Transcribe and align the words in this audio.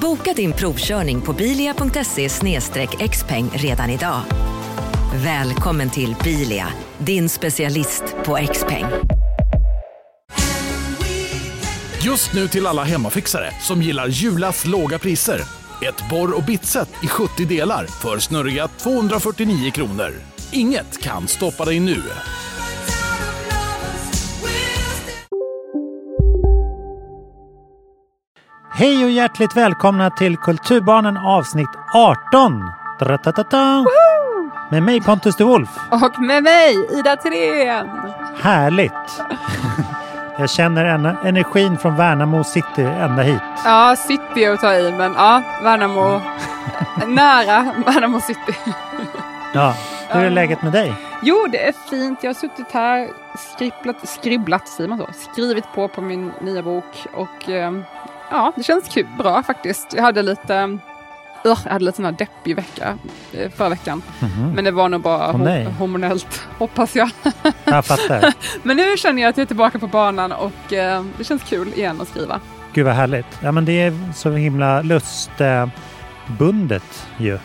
Boka 0.00 0.32
din 0.32 0.52
provkörning 0.52 1.20
på 1.20 1.32
bilia.se 1.32 2.28
xpeng 3.08 3.50
redan 3.52 3.90
idag. 3.90 4.20
Välkommen 5.14 5.90
till 5.90 6.16
Bilia, 6.24 6.68
din 6.98 7.28
specialist 7.28 8.02
på 8.24 8.38
XPeng. 8.52 8.84
Just 12.02 12.32
nu 12.32 12.48
till 12.48 12.66
alla 12.66 12.84
hemmafixare 12.84 13.50
som 13.60 13.82
gillar 13.82 14.08
Julas 14.08 14.66
låga 14.66 14.98
priser. 14.98 15.40
Ett 15.82 16.10
borr 16.10 16.36
och 16.36 16.44
bitset 16.44 16.88
i 17.02 17.06
70 17.06 17.44
delar 17.44 17.86
för 17.86 18.18
snurriga 18.18 18.68
249 18.68 19.70
kronor. 19.70 20.12
Inget 20.52 21.02
kan 21.02 21.28
stoppa 21.28 21.64
dig 21.64 21.80
nu. 21.80 22.02
Hej 28.80 29.04
och 29.04 29.10
hjärtligt 29.10 29.56
välkomna 29.56 30.10
till 30.10 30.36
Kulturbarnen 30.36 31.16
avsnitt 31.16 31.68
18! 31.94 32.70
Dra-ta-ta-ta. 32.98 33.84
Med 34.70 34.82
mig 34.82 35.00
Pontus 35.00 35.36
de 35.36 35.44
Wolf. 35.44 35.68
Och 35.90 36.20
med 36.20 36.42
mig, 36.42 36.74
Ida 36.98 37.16
Thyrén. 37.16 37.88
Härligt! 38.42 38.92
Jag 40.38 40.50
känner 40.50 40.84
en- 40.84 41.06
energin 41.06 41.78
från 41.78 41.96
Värnamo 41.96 42.44
city 42.44 42.82
ända 42.82 43.22
hit. 43.22 43.42
Ja, 43.64 43.96
city 43.96 44.46
att 44.46 44.60
ta 44.60 44.74
i, 44.74 44.92
men 44.92 45.12
ja, 45.12 45.42
Värnamo. 45.62 46.20
nära 47.06 47.74
Värnamo 47.86 48.20
city. 48.20 48.54
Ja, 49.54 49.74
hur 50.08 50.24
är 50.24 50.30
läget 50.30 50.62
med 50.62 50.72
dig? 50.72 50.94
Jo, 51.22 51.46
det 51.52 51.68
är 51.68 51.72
fint. 51.90 52.18
Jag 52.22 52.28
har 52.28 52.34
suttit 52.34 52.72
här, 52.72 53.08
skribblat, 53.54 54.08
skribblat 54.08 54.68
säger 54.68 54.88
man 54.88 54.98
så? 54.98 55.06
Skrivit 55.32 55.64
på 55.74 55.88
på 55.88 56.00
min 56.00 56.32
nya 56.40 56.62
bok 56.62 57.06
och 57.14 57.48
eh, 57.48 57.72
ja, 58.30 58.52
det 58.56 58.62
känns 58.62 58.88
kul, 58.88 59.06
bra 59.18 59.42
faktiskt. 59.42 59.92
Jag 59.96 60.02
hade 60.02 60.22
lite 60.22 60.64
uh, 60.64 60.76
jag 61.44 61.54
hade 61.56 61.84
lite 61.84 61.96
sån 61.96 62.04
här 62.04 62.12
deppig 62.12 62.56
vecka 62.56 62.98
eh, 63.32 63.50
förra 63.50 63.68
veckan. 63.68 64.02
Men 64.54 64.64
det 64.64 64.70
var 64.70 64.88
nog 64.88 65.00
bara 65.00 65.28
Åh, 65.28 65.34
ho- 65.36 65.70
hormonellt, 65.70 66.42
hoppas 66.58 66.96
jag. 66.96 67.10
Jag 67.64 67.84
fattar. 67.84 68.32
Men 68.62 68.76
nu 68.76 68.96
känner 68.96 69.22
jag 69.22 69.28
att 69.28 69.36
jag 69.36 69.42
är 69.42 69.46
tillbaka 69.46 69.78
på 69.78 69.86
banan 69.86 70.32
och 70.32 70.72
eh, 70.72 71.04
det 71.18 71.24
känns 71.24 71.42
kul 71.42 71.68
igen 71.76 72.00
att 72.00 72.08
skriva. 72.08 72.40
Gud 72.72 72.86
vad 72.86 72.94
härligt. 72.94 73.26
Ja 73.42 73.52
men 73.52 73.64
det 73.64 73.82
är 73.82 73.98
så 74.14 74.30
himla 74.30 74.82
lustbundet 74.82 75.72
ju. 77.18 77.38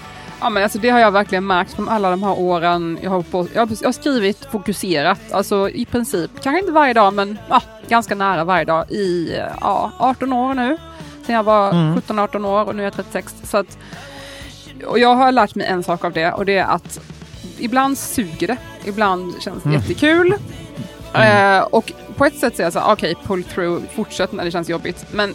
Ja, 0.45 0.49
men 0.49 0.63
alltså 0.63 0.79
det 0.79 0.89
har 0.89 0.99
jag 0.99 1.11
verkligen 1.11 1.47
märkt 1.47 1.73
från 1.73 1.89
alla 1.89 2.09
de 2.09 2.23
här 2.23 2.39
åren. 2.39 2.99
Jag 3.01 3.09
har, 3.11 3.21
på, 3.21 3.47
jag 3.53 3.61
har, 3.61 3.77
jag 3.81 3.87
har 3.87 3.93
skrivit 3.93 4.45
fokuserat, 4.51 5.19
alltså 5.31 5.69
i 5.69 5.85
princip, 5.85 6.31
kanske 6.43 6.59
inte 6.59 6.71
varje 6.71 6.93
dag, 6.93 7.13
men 7.13 7.37
ja, 7.49 7.61
ganska 7.87 8.15
nära 8.15 8.43
varje 8.43 8.65
dag 8.65 8.91
i 8.91 9.35
ja, 9.61 9.91
18 9.99 10.33
år 10.33 10.53
nu. 10.53 10.77
Sen 11.25 11.35
jag 11.35 11.43
var 11.43 11.71
Mm. 11.71 11.95
17-18 11.99 12.45
år 12.47 12.65
och 12.67 12.75
nu 12.75 12.81
är 12.81 12.85
jag 12.85 12.93
36. 12.93 13.35
Så 13.43 13.57
att, 13.57 13.77
och 14.87 14.99
jag 14.99 15.15
har 15.15 15.31
lärt 15.31 15.55
mig 15.55 15.67
en 15.67 15.83
sak 15.83 16.05
av 16.05 16.11
det 16.13 16.31
och 16.31 16.45
det 16.45 16.57
är 16.57 16.65
att 16.65 16.99
ibland 17.57 17.97
suger 17.97 18.47
det, 18.47 18.57
ibland 18.85 19.33
känns 19.41 19.63
det 19.63 19.69
Mm. 19.69 19.81
jättekul. 19.81 20.33
Eh, 21.13 21.59
och 21.59 21.91
på 22.17 22.25
ett 22.25 22.37
sätt 22.39 22.55
så 22.55 22.61
är 22.61 22.65
jag 22.65 22.73
så 22.73 22.79
här, 22.79 22.93
okej, 22.93 23.15
pull 23.23 23.43
through, 23.43 23.83
fortsätt 23.95 24.31
när 24.31 24.45
det 24.45 24.51
känns 24.51 24.69
jobbigt. 24.69 25.05
Men 25.11 25.33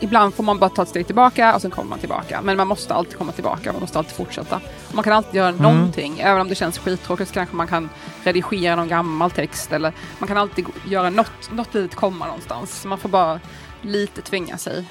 ibland 0.00 0.34
får 0.34 0.42
man 0.42 0.58
bara 0.58 0.70
ta 0.70 0.82
ett 0.82 0.88
steg 0.88 1.06
tillbaka 1.06 1.54
och 1.54 1.62
sen 1.62 1.70
kommer 1.70 1.90
man 1.90 1.98
tillbaka. 1.98 2.40
Men 2.42 2.56
man 2.56 2.68
måste 2.68 2.94
alltid 2.94 3.18
komma 3.18 3.32
tillbaka, 3.32 3.72
man 3.72 3.80
måste 3.80 3.98
alltid 3.98 4.14
fortsätta. 4.16 4.60
Man 4.92 5.04
kan 5.04 5.12
alltid 5.12 5.34
göra 5.34 5.48
Mm. 5.48 5.62
någonting, 5.62 6.20
även 6.20 6.40
om 6.40 6.48
det 6.48 6.54
känns 6.54 6.78
skittråkigt 6.78 7.28
så 7.28 7.34
kanske 7.34 7.56
man 7.56 7.66
kan 7.66 7.88
redigera 8.24 8.76
någon 8.76 8.88
gammal 8.88 9.30
text 9.30 9.72
eller 9.72 9.92
man 10.18 10.28
kan 10.28 10.36
alltid 10.36 10.66
göra 10.88 11.10
något, 11.10 11.50
något 11.52 11.74
litet 11.74 11.94
komma 11.94 12.26
någonstans. 12.26 12.84
Man 12.84 12.98
får 12.98 13.08
bara 13.08 13.40
lite 13.82 14.22
tvinga 14.22 14.58
sig. 14.58 14.84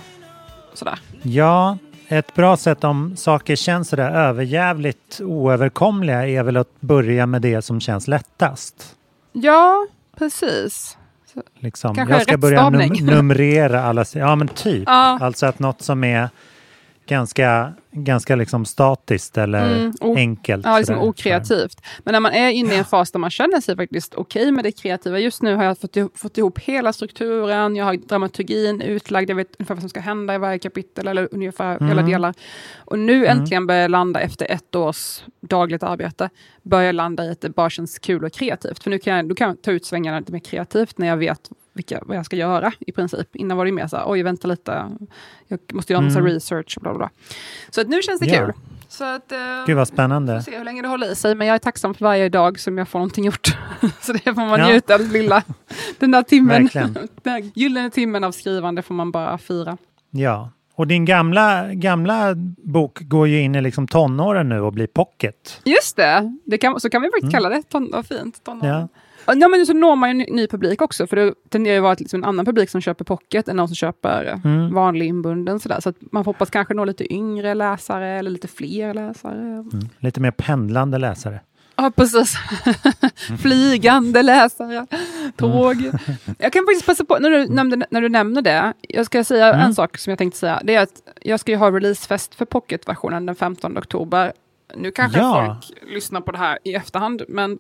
Sådär. 0.74 1.00
Ja, 1.22 1.78
ett 2.08 2.36
bra 2.36 2.58
sätt 2.58 2.84
om 2.84 3.18
saker 3.18 3.56
känns 3.56 3.90
sådär 3.90 4.12
överjävligt 4.12 5.22
oöverkomliga 5.22 6.28
är 6.28 6.44
väl 6.44 6.58
att 6.58 6.82
börja 6.82 7.26
med 7.26 7.42
det 7.42 7.62
som 7.62 7.82
känns 7.82 8.08
lättast. 8.08 8.96
Ja, 9.32 9.88
precis. 10.18 10.98
Liksom. 11.60 11.96
Kanske 11.96 12.14
Jag 12.14 12.22
ska 12.22 12.38
börja 12.38 12.62
num- 12.70 13.04
numrera 13.06 13.84
alla... 13.84 14.06
Ja, 14.14 14.36
men 14.36 14.48
typ. 14.48 14.84
Ja. 14.88 15.20
Alltså 15.22 15.46
att 15.46 15.60
något 15.60 15.82
som 15.82 16.04
är 16.04 16.30
ganska, 17.08 17.74
ganska 17.92 18.36
liksom 18.36 18.66
statiskt 18.66 19.38
eller 19.38 19.76
Mm, 19.76 19.94
enkelt. 20.18 20.66
Ja, 20.66 20.78
liksom 20.78 21.00
okreativt. 21.00 21.82
Men 22.04 22.12
när 22.12 22.20
man 22.20 22.32
är 22.32 22.50
inne 22.50 22.74
i 22.74 22.78
en 22.78 22.86
fas 22.86 23.12
där 23.12 23.20
man 23.20 23.30
känner 23.30 23.62
sig 23.62 23.76
faktiskt 23.76 24.16
okej 24.16 24.52
med 24.52 24.64
det 24.64 24.72
kreativa. 24.72 25.20
Just 25.20 25.42
nu 25.42 25.56
har 25.56 25.64
jag 25.64 25.78
fått 25.78 25.96
ihop, 25.96 26.18
fått 26.18 26.38
ihop 26.38 26.60
hela 26.60 26.94
strukturen, 26.94 27.76
jag 27.76 27.86
har 27.86 27.94
dramaturgin 27.94 28.82
utlagd, 28.82 29.30
jag 29.30 29.36
vet 29.36 29.56
ungefär 29.60 29.76
vad 29.76 29.82
som 29.82 29.90
ska 29.90 30.00
hända 30.00 30.36
i 30.36 30.38
varje 30.38 30.60
kapitel 30.60 31.08
eller 31.08 31.28
ungefär 31.32 31.76
Mm. 31.76 31.88
hela 31.88 32.02
delar. 32.02 32.34
Och 32.78 33.00
nu 33.00 33.26
äntligen 33.28 33.68
börjar 33.68 33.82
jag 33.82 33.92
landa 33.92 34.20
efter 34.20 34.52
ett 34.52 34.76
års 34.76 35.22
dagligt 35.42 35.84
arbete, 35.84 36.30
börjar 36.64 36.86
jag 36.86 36.96
landa 36.96 37.26
i 37.26 37.30
att 37.32 37.42
det 37.42 37.50
bara 37.50 37.70
känns 37.70 38.00
kul 38.00 38.26
och 38.26 38.34
kreativt. 38.34 38.84
För 38.84 38.90
nu 38.90 39.00
kan 39.00 39.16
jag, 39.16 39.30
då 39.30 39.36
kan 39.36 39.48
jag 39.48 39.62
ta 39.62 39.72
ut 39.72 39.86
svängarna 39.86 40.20
lite 40.20 40.32
mer 40.32 40.40
kreativt 40.40 40.98
när 40.98 41.08
jag 41.08 41.18
vet 41.18 41.50
vilka, 41.74 42.00
vad 42.06 42.18
jag 42.18 42.26
ska 42.26 42.36
göra 42.36 42.72
i 42.80 42.92
princip. 42.92 43.36
Innan 43.36 43.58
var 43.58 43.66
det 43.66 43.72
mer 43.72 43.88
så 43.88 43.98
här, 43.98 44.04
oj 44.08 44.24
vänta 44.24 44.48
lite, 44.48 44.86
jag 45.48 45.60
måste 45.74 45.94
göra 45.94 46.00
en 46.02 46.06
massa 46.06 46.20
Mm. 46.20 46.34
research 46.34 46.78
och 46.78 46.82
bla 46.84 46.92
bla 46.92 46.98
bla. 46.98 47.10
Så 47.70 47.79
att 47.82 47.88
nu 47.88 48.02
känns 48.02 48.20
det 48.20 48.26
Ja. 48.26 48.46
kul. 48.46 48.54
Så 48.88 49.04
att, 49.04 49.32
eh, 49.32 49.38
Gud 49.66 49.76
vad 49.78 49.88
spännande. 49.88 50.36
Får 50.36 50.52
se 50.52 50.58
hur 50.58 50.66
länge 50.66 50.82
det 50.82 50.88
håller 50.88 51.12
i 51.12 51.16
sig, 51.16 51.36
men 51.36 51.48
jag 51.48 51.56
är 51.56 51.60
tacksam 51.60 51.94
för 51.94 52.06
varje 52.06 52.30
dag 52.30 52.60
som 52.60 52.78
jag 52.78 52.88
får 52.88 53.00
någonting 53.00 53.26
gjort. 53.26 53.48
Så 54.02 54.14
det 54.14 54.20
får 54.20 54.46
man 54.46 54.60
Ja. 54.60 54.68
njuta 54.70 54.96
av, 54.96 55.02
lilla, 55.02 55.44
den 56.00 56.12
där 56.12 56.24
timmen, 56.24 56.70
den 57.24 57.52
gyllene 57.56 57.90
timmen 57.90 58.24
av 58.24 58.32
skrivande 58.32 58.82
får 58.82 58.94
man 58.96 59.12
bara 59.12 59.38
fira. 59.38 59.78
Ja. 60.10 60.50
Och 60.76 60.88
din 60.88 61.06
gamla, 61.06 61.74
gamla 61.74 62.36
bok 62.64 63.00
går 63.02 63.28
ju 63.28 63.42
in 63.42 63.56
i 63.56 63.62
liksom 63.62 63.88
tonåren 63.88 64.50
nu 64.50 64.60
och 64.62 64.74
blir 64.74 64.88
pocket. 64.88 65.62
Just 65.64 65.96
det, 65.96 66.38
det 66.46 66.58
kan, 66.58 66.80
så 66.80 66.90
kan 66.90 67.02
vi 67.02 67.10
faktiskt 67.10 67.34
kalla 67.34 67.50
det. 67.50 67.64
Ton, 67.64 67.90
vad 67.94 68.06
fint. 68.06 68.44
Tonåren. 68.44 68.70
Mm. 68.72 68.80
Ja. 68.82 68.88
Ja. 69.38 69.48
men 69.48 69.66
så 69.66 69.74
når 69.74 69.96
man 69.96 70.10
ju 70.10 70.12
en 70.12 70.18
ny, 70.18 70.26
ny 70.42 70.48
publik 70.48 70.82
också, 70.82 71.08
för 71.08 71.16
det 71.16 71.34
tenderar 71.50 71.76
ju 71.76 71.82
vara 71.82 71.96
liksom 72.00 72.20
en 72.20 72.24
annan 72.30 72.46
publik 72.46 72.70
som 72.70 72.82
köper 72.82 73.06
pocket 73.06 73.48
än 73.48 73.56
någon 73.58 73.68
som 73.68 73.76
köper 73.76 74.40
Mm. 74.46 74.74
vanlig 74.74 75.06
inbunden. 75.08 75.60
Sådär. 75.60 75.80
Så 75.80 75.90
att 75.90 75.96
man 76.12 76.26
hoppas 76.26 76.50
kanske 76.50 76.74
nå 76.74 76.86
lite 76.86 77.14
yngre 77.14 77.54
läsare 77.54 78.08
eller 78.08 78.32
lite 78.32 78.48
fler 78.48 78.94
läsare. 78.94 79.42
Mm. 79.42 79.70
Lite 80.00 80.20
mer 80.22 80.32
pendlande 80.32 80.98
läsare. 80.98 81.40
Ja, 81.76 81.92
precis. 81.96 82.36
Flygande 83.42 84.24
läsare, 84.24 84.88
tåg. 85.38 85.76
Jag 86.40 86.54
kan 86.54 86.66
faktiskt 86.66 86.86
passa 86.86 87.06
på, 87.06 87.18
när 87.20 87.30
du, 87.30 87.48
nämnde, 87.48 87.86
när 87.92 88.02
du 88.02 88.10
nämner 88.10 88.42
det, 88.42 88.74
jag 88.82 89.06
ska 89.06 89.24
säga 89.24 89.48
Mm. 89.54 89.66
en 89.66 89.76
sak 89.76 89.98
som 89.98 90.12
jag 90.12 90.18
tänkte 90.18 90.40
säga. 90.40 90.62
Det 90.64 90.76
är 90.76 90.82
att 90.82 91.02
jag 91.22 91.40
ska 91.40 91.52
ju 91.52 91.58
ha 91.58 91.72
releasefest 91.72 92.36
för 92.36 92.46
pocketversionen 92.46 93.26
den 93.26 93.36
15 93.36 93.78
oktober. 93.78 94.34
Nu 94.78 94.92
kanske 94.92 95.20
Ja. 95.20 95.46
folk 95.64 95.80
lyssnar 95.94 96.22
på 96.22 96.32
det 96.32 96.38
här 96.38 96.60
i 96.64 96.74
efterhand, 96.76 97.22
men 97.28 97.60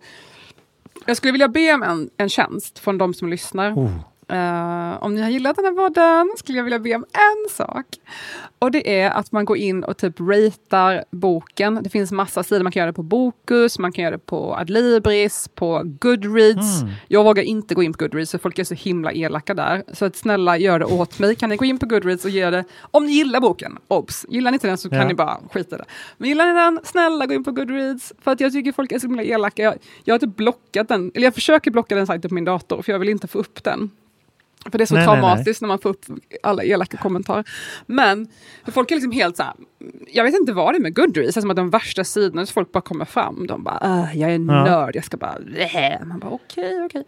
jag 1.05 1.17
skulle 1.17 1.31
vilja 1.31 1.47
be 1.47 1.73
om 1.73 1.83
en, 1.83 2.09
en 2.17 2.29
tjänst 2.29 2.79
från 2.79 2.97
de 2.97 3.13
som 3.13 3.29
lyssnar. 3.29 3.73
Oh. 3.73 3.91
Eh, 4.29 5.03
om 5.03 5.15
ni 5.15 5.21
har 5.21 5.29
gillat 5.29 5.55
den 5.55 5.65
här 5.65 5.71
podden 5.71 6.29
skulle 6.37 6.57
jag 6.57 6.63
vilja 6.63 6.79
be 6.79 6.95
om 6.95 7.05
en 7.13 7.49
sak. 7.49 7.85
Och 8.59 8.71
det 8.71 8.99
är 9.01 9.09
att 9.11 9.31
man 9.31 9.45
går 9.45 9.57
in 9.57 9.83
och 9.83 9.97
typ 9.97 10.19
ratear 10.19 11.03
boken. 11.11 11.79
Det 11.83 11.89
finns 11.89 12.11
massa 12.11 12.43
sidor, 12.43 12.63
man 12.63 12.71
kan 12.71 12.79
göra 12.79 12.91
det 12.91 12.95
på 12.95 13.03
Bokus, 13.03 13.79
man 13.79 13.91
kan 13.91 14.03
göra 14.03 14.11
det 14.11 14.25
på 14.25 14.55
Adlibris, 14.55 15.47
på 15.55 15.81
Goodreads. 15.85 16.81
Mm. 16.81 16.93
Jag 17.07 17.23
vågar 17.23 17.43
inte 17.43 17.75
gå 17.75 17.83
in 17.83 17.93
på 17.93 17.97
Goodreads, 18.03 18.31
för 18.31 18.37
folk 18.37 18.59
är 18.59 18.63
så 18.63 18.73
himla 18.73 19.11
elaka 19.13 19.53
där. 19.53 19.83
Så 19.93 20.05
att 20.05 20.15
snälla, 20.15 20.57
gör 20.57 20.79
det 20.79 20.85
åt 20.85 21.19
mig. 21.19 21.35
Kan 21.35 21.49
ni 21.49 21.55
gå 21.55 21.65
in 21.65 21.79
på 21.79 21.85
Goodreads 21.85 22.25
och 22.25 22.31
ge 22.31 22.49
det, 22.49 22.63
om 22.81 23.05
ni 23.05 23.11
gillar 23.11 23.39
boken, 23.39 23.77
obs! 23.87 24.25
Gillar 24.29 24.51
ni 24.51 24.55
inte 24.55 24.67
den 24.67 24.77
så 24.77 24.89
Ja. 24.91 24.97
kan 24.99 25.07
ni 25.07 25.13
bara 25.13 25.37
skita 25.53 25.75
i 25.75 25.79
det. 25.79 25.85
Men 26.17 26.29
gillar 26.29 26.45
ni 26.47 26.53
den, 26.53 26.79
snälla 26.83 27.25
gå 27.25 27.33
in 27.33 27.43
på 27.43 27.51
Goodreads. 27.51 28.13
För 28.21 28.31
att 28.31 28.39
jag 28.39 28.51
tycker 28.53 28.71
folk 28.71 28.91
är 28.91 28.99
så 28.99 29.07
himla 29.07 29.23
elaka. 29.23 29.63
Jag, 29.63 29.75
jag 30.03 30.13
har 30.13 30.19
typ 30.19 30.35
blockat 30.35 30.87
den, 30.87 31.11
eller 31.15 31.27
jag 31.27 31.33
försöker 31.33 31.71
blocka 31.71 31.95
den 31.95 32.07
sajten 32.07 32.29
på 32.29 32.35
min 32.35 32.45
dator, 32.45 32.81
för 32.81 32.91
jag 32.91 32.99
vill 32.99 33.09
inte 33.09 33.27
få 33.27 33.39
upp 33.39 33.63
den. 33.63 33.89
För 34.71 34.77
det 34.77 34.83
är 34.83 34.85
så 34.85 34.93
Nej, 34.95 35.05
nej, 35.07 35.15
nej. 35.15 35.21
traumatiskt 35.21 35.61
när 35.61 35.67
man 35.67 35.79
får 35.79 35.89
upp 35.89 36.05
alla 36.43 36.63
elaka 36.63 36.97
kommentarer. 36.97 37.43
Men 37.85 38.27
för 38.65 38.71
folk 38.71 38.91
är 38.91 38.95
liksom 38.95 39.11
helt 39.11 39.37
så 39.37 39.43
här, 39.43 39.53
jag 40.07 40.23
vet 40.23 40.35
inte 40.35 40.53
vad 40.53 40.73
det 40.73 40.77
är 40.77 40.81
med 40.81 40.95
Goodreads, 40.95 41.33
som 41.33 41.49
att 41.49 41.55
de 41.55 41.69
värsta 41.69 42.03
sidorna 42.03 42.45
folk 42.45 42.71
bara 42.71 42.81
kommer 42.81 43.05
fram. 43.05 43.47
De 43.47 43.63
bara, 43.63 43.77
"Ah, 43.81 44.13
jag 44.13 44.31
är 44.31 44.39
nörd, 44.39 44.95
jag 44.95 45.03
ska 45.05 45.17
bara, 45.17 45.37
man 46.05 46.19
bara 46.19 46.31
okej, 46.31 46.83
okej. 46.85 47.03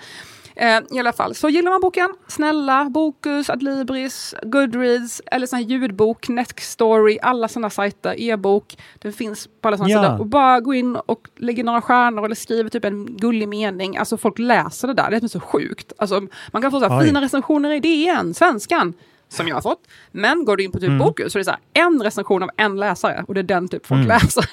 Eh, 0.55 0.79
I 0.91 0.99
alla 0.99 1.13
fall, 1.13 1.35
så 1.35 1.49
gillar 1.49 1.71
man 1.71 1.81
boken, 1.81 2.09
snälla, 2.27 2.85
Bokus, 2.89 3.49
Adlibris, 3.49 4.35
Goodreads 4.43 5.21
eller 5.25 5.47
sån 5.47 5.57
här 5.59 5.65
ljudbok, 5.65 6.29
Nextory, 6.29 7.17
alla 7.21 7.47
sådana 7.47 7.69
sajter, 7.69 8.15
e-bok. 8.21 8.77
Den 8.99 9.13
finns 9.13 9.49
på 9.61 9.67
alla 9.67 9.77
sådana 9.77 9.91
Ja. 9.93 10.03
sidor. 10.03 10.19
Och 10.19 10.25
bara 10.27 10.59
gå 10.59 10.73
in 10.73 10.95
och 10.95 11.27
lägga 11.37 11.63
några 11.63 11.81
stjärnor 11.81 12.25
eller 12.25 12.35
skriva 12.35 12.69
typ 12.69 12.85
en 12.85 13.17
gullig 13.17 13.47
mening. 13.47 13.97
Alltså 13.97 14.17
folk 14.17 14.39
läser 14.39 14.87
det 14.87 14.93
där, 14.93 15.09
det 15.11 15.23
är 15.23 15.27
så 15.27 15.39
sjukt. 15.39 15.93
Alltså, 15.97 16.21
man 16.51 16.61
kan 16.61 16.71
få 16.71 16.79
så 16.79 16.87
här 16.89 17.01
fina 17.05 17.21
recensioner 17.21 17.71
i 17.71 17.79
DN, 17.79 18.33
Svenskan, 18.33 18.93
som 19.31 19.47
jag 19.47 19.55
har 19.55 19.61
fått. 19.61 19.79
Men 20.11 20.45
går 20.45 20.57
du 20.57 20.63
in 20.63 20.71
på 20.71 20.79
typ 20.79 20.87
Mm. 20.87 20.99
Bokus 20.99 21.33
så 21.33 21.37
är 21.37 21.39
det 21.39 21.45
så 21.45 21.51
här, 21.51 21.59
en 21.73 22.03
recension 22.03 22.43
av 22.43 22.49
en 22.57 22.77
läsare 22.79 23.23
och 23.27 23.33
det 23.33 23.41
är 23.41 23.43
den 23.43 23.67
typ 23.67 23.85
folk 23.85 23.97
Mm. 24.05 24.07
läser. 24.07 24.43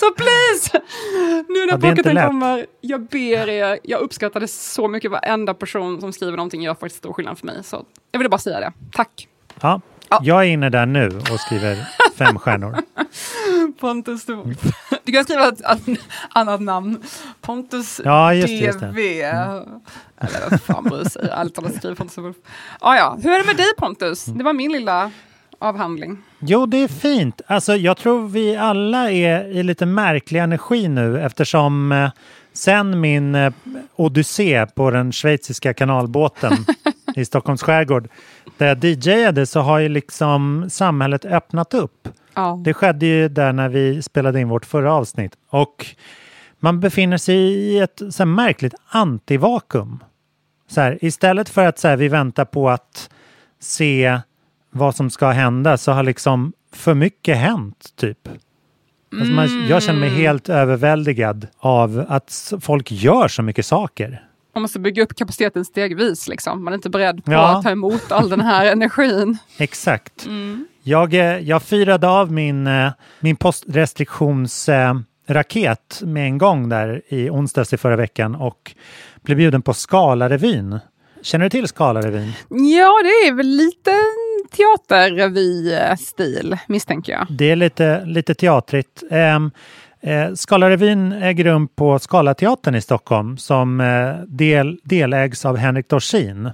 så 0.00 0.10
please! 0.16 0.80
Nu 1.48 1.66
när 1.66 1.72
Ja, 1.72 1.76
det 1.76 1.88
är 1.88 1.96
pocketen 1.96 2.26
kommer, 2.26 2.66
jag 2.80 3.00
ber 3.02 3.48
er, 3.48 3.78
jag 3.82 4.00
uppskattade 4.00 4.48
så 4.48 4.88
mycket 4.88 5.10
varenda 5.10 5.54
person 5.54 6.00
som 6.00 6.12
skriver 6.12 6.36
någonting 6.36 6.62
gör 6.62 6.74
faktiskt 6.74 6.96
stor 6.96 7.12
skillnad 7.12 7.38
för 7.38 7.46
mig. 7.46 7.64
Så 7.64 7.84
jag 8.12 8.18
ville 8.18 8.28
bara 8.28 8.38
säga 8.38 8.60
det. 8.60 8.72
Tack! 8.92 9.28
Ja, 9.60 9.80
Ja. 10.08 10.20
jag 10.22 10.40
är 10.44 10.48
inne 10.48 10.70
där 10.70 10.86
nu 10.86 11.06
och 11.32 11.40
skriver 11.40 11.88
fem 12.24 12.38
stjärnor. 12.38 12.76
Pontus, 13.80 14.24
du, 14.24 14.44
du 15.04 15.12
kan 15.12 15.24
skriva 15.24 15.48
ett 15.48 15.64
an- 15.64 15.96
annat 16.30 16.60
namn. 16.60 17.02
Pontus 17.40 18.00
Ja, 18.04 18.34
just 18.34 18.46
det, 18.48 18.54
just 18.54 18.80
det. 18.80 18.86
DV. 18.86 18.98
Eller 20.20 20.50
vad 20.50 20.60
fan 20.62 20.84
bryr 20.84 21.04
sig? 21.04 21.30
Allt 21.30 21.54
talat 21.54 21.74
skriv 21.74 21.94
Pontus 21.94 22.18
Wolf. 22.18 22.36
Ah, 22.80 22.94
ja. 22.96 23.18
Hur 23.22 23.30
är 23.32 23.38
det 23.38 23.44
med 23.46 23.56
dig 23.56 23.66
Pontus? 23.78 24.24
Det 24.24 24.44
var 24.44 24.52
min 24.52 24.72
lilla 24.72 25.10
avhandling. 25.58 26.18
Jo, 26.38 26.66
det 26.66 26.76
är 26.76 26.88
fint. 26.88 27.40
Alltså, 27.46 27.76
jag 27.76 27.96
tror 27.96 28.28
vi 28.28 28.56
alla 28.56 29.10
är 29.10 29.44
i 29.48 29.62
lite 29.62 29.86
märklig 29.86 30.40
energi 30.40 30.88
nu 30.88 31.20
eftersom 31.20 31.92
eh, 31.92 32.10
sen 32.52 33.00
min 33.00 33.34
eh, 33.34 33.52
odyssé 33.96 34.66
på 34.66 34.90
den 34.90 35.12
schweiziska 35.12 35.74
kanalbåten 35.74 36.52
i 37.16 37.24
Stockholms 37.24 37.62
skärgård 37.62 38.08
där 38.58 38.66
jag 38.66 38.84
DJade 38.84 39.46
så 39.46 39.60
har 39.60 39.78
ju 39.78 39.88
liksom 39.88 40.70
samhället 40.70 41.24
öppnat 41.24 41.74
upp. 41.74 42.08
Ja. 42.34 42.60
Det 42.64 42.74
skedde 42.74 43.06
ju 43.06 43.28
där 43.28 43.52
när 43.52 43.68
vi 43.68 44.02
spelade 44.02 44.40
in 44.40 44.48
vårt 44.48 44.66
förra 44.66 44.92
avsnitt 44.92 45.32
och 45.48 45.86
man 46.58 46.80
befinner 46.80 47.16
sig 47.16 47.36
i 47.36 47.78
ett 47.78 48.02
så 48.10 48.26
märkligt 48.26 48.74
antivakuum. 48.88 50.04
Så 50.68 50.80
här, 50.80 50.98
istället 51.04 51.48
för 51.48 51.64
att 51.64 51.78
så 51.78 51.88
här, 51.88 51.96
vi 51.96 52.08
väntar 52.08 52.44
på 52.44 52.70
att 52.70 53.10
se 53.60 54.20
vad 54.70 54.96
som 54.96 55.10
ska 55.10 55.30
hända 55.30 55.76
så 55.76 55.92
har 55.92 56.02
liksom 56.02 56.52
för 56.72 56.94
mycket 56.94 57.36
hänt 57.36 57.92
typ. 57.96 58.28
Alltså 59.12 59.32
man, 59.32 59.66
jag 59.68 59.82
känner 59.82 60.00
mig 60.00 60.08
helt 60.08 60.48
överväldigad 60.48 61.46
av 61.58 62.04
att 62.08 62.52
folk 62.60 62.92
gör 62.92 63.28
så 63.28 63.42
mycket 63.42 63.66
saker. 63.66 64.26
Man 64.54 64.62
måste 64.62 64.78
bygga 64.78 65.02
upp 65.02 65.14
kapaciteten 65.16 65.64
stegvis. 65.64 66.28
Liksom. 66.28 66.64
Man 66.64 66.72
är 66.72 66.74
inte 66.74 66.90
beredd 66.90 67.24
på 67.24 67.32
Ja. 67.32 67.56
att 67.56 67.62
ta 67.64 67.70
emot 67.70 68.12
all 68.12 68.28
den 68.28 68.40
här 68.40 68.66
energin. 68.72 69.38
Exakt. 69.58 70.28
Jag, 70.82 71.14
eh, 71.14 71.20
jag 71.38 71.62
firade 71.62 72.08
av 72.08 72.32
min, 72.32 72.66
eh, 72.66 72.90
min 73.20 73.36
postrestriktionsraket 73.36 76.02
med 76.04 76.26
en 76.26 76.38
gång 76.38 76.68
där 76.68 77.02
i 77.08 77.30
onsdags 77.30 77.72
i 77.72 77.76
förra 77.76 77.96
veckan 77.96 78.34
och 78.34 78.74
blev 79.22 79.36
bjuden 79.36 79.62
på 79.62 79.74
Skalarevyn. 79.74 80.78
Känner 81.22 81.44
du 81.44 81.50
till 81.50 81.68
Skalarevyn? 81.68 82.32
Ja, 82.48 83.00
det 83.02 83.28
är 83.28 83.34
väl 83.34 83.46
lite 83.46 83.90
teaterrevy-stil, 84.50 86.56
misstänker 86.68 87.12
jag. 87.12 87.26
Det 87.30 87.50
är 87.50 87.56
lite, 87.56 88.04
lite 88.04 88.34
teatrigt. 88.34 89.02
Um, 89.10 89.50
eh, 90.00 90.32
Skalarevyn 90.34 91.12
äger 91.12 91.44
rum 91.44 91.68
på 91.68 91.98
Skalateatern 91.98 92.74
i 92.74 92.80
Stockholm 92.80 93.36
som 93.38 93.80
eh, 93.80 94.14
del, 94.26 94.78
delägs 94.84 95.44
av 95.44 95.56
Henrik 95.56 95.88
Dorsin. 95.88 96.46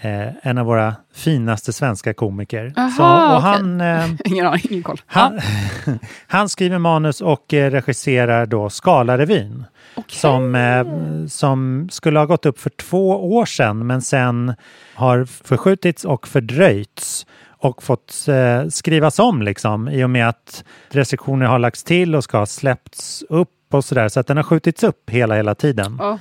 Eh, 0.00 0.28
en 0.42 0.58
av 0.58 0.66
våra 0.66 0.94
finaste 1.14 1.72
svenska 1.72 2.14
komiker. 2.14 2.72
Aha, 2.76 2.90
Så, 2.90 3.02
och 3.04 3.36
okej. 3.38 3.50
han, 3.50 3.80
eh, 4.10 4.10
Ingen 4.32 4.46
aning, 4.46 4.62
ingen 4.70 4.82
koll. 4.82 5.00
han, 5.06 5.40
han 6.26 6.48
skriver 6.48 6.78
manus 6.78 7.20
och 7.20 7.54
eh, 7.54 7.70
regisserar 7.70 8.46
då 8.46 8.70
Skalarevyn. 8.70 9.64
Som, 10.06 10.54
eh, 10.54 10.86
som 11.28 11.88
skulle 11.90 12.18
ha 12.18 12.26
gått 12.26 12.46
upp 12.46 12.58
för 12.60 12.70
två 12.70 13.36
år 13.36 13.46
sedan 13.46 13.86
men 13.86 14.02
sen 14.02 14.54
har 14.94 15.24
förskjutits 15.24 16.04
och 16.04 16.28
fördröjts 16.28 17.26
och 17.48 17.82
fått 17.82 18.28
eh, 18.28 18.68
skrivas 18.68 19.18
om 19.18 19.42
liksom 19.42 19.88
i 19.88 20.04
och 20.04 20.10
med 20.10 20.28
att 20.28 20.64
restriktioner 20.88 21.46
har 21.46 21.58
lagts 21.58 21.84
till 21.84 22.14
och 22.14 22.24
ska 22.24 22.38
ha 22.38 22.46
släppts 22.46 23.24
upp 23.28 23.50
och 23.70 23.84
sådär 23.84 24.08
så 24.08 24.20
att 24.20 24.26
den 24.26 24.36
har 24.36 24.44
skjutits 24.44 24.82
upp 24.82 25.10
hela, 25.10 25.34
hela 25.34 25.54
tiden. 25.54 25.96
Ja. 26.00 26.18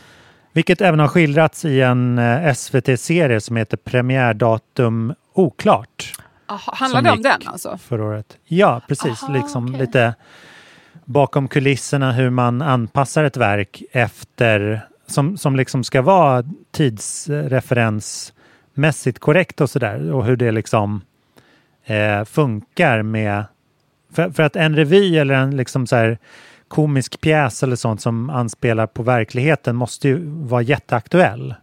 Vilket 0.54 0.82
även 0.82 1.00
har 1.00 1.08
skildrats 1.08 1.66
i 1.66 1.82
en 1.82 2.20
eh, 2.20 2.54
SVT-serie 2.54 3.42
som 3.42 3.56
heter 3.56 3.78
Premiärdatum 3.78 5.14
oklart 5.34 6.14
Aha, 6.48 6.74
handlar 6.76 7.02
det 7.02 7.12
om 7.12 7.22
den 7.22 7.42
alltså? 7.46 7.78
förra 7.78 8.04
året. 8.04 8.38
Ja, 8.46 8.82
precis. 8.88 9.24
Aha, 9.24 9.34
liksom 9.34 9.66
okej. 9.66 9.80
lite 9.80 10.14
bakom 11.06 11.48
kulisserna 11.48 12.12
hur 12.12 12.30
man 12.30 12.62
anpassar 12.62 13.24
ett 13.24 13.38
verk 13.38 13.84
efter 13.92 14.82
som, 15.08 15.38
som 15.38 15.56
liksom 15.56 15.84
ska 15.84 16.02
vara 16.02 16.44
tidsreferensmässigt 16.72 19.20
korrekt 19.20 19.62
och 19.62 19.70
sådär 19.70 20.12
och 20.12 20.26
hur 20.26 20.36
det 20.36 20.52
liksom 20.52 21.02
eh, 21.86 22.24
funkar 22.26 23.02
med 23.02 23.44
för, 24.12 24.30
för 24.30 24.44
att 24.44 24.56
en 24.56 24.76
revy 24.76 25.18
eller 25.18 25.34
en 25.34 25.58
liksom 25.58 25.88
så 25.88 25.96
här 25.96 26.18
komisk 26.68 27.22
pjäs 27.22 27.64
eller 27.64 27.76
sånt 27.76 28.02
som 28.02 28.30
anspelar 28.30 28.88
på 28.88 29.04
verkligheten 29.04 29.76
måste 29.76 30.08
ju 30.08 30.26
vara 30.26 30.62
jätteaktuell 30.62 31.56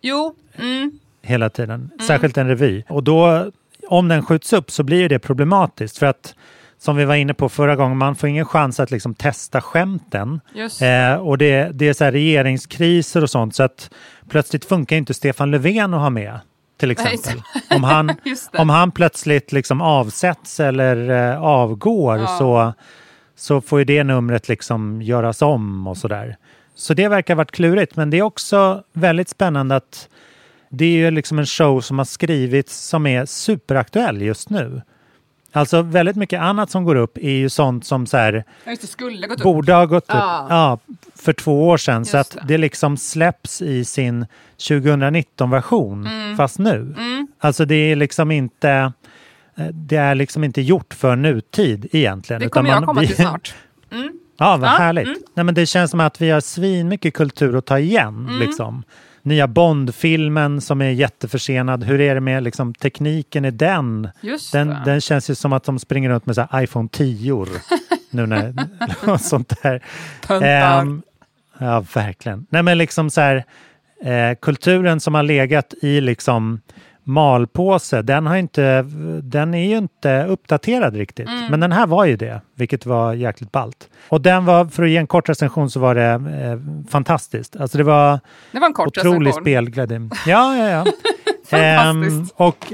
Jo. 0.00 0.34
Mm. 0.56 0.98
hela 1.22 1.50
tiden. 1.50 1.90
Särskilt 2.06 2.38
en 2.38 2.48
revy. 2.48 2.82
Och 2.88 3.04
då, 3.04 3.50
om 3.88 4.08
den 4.08 4.24
skjuts 4.24 4.52
upp 4.52 4.70
så 4.70 4.82
blir 4.82 5.08
det 5.08 5.18
problematiskt 5.18 5.98
för 5.98 6.06
att 6.06 6.34
som 6.82 6.96
vi 6.96 7.04
var 7.04 7.14
inne 7.14 7.34
på 7.34 7.48
förra 7.48 7.76
gången, 7.76 7.98
man 7.98 8.16
får 8.16 8.28
ingen 8.28 8.44
chans 8.44 8.80
att 8.80 8.90
liksom 8.90 9.14
testa 9.14 9.60
skämten. 9.60 10.40
Eh, 10.82 11.14
och 11.14 11.38
det, 11.38 11.70
det 11.72 11.88
är 11.88 11.92
så 11.92 12.04
regeringskriser 12.04 13.22
och 13.22 13.30
sånt 13.30 13.54
så 13.54 13.62
att 13.62 13.90
plötsligt 14.28 14.64
funkar 14.64 14.96
inte 14.96 15.14
Stefan 15.14 15.50
Löfven 15.50 15.94
att 15.94 16.00
ha 16.00 16.10
med. 16.10 16.40
Till 16.78 16.90
exempel. 16.90 17.42
Om 17.70 17.84
han, 17.84 18.16
om 18.58 18.68
han 18.70 18.90
plötsligt 18.90 19.52
liksom 19.52 19.80
avsätts 19.80 20.60
eller 20.60 21.10
eh, 21.10 21.42
avgår 21.42 22.18
Ja. 22.18 22.26
så, 22.26 22.72
så 23.36 23.60
får 23.60 23.78
ju 23.78 23.84
det 23.84 24.04
numret 24.04 24.48
liksom 24.48 25.02
göras 25.02 25.42
om 25.42 25.86
och 25.86 25.96
sådär. 25.96 26.36
Så 26.74 26.94
det 26.94 27.08
verkar 27.08 27.34
ha 27.34 27.36
varit 27.36 27.50
klurigt 27.52 27.96
men 27.96 28.10
det 28.10 28.18
är 28.18 28.22
också 28.22 28.82
väldigt 28.92 29.28
spännande 29.28 29.76
att 29.76 30.08
det 30.70 30.84
är 30.84 30.96
ju 30.96 31.10
liksom 31.10 31.38
en 31.38 31.46
show 31.46 31.80
som 31.80 31.98
har 31.98 32.04
skrivits 32.04 32.88
som 32.88 33.06
är 33.06 33.26
superaktuell 33.26 34.22
just 34.22 34.50
nu. 34.50 34.82
Alltså 35.54 35.82
väldigt 35.82 36.16
mycket 36.16 36.40
annat 36.40 36.70
som 36.70 36.84
går 36.84 36.94
upp 36.94 37.18
är 37.18 37.30
ju 37.30 37.48
sånt 37.48 37.86
som 37.86 38.06
så 38.06 38.16
här 38.16 38.44
det, 38.64 38.86
skulle 38.86 39.26
gått 39.26 39.38
upp. 39.38 39.44
borde 39.44 39.72
ha 39.74 39.86
gått 39.86 40.04
upp 40.04 40.08
Ja. 40.08 40.46
ja, 40.50 40.78
för 41.14 41.32
två 41.32 41.68
år 41.68 41.76
sedan. 41.76 42.04
så 42.04 42.16
Just 42.16 42.36
att 42.36 42.42
det. 42.42 42.48
det 42.54 42.58
liksom 42.58 42.96
släpps 42.96 43.62
i 43.62 43.84
sin 43.84 44.26
2019-version 44.58 46.06
Mm. 46.06 46.36
fast 46.36 46.58
nu. 46.58 46.94
Alltså 47.38 47.64
det 47.64 47.74
är 47.74 47.96
liksom 47.96 48.30
inte 48.30 48.92
eh, 49.56 49.66
det 49.72 49.96
är 49.96 50.14
liksom 50.14 50.44
inte 50.44 50.62
gjort 50.62 50.94
för 50.94 51.16
nutid 51.16 51.86
egentligen. 51.92 52.42
Det 52.42 52.48
kommer 52.48 52.68
jag 52.70 52.76
man- 52.76 52.86
komma 52.86 53.00
vi- 53.00 53.06
till 53.06 53.16
snart. 53.16 53.54
Ja, 54.38 54.56
vad 54.56 54.68
Ja, 54.70 54.74
härligt. 54.74 55.06
mm. 55.06 55.18
Nej, 55.34 55.44
men 55.44 55.54
det 55.54 55.66
känns 55.66 55.90
som 55.90 56.00
att 56.00 56.20
vi 56.22 56.30
har 56.30 56.40
svin 56.40 56.88
mycket 56.88 57.14
kultur 57.14 57.56
att 57.56 57.66
ta 57.66 57.78
igen. 57.78 58.26
Mm. 58.28 58.40
Liksom. 58.40 58.82
Nya 59.22 59.46
Bond-filmen 59.46 60.60
som 60.60 60.82
är 60.82 60.90
jätteförsenad. 60.90 61.84
Hur 61.84 62.00
är 62.00 62.14
det 62.14 62.20
med 62.20 62.42
liksom, 62.42 62.74
tekniken 62.74 63.44
i 63.44 63.50
den? 63.50 64.08
Just 64.20 64.52
Den, 64.52 64.76
den 64.84 65.00
känns 65.00 65.30
ju 65.30 65.34
som 65.34 65.52
att 65.52 65.64
de 65.64 65.78
springer 65.78 66.10
runt 66.10 66.26
med 66.26 66.34
så 66.34 66.46
iPhone 66.54 66.88
10 66.92 67.46
nu 68.10 68.26
när 68.26 68.54
och 69.06 69.20
sånt 69.20 69.62
där. 69.62 69.82
Ehm, 70.42 71.02
ja, 71.58 71.84
verkligen. 71.94 72.46
Nej, 72.50 72.62
men 72.62 72.78
liksom 72.78 73.10
så 73.10 73.20
här, 73.20 73.44
eh, 74.02 74.34
kulturen 74.40 75.00
som 75.00 75.14
har 75.14 75.22
legat 75.22 75.74
i 75.82 76.00
liksom 76.00 76.60
malpåse, 77.04 78.02
den, 78.02 78.26
har 78.26 78.36
inte, 78.36 78.82
den 79.22 79.54
är 79.54 79.68
ju 79.68 79.78
inte 79.78 80.24
uppdaterad 80.28 80.94
riktigt. 80.96 81.28
Mm. 81.28 81.46
Men 81.50 81.60
den 81.60 81.72
här 81.72 81.86
var 81.86 82.04
ju 82.04 82.16
det, 82.16 82.40
vilket 82.54 82.86
var 82.86 83.14
jäkligt 83.14 83.52
ballt. 83.52 83.88
Och 84.08 84.20
den 84.20 84.44
var, 84.44 84.64
för 84.64 84.82
att 84.82 84.90
ge 84.90 84.96
en 84.96 85.06
kort 85.06 85.28
recension 85.28 85.70
så 85.70 85.80
var 85.80 85.94
det 85.94 86.04
eh, 86.04 86.88
fantastiskt. 86.90 87.56
Alltså 87.56 87.78
det 87.78 87.84
var 87.84 88.20
Det 88.52 88.58
var 88.58 88.66
en 88.66 88.72
kort 88.74 88.86
otrolig 88.98 89.28
recension. 89.28 89.42
spelglädje. 89.44 90.08
Ja, 90.26 90.56
ja, 90.56 90.68
ja. 90.68 90.84
Fantastiskt. 91.50 92.32
Ehm, 92.40 92.46
och 92.46 92.72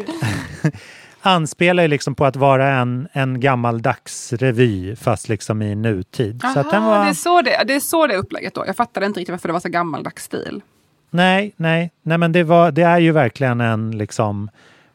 anspelar 1.21 1.83
ju 1.83 1.89
liksom 1.89 2.15
på 2.15 2.25
att 2.27 2.37
vara 2.37 2.69
en, 2.69 3.09
en 3.13 3.41
gammaldags 3.41 4.33
revy 4.33 4.97
fast 4.97 5.29
liksom 5.29 5.63
i 5.63 5.75
nutid. 5.75 6.43
så 6.55 6.61
att 6.61 6.71
den 6.71 6.83
Aha, 6.83 6.91
var... 6.91 7.05
det, 7.05 7.11
är 7.11 7.15
så 7.15 7.43
det, 7.43 7.65
det 7.67 7.75
är 7.75 7.81
så 7.81 8.07
det 8.07 8.15
är 8.15 8.19
upplägget 8.19 8.55
då. 8.55 8.65
Jag 8.67 8.77
fattade 8.77 9.07
inte 9.07 9.21
riktigt 9.21 9.33
varför 9.33 9.49
det 9.49 9.53
var 9.53 9.61
så 9.61 9.69
gammaldags 9.69 10.25
stil. 10.25 10.61
Nej, 11.11 11.53
nej, 11.57 11.91
nej 12.03 12.19
men 12.19 12.33
det, 12.33 12.43
var, 12.43 12.71
det 12.71 12.83
är 12.83 12.99
ju 12.99 13.13
verkligen 13.13 13.61
en 13.61 13.99
liksom 13.99 14.51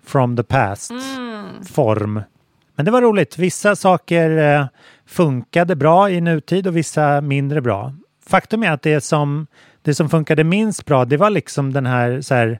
from 0.05 0.37
the 0.37 0.43
past 0.43 0.91
form. 1.73 2.21
Men 2.75 2.85
det 2.85 2.91
var 2.91 3.01
roligt. 3.01 3.37
Vissa 3.37 3.75
saker 3.75 4.37
eh, 4.37 4.65
funkade 5.05 5.75
bra 5.75 6.09
i 6.09 6.21
nutid 6.21 6.67
och 6.67 6.77
vissa 6.77 7.21
mindre 7.21 7.61
bra. 7.61 7.93
Faktum 8.25 8.63
är 8.63 8.71
att 8.71 8.81
det 8.81 9.01
som 9.01 9.47
det 9.81 9.95
som 9.95 10.09
funkade 10.09 10.43
minst 10.43 10.85
bra, 10.85 11.05
det 11.05 11.17
var 11.17 11.29
liksom 11.29 11.73
den 11.73 11.85
här, 11.85 12.21
så 12.21 12.35
här 12.35 12.59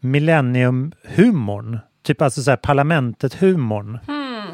millenniumhumorn. 0.00 1.78
Typ 2.02 2.22
alltså 2.22 2.42
så 2.42 2.50
här 2.50 2.56
parlamentet-humorn 2.56 3.98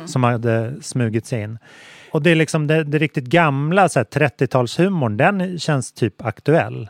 som 0.07 0.25
hade 0.25 0.75
smugit 0.83 1.27
sig 1.27 1.43
in. 1.43 1.59
Och 2.13 2.23
det 2.23 2.31
är 2.31 2.35
liksom 2.35 2.67
det, 2.67 2.85
det 2.85 2.99
riktigt 2.99 3.25
gamla 3.25 3.89
så 3.89 3.99
här 3.99 4.05
30-talshumorn, 4.05 5.17
den 5.17 5.59
känns 5.59 5.93
typ 5.93 6.25
aktuell. 6.25 6.89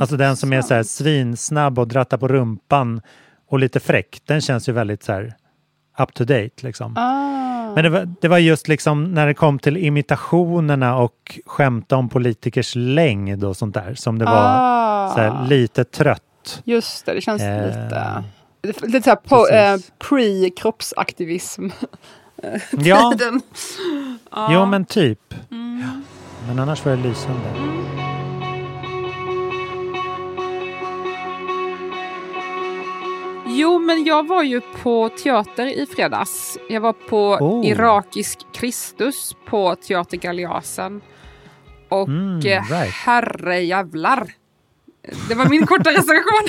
Alltså 0.00 0.16
den 0.16 0.36
som 0.36 0.52
är 0.52 0.62
så 0.62 0.74
här 0.74 0.82
svinsnabb 0.82 1.78
och 1.78 1.88
drattar 1.88 2.16
på 2.18 2.28
rumpan 2.28 3.00
och 3.50 3.58
lite 3.58 3.80
fräck, 3.80 4.20
den 4.24 4.40
känns 4.40 4.68
ju 4.68 4.72
väldigt 4.72 5.02
så 5.02 5.12
här 5.12 5.34
up 5.98 6.14
to 6.14 6.24
date 6.24 6.50
liksom. 6.60 6.96
Ah. 6.96 7.74
Men 7.74 7.84
det 7.84 7.90
var, 7.90 8.14
det 8.20 8.28
var 8.28 8.38
just 8.38 8.68
liksom 8.68 9.14
när 9.14 9.26
det 9.26 9.34
kom 9.34 9.58
till 9.58 9.76
imitationerna 9.76 10.96
och 10.96 11.38
skämta 11.46 11.96
om 11.96 12.08
politikers 12.08 12.72
längd 12.74 13.44
och 13.44 13.56
sånt 13.56 13.74
där 13.74 13.94
som 13.94 14.18
det 14.18 14.24
var 14.24 14.32
Ah. 14.32 15.14
här, 15.16 15.46
lite 15.48 15.84
trött. 15.84 16.62
Just 16.64 17.06
det, 17.06 17.14
det 17.14 17.20
känns 17.20 17.42
Eh, 17.42 17.66
lite... 17.66 18.24
Lite 18.86 19.02
såhär 19.02 19.72
eh, 19.74 19.78
pre-kroppsaktivism. 19.98 21.68
Ja, 22.70 23.14
ja. 24.30 24.48
jo 24.52 24.66
men 24.66 24.84
typ. 24.84 25.34
Mm. 25.50 25.80
Ja. 25.82 26.00
Men 26.48 26.58
annars 26.58 26.84
var 26.84 26.96
det 26.96 27.02
lysande. 27.02 27.48
Jo, 33.56 33.78
men 33.78 34.04
jag 34.04 34.26
var 34.26 34.42
ju 34.42 34.60
på 34.82 35.08
teater 35.08 35.66
i 35.66 35.86
fredags. 35.86 36.58
Jag 36.68 36.80
var 36.80 36.92
på 36.92 37.32
Oh. 37.40 37.66
Irakisk 37.66 38.38
Kristus 38.54 39.36
på 39.46 39.74
Teater 39.76 40.16
Galeasen. 40.16 41.00
Och 41.88 42.08
Mm, 42.08 42.38
eh, 42.38 42.42
right. 42.42 42.92
herrejävlar. 42.92 44.26
Det 45.28 45.34
var 45.34 45.46
min 45.48 45.66
korta 45.66 45.90
recension. 45.90 46.48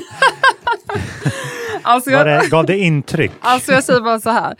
alltså, 1.81 2.11
jag, 2.11 2.25
det, 2.25 2.47
gav 2.51 2.65
det 2.65 2.77
intryck? 2.77 3.31
alltså 3.39 3.71
jag 3.71 3.83
säger 3.83 4.01
bara 4.01 4.19
så 4.19 4.29
här. 4.29 4.55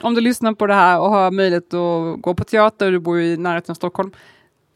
Om 0.00 0.14
du 0.14 0.20
lyssnar 0.20 0.52
på 0.52 0.66
det 0.66 0.74
här 0.74 1.00
och 1.00 1.10
har 1.10 1.30
möjlighet 1.30 1.74
att 1.74 2.20
gå 2.22 2.34
på 2.34 2.44
teater 2.44 2.86
och 2.86 2.92
du 2.92 2.98
bor 2.98 3.20
i 3.20 3.36
närheten 3.36 3.72
av 3.72 3.74
Stockholm. 3.74 4.10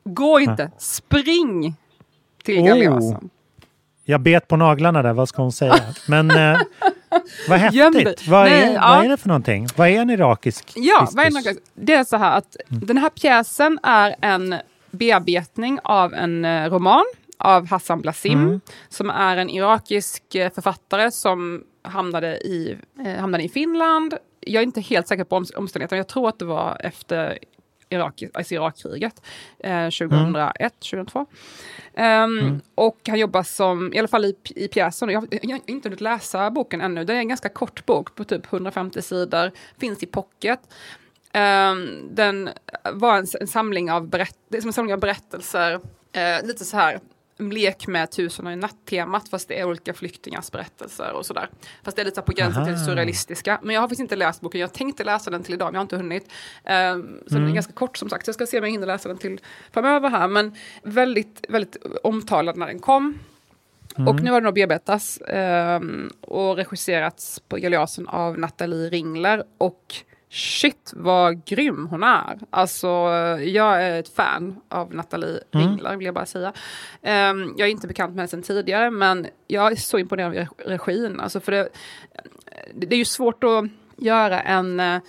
Gå 0.04 0.40
inte, 0.40 0.70
spring 0.78 1.74
till 2.44 2.58
Oh. 2.58 2.66
Galeasen. 2.66 3.30
Jag 4.04 4.20
bet 4.20 4.48
på 4.48 4.56
naglarna 4.56 5.02
där, 5.02 5.12
vad 5.12 5.28
ska 5.28 5.42
hon 5.42 5.52
säga? 5.52 5.74
Men 6.08 6.30
eh, 6.30 6.58
vad 7.48 7.58
häftigt! 7.58 8.28
Vad, 8.28 8.44
Nej, 8.44 8.62
är, 8.62 8.74
ja. 8.74 8.80
vad 8.96 9.04
är 9.04 9.08
det 9.08 9.16
för 9.16 9.28
någonting? 9.28 9.66
Vad 9.76 9.88
är 9.88 9.98
en 10.00 10.10
irakisk 10.10 10.72
Ja, 10.74 10.98
Kristus? 10.98 11.16
vad 11.16 11.26
är 11.26 11.54
det, 11.54 11.60
det 11.74 11.92
är 11.94 12.04
så 12.04 12.16
här 12.16 12.38
att 12.38 12.56
den 12.68 12.98
här 12.98 13.10
pjäsen 13.10 13.78
är 13.82 14.16
en 14.20 14.54
bearbetning 14.90 15.78
av 15.84 16.14
en 16.14 16.44
eh, 16.44 16.70
roman 16.70 17.04
av 17.38 17.66
Hassan 17.66 18.00
Blasim, 18.00 18.60
som 18.88 19.10
är 19.10 19.36
en 19.36 19.50
irakisk 19.50 20.34
eh, 20.34 20.52
författare 20.52 21.10
som 21.10 21.64
hamnade 21.82 22.36
i, 22.36 22.76
eh, 23.06 23.20
hamnade 23.20 23.44
i 23.44 23.48
Finland. 23.48 24.14
Jag 24.40 24.60
är 24.60 24.66
inte 24.66 24.80
helt 24.80 25.08
säker 25.08 25.24
på 25.24 25.36
om, 25.36 25.46
omständigheterna, 25.56 25.96
jag 25.98 26.08
tror 26.08 26.28
att 26.28 26.38
det 26.38 26.44
var 26.44 26.76
efter 26.80 27.38
Irak, 27.88 28.22
alltså 28.34 28.54
Irakkriget 28.54 29.22
eh, 29.58 29.84
2001, 29.84 30.72
2002. 30.80 31.26
Ehm, 31.94 32.60
Och 32.74 32.98
han 33.08 33.18
jobbar 33.18 33.42
som, 33.42 33.92
i 33.94 33.98
alla 33.98 34.08
fall 34.08 34.24
i, 34.24 34.36
i 34.44 34.68
pjäsen, 34.68 35.08
jag, 35.08 35.26
jag, 35.30 35.44
jag 35.44 35.50
har 35.50 35.60
inte 35.66 35.88
hunnit 35.88 36.00
läsa 36.00 36.50
boken 36.50 36.80
ännu, 36.80 37.04
det 37.04 37.12
är 37.12 37.18
en 37.18 37.28
ganska 37.28 37.48
kort 37.48 37.86
bok 37.86 38.14
på 38.14 38.24
typ 38.24 38.52
150 38.52 39.02
sidor, 39.02 39.50
finns 39.78 40.02
i 40.02 40.06
pocket. 40.06 40.60
Ehm, 41.32 42.08
den 42.10 42.50
var 42.92 43.16
en, 43.16 43.26
en, 43.40 43.46
samling 43.46 43.90
av 43.90 44.08
berätt, 44.08 44.38
som 44.60 44.68
en 44.68 44.72
samling 44.72 44.94
av 44.94 45.00
berättelser, 45.00 45.80
eh, 46.12 46.46
lite 46.46 46.64
så 46.64 46.76
här 46.76 47.00
lek 47.50 47.86
med 47.86 48.10
tusen 48.10 48.46
och 48.46 48.52
en 48.52 48.60
natt-temat 48.60 49.28
fast 49.28 49.48
det 49.48 49.60
är 49.60 49.64
olika 49.64 49.94
flyktingars 49.94 50.50
berättelser 50.50 51.12
och 51.12 51.26
sådär. 51.26 51.48
Fast 51.82 51.96
det 51.96 52.02
är 52.02 52.04
lite 52.04 52.14
så 52.14 52.22
på 52.22 52.32
gränsen 52.32 52.64
till 52.64 52.84
surrealistiska. 52.84 53.60
Men 53.62 53.74
jag 53.74 53.80
har 53.80 53.88
faktiskt 53.88 54.00
inte 54.00 54.16
läst 54.16 54.40
boken, 54.40 54.60
jag 54.60 54.72
tänkte 54.72 55.04
läsa 55.04 55.30
den 55.30 55.42
till 55.42 55.54
idag 55.54 55.66
men 55.66 55.74
jag 55.74 55.78
har 55.78 55.84
inte 55.84 55.96
hunnit. 55.96 56.32
Ehm, 56.64 57.18
så 57.26 57.34
den 57.34 57.48
är 57.48 57.54
ganska 57.54 57.72
kort 57.72 57.96
som 57.96 58.08
sagt, 58.08 58.24
så 58.24 58.28
jag 58.28 58.34
ska 58.34 58.46
se 58.46 58.58
om 58.58 58.64
jag 58.64 58.70
hinner 58.70 58.86
läsa 58.86 59.08
den 59.08 59.18
till 59.18 59.40
framöver 59.72 60.10
här. 60.10 60.28
Men 60.28 60.54
väldigt, 60.82 61.44
väldigt 61.48 61.76
omtalad 62.02 62.56
när 62.56 62.66
den 62.66 62.78
kom. 62.78 63.18
Och 64.08 64.22
nu 64.22 64.30
har 64.30 64.40
den 64.40 64.44
då 64.44 64.52
bearbetats 64.52 65.20
ehm, 65.28 66.10
och 66.20 66.56
regisserats 66.56 67.40
på 67.48 67.56
Galeasen 67.56 68.08
av 68.08 68.38
Nathalie 68.38 68.90
Ringler. 68.90 69.44
Och 69.58 69.94
shit 70.32 70.92
vad 70.96 71.44
grym 71.44 71.86
hon 71.86 72.02
är. 72.02 72.38
Alltså 72.50 72.88
jag 73.44 73.82
är 73.82 74.00
ett 74.00 74.08
fan 74.08 74.60
av 74.68 74.94
Nathalie 74.94 75.40
Ringler 75.50 75.96
vill 75.96 76.04
jag 76.04 76.14
bara 76.14 76.26
säga. 76.26 76.52
Ehm, 77.02 77.54
jag 77.56 77.68
är 77.68 77.72
inte 77.72 77.86
bekant 77.86 78.10
med 78.10 78.18
henne 78.18 78.28
sedan 78.28 78.42
tidigare 78.42 78.90
men 78.90 79.26
jag 79.46 79.72
är 79.72 79.76
så 79.76 79.98
imponerad 79.98 80.38
av 80.38 80.46
regin. 80.66 81.20
Alltså 81.20 81.40
för 81.40 81.52
det, 81.52 81.68
det 82.74 82.96
är 82.96 82.98
ju 82.98 83.04
svårt 83.04 83.44
att 83.44 83.64
göra 83.96 84.40
en 84.40 84.80
eh, 84.80 85.00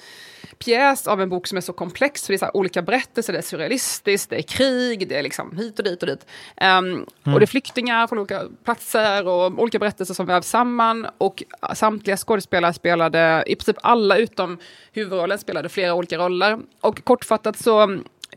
pjäs 0.65 1.07
av 1.07 1.21
en 1.21 1.29
bok 1.29 1.47
som 1.47 1.57
är 1.57 1.61
så 1.61 1.73
komplex. 1.73 2.25
För 2.25 2.33
det 2.33 2.41
är 2.41 2.57
olika 2.57 2.81
berättelser, 2.81 3.33
det 3.33 3.39
är 3.39 3.43
surrealistiskt, 3.43 4.29
det 4.29 4.35
är 4.37 4.41
krig, 4.41 5.07
det 5.09 5.15
är 5.15 5.23
liksom 5.23 5.57
hit 5.57 5.79
och 5.79 5.85
dit 5.85 6.01
och 6.03 6.07
dit. 6.07 6.25
Ehm, 6.57 7.05
Och 7.23 7.39
det 7.39 7.43
är 7.43 7.47
flyktingar 7.47 8.07
från 8.07 8.19
olika 8.19 8.41
platser 8.63 9.27
och 9.27 9.45
olika 9.61 9.79
berättelser 9.79 10.13
som 10.13 10.25
vävs 10.25 10.47
samman. 10.47 11.07
Och 11.17 11.43
samtliga 11.73 12.17
skådespelare 12.17 12.73
spelade, 12.73 13.43
i 13.47 13.55
princip 13.55 13.77
alla 13.81 14.17
utom 14.17 14.57
huvudrollen 14.91 15.39
spelade 15.39 15.69
flera 15.69 15.93
olika 15.93 16.17
roller. 16.17 16.59
Och 16.81 17.03
kortfattat 17.03 17.57
så 17.57 17.81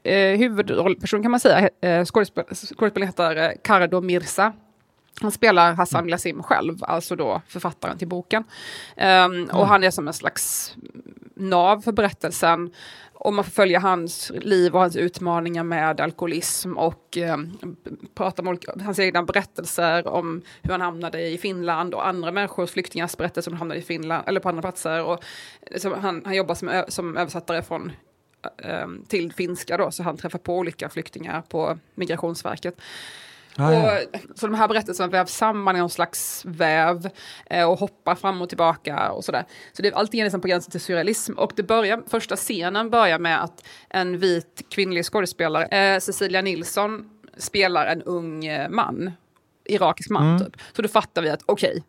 eh, 0.02 0.38
huvudrollperson 0.38 1.23
kan 1.23 1.30
man 1.30 1.40
säga, 1.40 1.68
eh, 1.80 2.04
skådespel, 2.04 2.45
skådespelaren 2.54 3.09
heter 3.09 3.37
eh, 3.37 3.50
Kardo 3.62 4.00
Mirza. 4.00 4.52
Han 5.21 5.33
spelar 5.33 5.75
Hassan 5.75 6.06
Glasim 6.06 6.42
själv, 6.42 6.76
alltså 6.80 7.16
då 7.16 7.42
författaren 7.49 7.99
till 7.99 8.09
boken. 8.09 8.45
Ehm, 8.97 9.45
Och 9.52 9.66
han 9.68 9.85
är 9.85 9.90
som 9.90 10.09
en 10.09 10.14
slags 10.14 10.75
nav 11.37 11.81
för 11.81 11.93
berättelsen. 11.93 12.71
Och 13.19 13.33
man 13.33 13.45
får 13.45 13.52
följa 13.52 13.78
hans 13.78 14.33
liv 14.35 14.75
och 14.75 14.81
hans 14.81 14.97
utmaningar 14.97 15.64
med 15.64 16.00
alkoholism 16.00 16.76
och 16.76 17.19
eh, 17.19 17.37
prata 18.14 18.43
om 18.43 18.49
olika, 18.49 18.73
hans 18.85 18.99
egna 18.99 19.23
berättelser 19.23 20.07
om 20.07 20.43
hur 20.62 20.71
han 20.71 20.81
hamnade 20.81 21.28
i 21.28 21.38
Finland 21.38 21.95
och 21.95 22.07
andra 22.07 22.33
människors 22.33 22.71
flyktingars 22.71 23.16
berättelser 23.16 23.50
om 23.50 23.57
hamnade 23.57 23.81
i 23.81 23.83
Finland 23.83 24.28
eller 24.28 24.40
på 24.40 24.49
andra 24.49 24.62
platser. 24.62 25.05
Och, 25.05 25.25
eh, 25.61 25.93
han, 25.99 26.23
han 26.25 26.35
jobbar 26.35 26.55
som, 26.55 26.69
ö- 26.69 26.85
som 26.88 27.16
översättare 27.16 27.62
från 27.62 27.93
eh, 28.62 28.88
till 29.09 29.33
finska 29.33 29.76
då, 29.76 29.90
så 29.90 30.02
han 30.02 30.16
träffar 30.16 30.38
på 30.38 30.59
olika 30.59 30.88
flyktingar 30.88 31.43
på 31.49 31.78
Migrationsverket. 31.95 32.81
Ah, 33.58 33.72
ja. 33.72 33.98
Och, 34.00 34.38
så 34.38 34.46
de 34.46 34.54
här 34.54 34.68
berättelserna 34.68 35.08
vävs 35.08 35.32
samman 35.32 35.76
i 35.76 35.78
någon 35.78 35.90
slags 35.90 36.42
väv 36.44 37.10
eh, 37.46 37.70
och 37.70 37.78
hoppar 37.78 38.14
fram 38.14 38.42
och 38.42 38.48
tillbaka 38.48 39.10
och 39.10 39.25
sådär. 39.25 39.44
Så 39.72 39.82
det 39.82 39.88
är 39.88 39.92
alltid 39.92 40.25
nästan 40.25 40.40
på 40.40 40.48
gränsen 40.48 40.70
till 40.70 40.80
surrealism. 40.80 41.32
Och 41.32 41.52
det 41.56 41.62
börjar, 41.62 42.02
första 42.06 42.36
scenen 42.36 42.90
börjar 42.90 43.18
med 43.18 43.42
att 43.42 43.66
en 43.88 44.18
vit 44.18 44.62
kvinnlig 44.70 45.04
skådespelare, 45.04 45.64
eh, 45.66 46.00
Cecilia 46.00 46.42
Nilsson, 46.42 47.10
spelar 47.36 47.86
en 47.86 48.02
ung 48.02 48.46
eh, 48.46 48.68
man. 48.68 49.12
Irakisk 49.64 50.10
man 50.10 50.44
typ. 50.44 50.56
Så 50.72 50.82
då 50.82 50.88
fattar 50.88 51.22
vi 51.22 51.30
att 51.30 51.42
okej, 51.46 51.82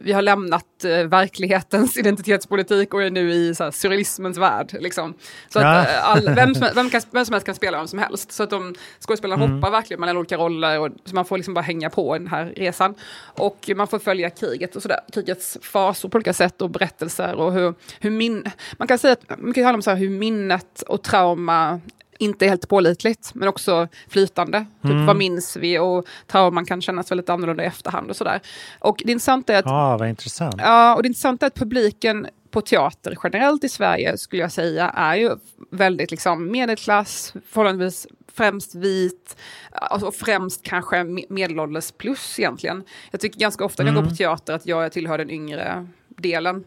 vi 0.00 0.12
har 0.12 0.22
lämnat 0.22 0.84
eh, 0.84 0.90
verklighetens 0.90 1.96
identitetspolitik 1.96 2.94
och 2.94 3.02
är 3.02 3.10
nu 3.10 3.32
i 3.32 3.54
så 3.54 3.64
här, 3.64 3.70
surrealismens 3.70 4.38
värld. 4.38 4.76
Liksom. 4.80 5.14
Så 5.48 5.58
Ja. 5.58 5.66
att, 5.78 5.88
eh, 5.88 6.10
all, 6.10 6.28
vem, 6.34 6.54
som, 6.54 6.68
vem, 6.74 6.90
kan, 6.90 7.00
vem 7.10 7.24
som 7.24 7.32
helst 7.32 7.46
kan 7.46 7.54
spela 7.54 7.78
vem 7.78 7.88
som 7.88 7.98
helst. 7.98 8.32
Så 8.32 8.42
att 8.42 8.50
de 8.50 8.74
skådespelarna 9.00 9.46
hoppar 9.46 9.70
verkligen 9.70 10.00
mellan 10.00 10.16
olika 10.16 10.36
roller 10.36 10.80
och 10.80 10.88
så 11.04 11.14
man 11.14 11.24
får 11.24 11.36
liksom 11.36 11.54
bara 11.54 11.60
hänga 11.62 11.90
på 11.90 12.18
den 12.18 12.26
här 12.26 12.52
resan. 12.56 12.94
Och 13.20 13.70
man 13.76 13.88
får 13.88 13.98
följa 13.98 14.30
kriget 14.30 14.76
och 14.76 14.82
sådär, 14.82 15.00
krigets 15.12 15.58
fasor 15.62 16.08
på 16.08 16.16
olika 16.16 16.32
sätt 16.32 16.62
och 16.62 16.70
berättelser 16.70 17.34
och 17.34 17.52
hur, 17.52 17.74
hur 18.00 18.10
min... 18.10 18.44
Man 18.78 18.88
kan 18.88 18.98
säga 18.98 19.12
att 19.12 19.38
mycket 19.40 19.64
handlar 19.64 19.78
om 19.78 19.82
så 19.82 19.90
här, 19.90 19.96
hur 19.96 20.10
minnet 20.10 20.82
och 20.82 21.02
trauma 21.02 21.80
inte 22.18 22.46
helt 22.46 22.68
pålitligt, 22.68 23.30
men 23.34 23.48
också 23.48 23.88
flytande. 24.08 24.58
Typ, 24.82 25.06
Vad 25.06 25.16
minns 25.16 25.56
vi? 25.56 25.78
Och 25.78 26.06
trauman 26.26 26.64
kan 26.64 26.82
kännas 26.82 27.10
väldigt 27.10 27.30
annorlunda 27.30 27.62
i 27.62 27.66
efterhand 27.66 28.10
och 28.10 28.16
sådär. 28.16 28.40
Och 28.78 29.02
det 29.04 29.12
intressanta 29.12 29.54
är 29.54 29.58
att 29.58 29.64
Ja, 29.66 29.96
vad 29.96 30.08
intressant. 30.08 30.54
Ja, 30.58 30.94
och 30.96 31.02
det 31.02 31.06
intressanta 31.06 31.46
är 31.46 31.48
att 31.48 31.54
publiken 31.54 32.26
på 32.50 32.60
teater 32.60 33.16
generellt 33.24 33.64
i 33.64 33.68
Sverige 33.68 34.18
skulle 34.18 34.42
jag 34.42 34.52
säga 34.52 34.88
är 34.88 35.16
ju 35.16 35.30
väldigt 35.70 36.10
liksom 36.10 36.50
medelklass, 36.50 37.32
förhållandevis 37.48 38.06
främst 38.34 38.74
vit, 38.74 39.36
alltså 39.72 40.12
främst 40.12 40.62
kanske 40.62 40.96
me- 40.96 41.26
medelålders 41.28 41.92
plus 41.92 42.38
egentligen. 42.38 42.84
Jag 43.10 43.20
tycker 43.20 43.40
ganska 43.40 43.64
ofta 43.64 43.82
när 43.82 43.92
jag 43.92 44.02
går 44.02 44.10
på 44.10 44.16
teater 44.16 44.52
att 44.52 44.66
jag 44.66 44.92
tillhör 44.92 45.18
den 45.18 45.30
yngre 45.30 45.86
delen. 46.08 46.64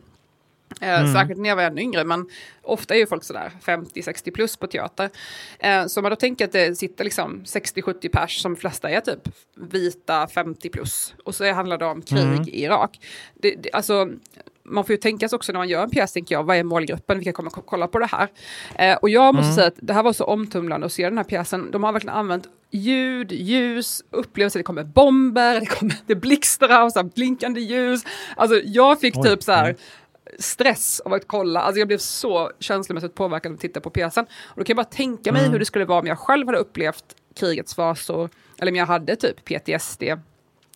Eh, 0.82 1.14
Särskilt 1.14 1.40
när 1.40 1.50
jag 1.50 1.56
var 1.56 1.64
ännu 1.64 1.82
yngre, 1.82 2.04
men 2.04 2.30
ofta 2.62 2.94
är 2.96 3.00
ju 3.00 3.08
folk 3.08 3.24
sådär 3.24 3.52
50-60 3.66 4.32
plus 4.32 4.58
på 4.58 4.68
teater. 4.68 5.10
Eh, 5.60 5.86
så 5.86 6.00
om 6.00 6.04
man 6.04 6.10
då 6.10 6.16
tänker 6.16 6.46
att 6.46 6.52
det 6.52 6.76
sitter 6.76 7.04
liksom 7.04 7.44
60-70 7.46 8.10
pers, 8.10 8.42
som 8.42 8.56
flesta 8.56 8.90
är 8.90 9.02
typ 9.02 9.30
vita 9.56 10.28
50 10.28 10.70
plus, 10.70 11.14
och 11.24 11.36
så 11.36 11.54
handlar 11.54 11.78
det 11.78 11.86
om 11.86 12.02
krig 12.02 12.50
i 12.50 12.64
Irak. 12.64 13.00
Det, 13.42 13.56
det, 13.56 13.70
alltså, 13.74 14.10
man 14.64 14.84
får 14.84 14.92
ju 14.94 14.98
tänka 14.98 15.30
sig 15.30 15.36
också 15.36 15.52
när 15.52 15.60
man 15.60 15.70
gör 15.70 15.84
en 15.84 15.90
pjäs, 15.90 16.14
tänker 16.14 16.36
jag, 16.36 16.44
vad 16.44 16.58
är 16.58 16.64
målgruppen, 16.64 17.18
vilka 17.18 17.34
kommer 17.34 17.50
kolla 17.50 17.88
på 17.88 18.00
det 18.00 18.06
här? 18.06 18.28
Eh, 18.76 18.98
och 18.98 19.10
jag 19.10 19.36
måste 19.36 19.54
säga 19.54 19.68
att 19.68 19.74
det 19.78 19.94
här 19.94 20.04
var 20.04 20.14
så 20.14 20.24
omtumlande 20.24 20.86
att 20.86 20.94
se 20.94 21.04
den 21.04 21.18
här 21.18 21.24
pjäsen. 21.24 21.72
De 21.72 21.84
har 21.84 21.92
verkligen 21.92 22.16
använt 22.16 22.48
ljud, 22.72 23.32
ljus, 23.32 24.04
upplevelser, 24.10 24.60
det 24.60 24.64
kommer 24.64 24.84
bomber, 24.84 25.60
det, 25.60 25.66
kommer, 25.66 25.96
det 26.06 26.16
blixtrar, 26.16 26.90
så 26.90 27.00
här 27.00 27.10
blinkande 27.16 27.62
ljus. 27.62 28.04
Alltså 28.36 28.62
jag 28.66 29.00
fick 29.00 29.18
Oj. 29.18 29.24
typ 29.24 29.44
så 29.44 29.52
här 29.52 29.76
stress 30.40 31.00
av 31.00 31.14
att 31.14 31.28
kolla. 31.28 31.62
Alltså 31.62 31.80
jag 31.80 31.88
blev 31.88 31.98
så 31.98 32.52
känslomässigt 32.60 33.16
påverkad 33.16 33.50
av 33.52 33.54
att 33.54 33.62
titta 33.62 33.82
på 33.82 33.90
pjäsen. 33.90 34.26
Och 34.26 34.58
då 34.58 34.64
kan 34.64 34.76
jag 34.76 34.86
bara 34.86 34.96
tänka 34.96 35.32
mig 35.32 35.50
hur 35.50 35.60
det 35.60 35.66
skulle 35.66 35.86
vara 35.86 36.00
om 36.00 36.08
jag 36.08 36.20
själv 36.20 36.48
hade 36.48 36.60
upplevt 36.60 37.16
krigets 37.36 37.76
fasor, 37.76 38.30
eller 38.60 38.72
om 38.72 38.76
jag 38.76 38.86
hade 38.86 39.16
typ 39.16 39.46
PTSD 39.46 40.04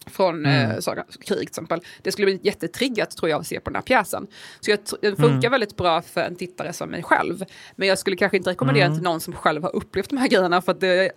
från 0.06 0.46
eh, 0.46 0.80
Saga, 0.80 1.04
krig 1.04 1.38
till 1.38 1.42
exempel. 1.42 1.80
Det 2.02 2.12
skulle 2.12 2.26
bli 2.26 2.40
jättetriggat 2.44 3.18
tror 3.18 3.30
jag 3.30 3.40
att 3.40 3.48
se 3.48 3.60
på 3.60 3.70
den 3.70 3.76
här 3.76 3.82
pjäsen. 3.82 4.28
Så 4.60 4.72
jag, 4.72 4.80
den 5.02 5.16
funkar 5.16 5.50
väldigt 5.50 5.78
bra 5.78 6.02
för 6.02 6.22
en 6.22 6.36
tittare 6.36 6.74
som 6.74 6.90
mig 6.90 7.04
själv. 7.04 7.44
Men 7.76 7.88
jag 7.88 8.00
skulle 8.00 8.16
kanske 8.16 8.38
inte 8.38 8.50
rekommendera 8.50 8.88
den 8.88 8.96
till 8.96 9.04
någon 9.04 9.20
som 9.20 9.34
själv 9.34 9.64
har 9.64 9.76
upplevt 9.76 10.10
de 10.10 10.18
här 10.18 10.28
grejerna 10.28 10.62
för 10.62 10.72
att 10.72 10.80
det 10.80 11.12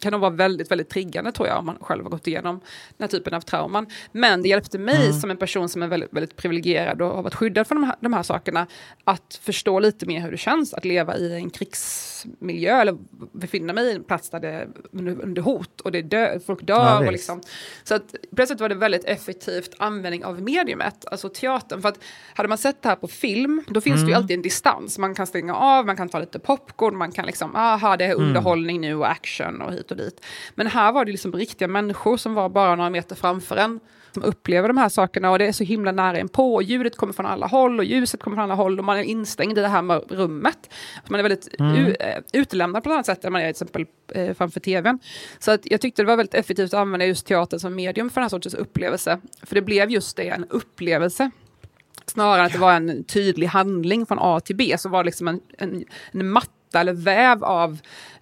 kan 0.00 0.12
nog 0.12 0.20
vara 0.20 0.30
väldigt, 0.30 0.70
väldigt 0.70 0.88
triggande 0.88 1.32
tror 1.32 1.48
jag 1.48 1.58
om 1.58 1.66
man 1.66 1.78
själv 1.80 2.02
har 2.02 2.10
gått 2.10 2.26
igenom 2.26 2.60
den 2.96 3.04
här 3.04 3.08
typen 3.08 3.34
av 3.34 3.40
trauman. 3.40 3.86
Men 4.12 4.42
det 4.42 4.48
hjälpte 4.48 4.78
mig 4.78 5.12
som 5.12 5.30
en 5.30 5.36
person 5.36 5.68
som 5.68 5.82
är 5.82 5.86
väldigt, 5.86 6.12
väldigt 6.12 6.36
privilegierad 6.36 7.02
och 7.02 7.08
har 7.08 7.22
varit 7.22 7.34
skyddad 7.34 7.66
från 7.66 7.80
de 7.80 7.86
här, 7.86 7.96
de 8.00 8.12
här 8.12 8.22
sakerna 8.22 8.66
att 9.04 9.40
förstå 9.42 9.80
lite 9.80 10.06
mer 10.06 10.20
hur 10.20 10.30
det 10.30 10.36
känns 10.36 10.74
att 10.74 10.84
leva 10.84 11.16
i 11.16 11.34
en 11.34 11.50
krigsmiljö 11.50 12.80
eller 12.80 12.96
befinna 13.32 13.72
mig 13.72 13.86
i 13.86 13.92
en 13.92 14.04
plats 14.04 14.30
där 14.30 14.40
det 14.40 14.48
är 14.48 14.68
under, 14.92 15.22
under 15.22 15.42
hot 15.42 15.80
och 15.80 15.92
det 15.92 15.98
är 15.98 16.02
dö, 16.02 16.40
folk 16.46 16.62
dör. 16.62 16.74
Ja, 16.74 16.98
och 17.06 17.12
liksom. 17.12 17.40
Så 17.84 17.94
att 17.94 18.14
plötsligt 18.36 18.60
var 18.60 18.68
det 18.68 18.74
väldigt 18.74 19.04
effektivt 19.04 19.74
användning 19.78 20.24
av 20.24 20.42
mediumet, 20.42 21.04
alltså 21.10 21.28
teatern. 21.28 21.82
För 21.82 21.88
att 21.88 21.98
hade 22.34 22.48
man 22.48 22.58
sett 22.58 22.82
det 22.82 22.88
här 22.88 22.96
på 22.96 23.08
film, 23.08 23.62
då 23.68 23.80
finns 23.80 24.02
det 24.02 24.08
ju 24.08 24.14
alltid 24.14 24.36
en 24.36 24.42
distans. 24.42 24.98
Man 24.98 25.14
kan 25.14 25.26
stänga 25.26 25.54
av, 25.54 25.86
man 25.86 25.96
kan 25.96 26.08
ta 26.08 26.18
lite 26.18 26.38
popcorn, 26.38 26.96
man 26.96 27.12
kan 27.12 27.26
liksom, 27.26 27.56
aha, 27.56 27.96
det 27.96 28.04
är 28.04 28.14
underhållning 28.14 28.80
nu 28.80 28.94
och 28.94 29.10
action 29.10 29.62
och 29.62 29.72
hit 29.72 29.90
och 29.90 29.96
dit. 29.96 30.24
Men 30.54 30.66
här 30.66 30.92
var 30.92 31.04
det 31.04 31.10
liksom 31.10 31.32
riktiga 31.32 31.68
människor 31.68 32.16
som 32.16 32.34
var 32.34 32.48
bara 32.48 32.76
några 32.76 32.90
meter 32.90 33.16
framför 33.16 33.56
en 33.56 33.80
som 34.12 34.24
upplever 34.24 34.68
de 34.68 34.76
här 34.76 34.88
sakerna 34.88 35.30
och 35.30 35.38
det 35.38 35.46
är 35.46 35.52
så 35.52 35.64
himla 35.64 35.92
nära 35.92 36.18
en 36.18 36.28
på 36.28 36.54
och 36.54 36.62
ljudet 36.62 36.96
kommer 36.96 37.12
från 37.12 37.26
alla 37.26 37.46
håll 37.46 37.78
och 37.78 37.84
ljuset 37.84 38.20
kommer 38.22 38.36
från 38.36 38.44
alla 38.44 38.54
håll 38.54 38.78
och 38.78 38.84
man 38.84 38.98
är 38.98 39.02
instängd 39.02 39.58
i 39.58 39.60
det 39.60 39.68
här 39.68 40.14
rummet. 40.14 40.70
Man 41.08 41.20
är 41.20 41.22
väldigt 41.22 41.48
u- 41.58 41.94
eh, 42.00 42.22
utelämnad 42.32 42.82
på 42.82 42.88
ett 42.90 42.92
annat 42.94 43.06
sätt 43.06 43.24
än 43.24 43.32
man 43.32 43.42
är 43.42 43.44
till 43.44 43.50
exempel 43.50 43.86
eh, 44.12 44.34
framför 44.34 44.60
tvn. 44.60 44.98
Så 45.38 45.50
att 45.50 45.60
jag 45.64 45.80
tyckte 45.80 46.02
det 46.02 46.06
var 46.06 46.16
väldigt 46.16 46.34
effektivt 46.34 46.74
att 46.74 46.80
använda 46.80 47.06
just 47.06 47.26
teatern 47.26 47.60
som 47.60 47.74
medium 47.74 48.10
för 48.16 48.20
den 48.20 48.24
här 48.24 48.28
sortens 48.28 48.54
upplevelse. 48.54 49.18
För 49.42 49.54
det 49.54 49.62
blev 49.62 49.90
just 49.90 50.16
det, 50.16 50.28
en 50.28 50.44
upplevelse. 50.50 51.30
Snarare 52.06 52.40
än 52.40 52.46
att 52.46 52.52
det 52.52 52.58
var 52.58 52.72
en 52.72 53.04
tydlig 53.04 53.46
handling 53.46 54.06
från 54.06 54.18
A 54.20 54.40
till 54.40 54.56
B 54.56 54.74
så 54.78 54.88
var 54.88 55.04
det 55.04 55.06
liksom 55.06 55.28
en, 55.28 55.40
en, 55.58 55.84
en 56.12 56.30
matta 56.30 56.80
eller 56.80 56.92
väv 56.92 57.44
av 57.44 57.78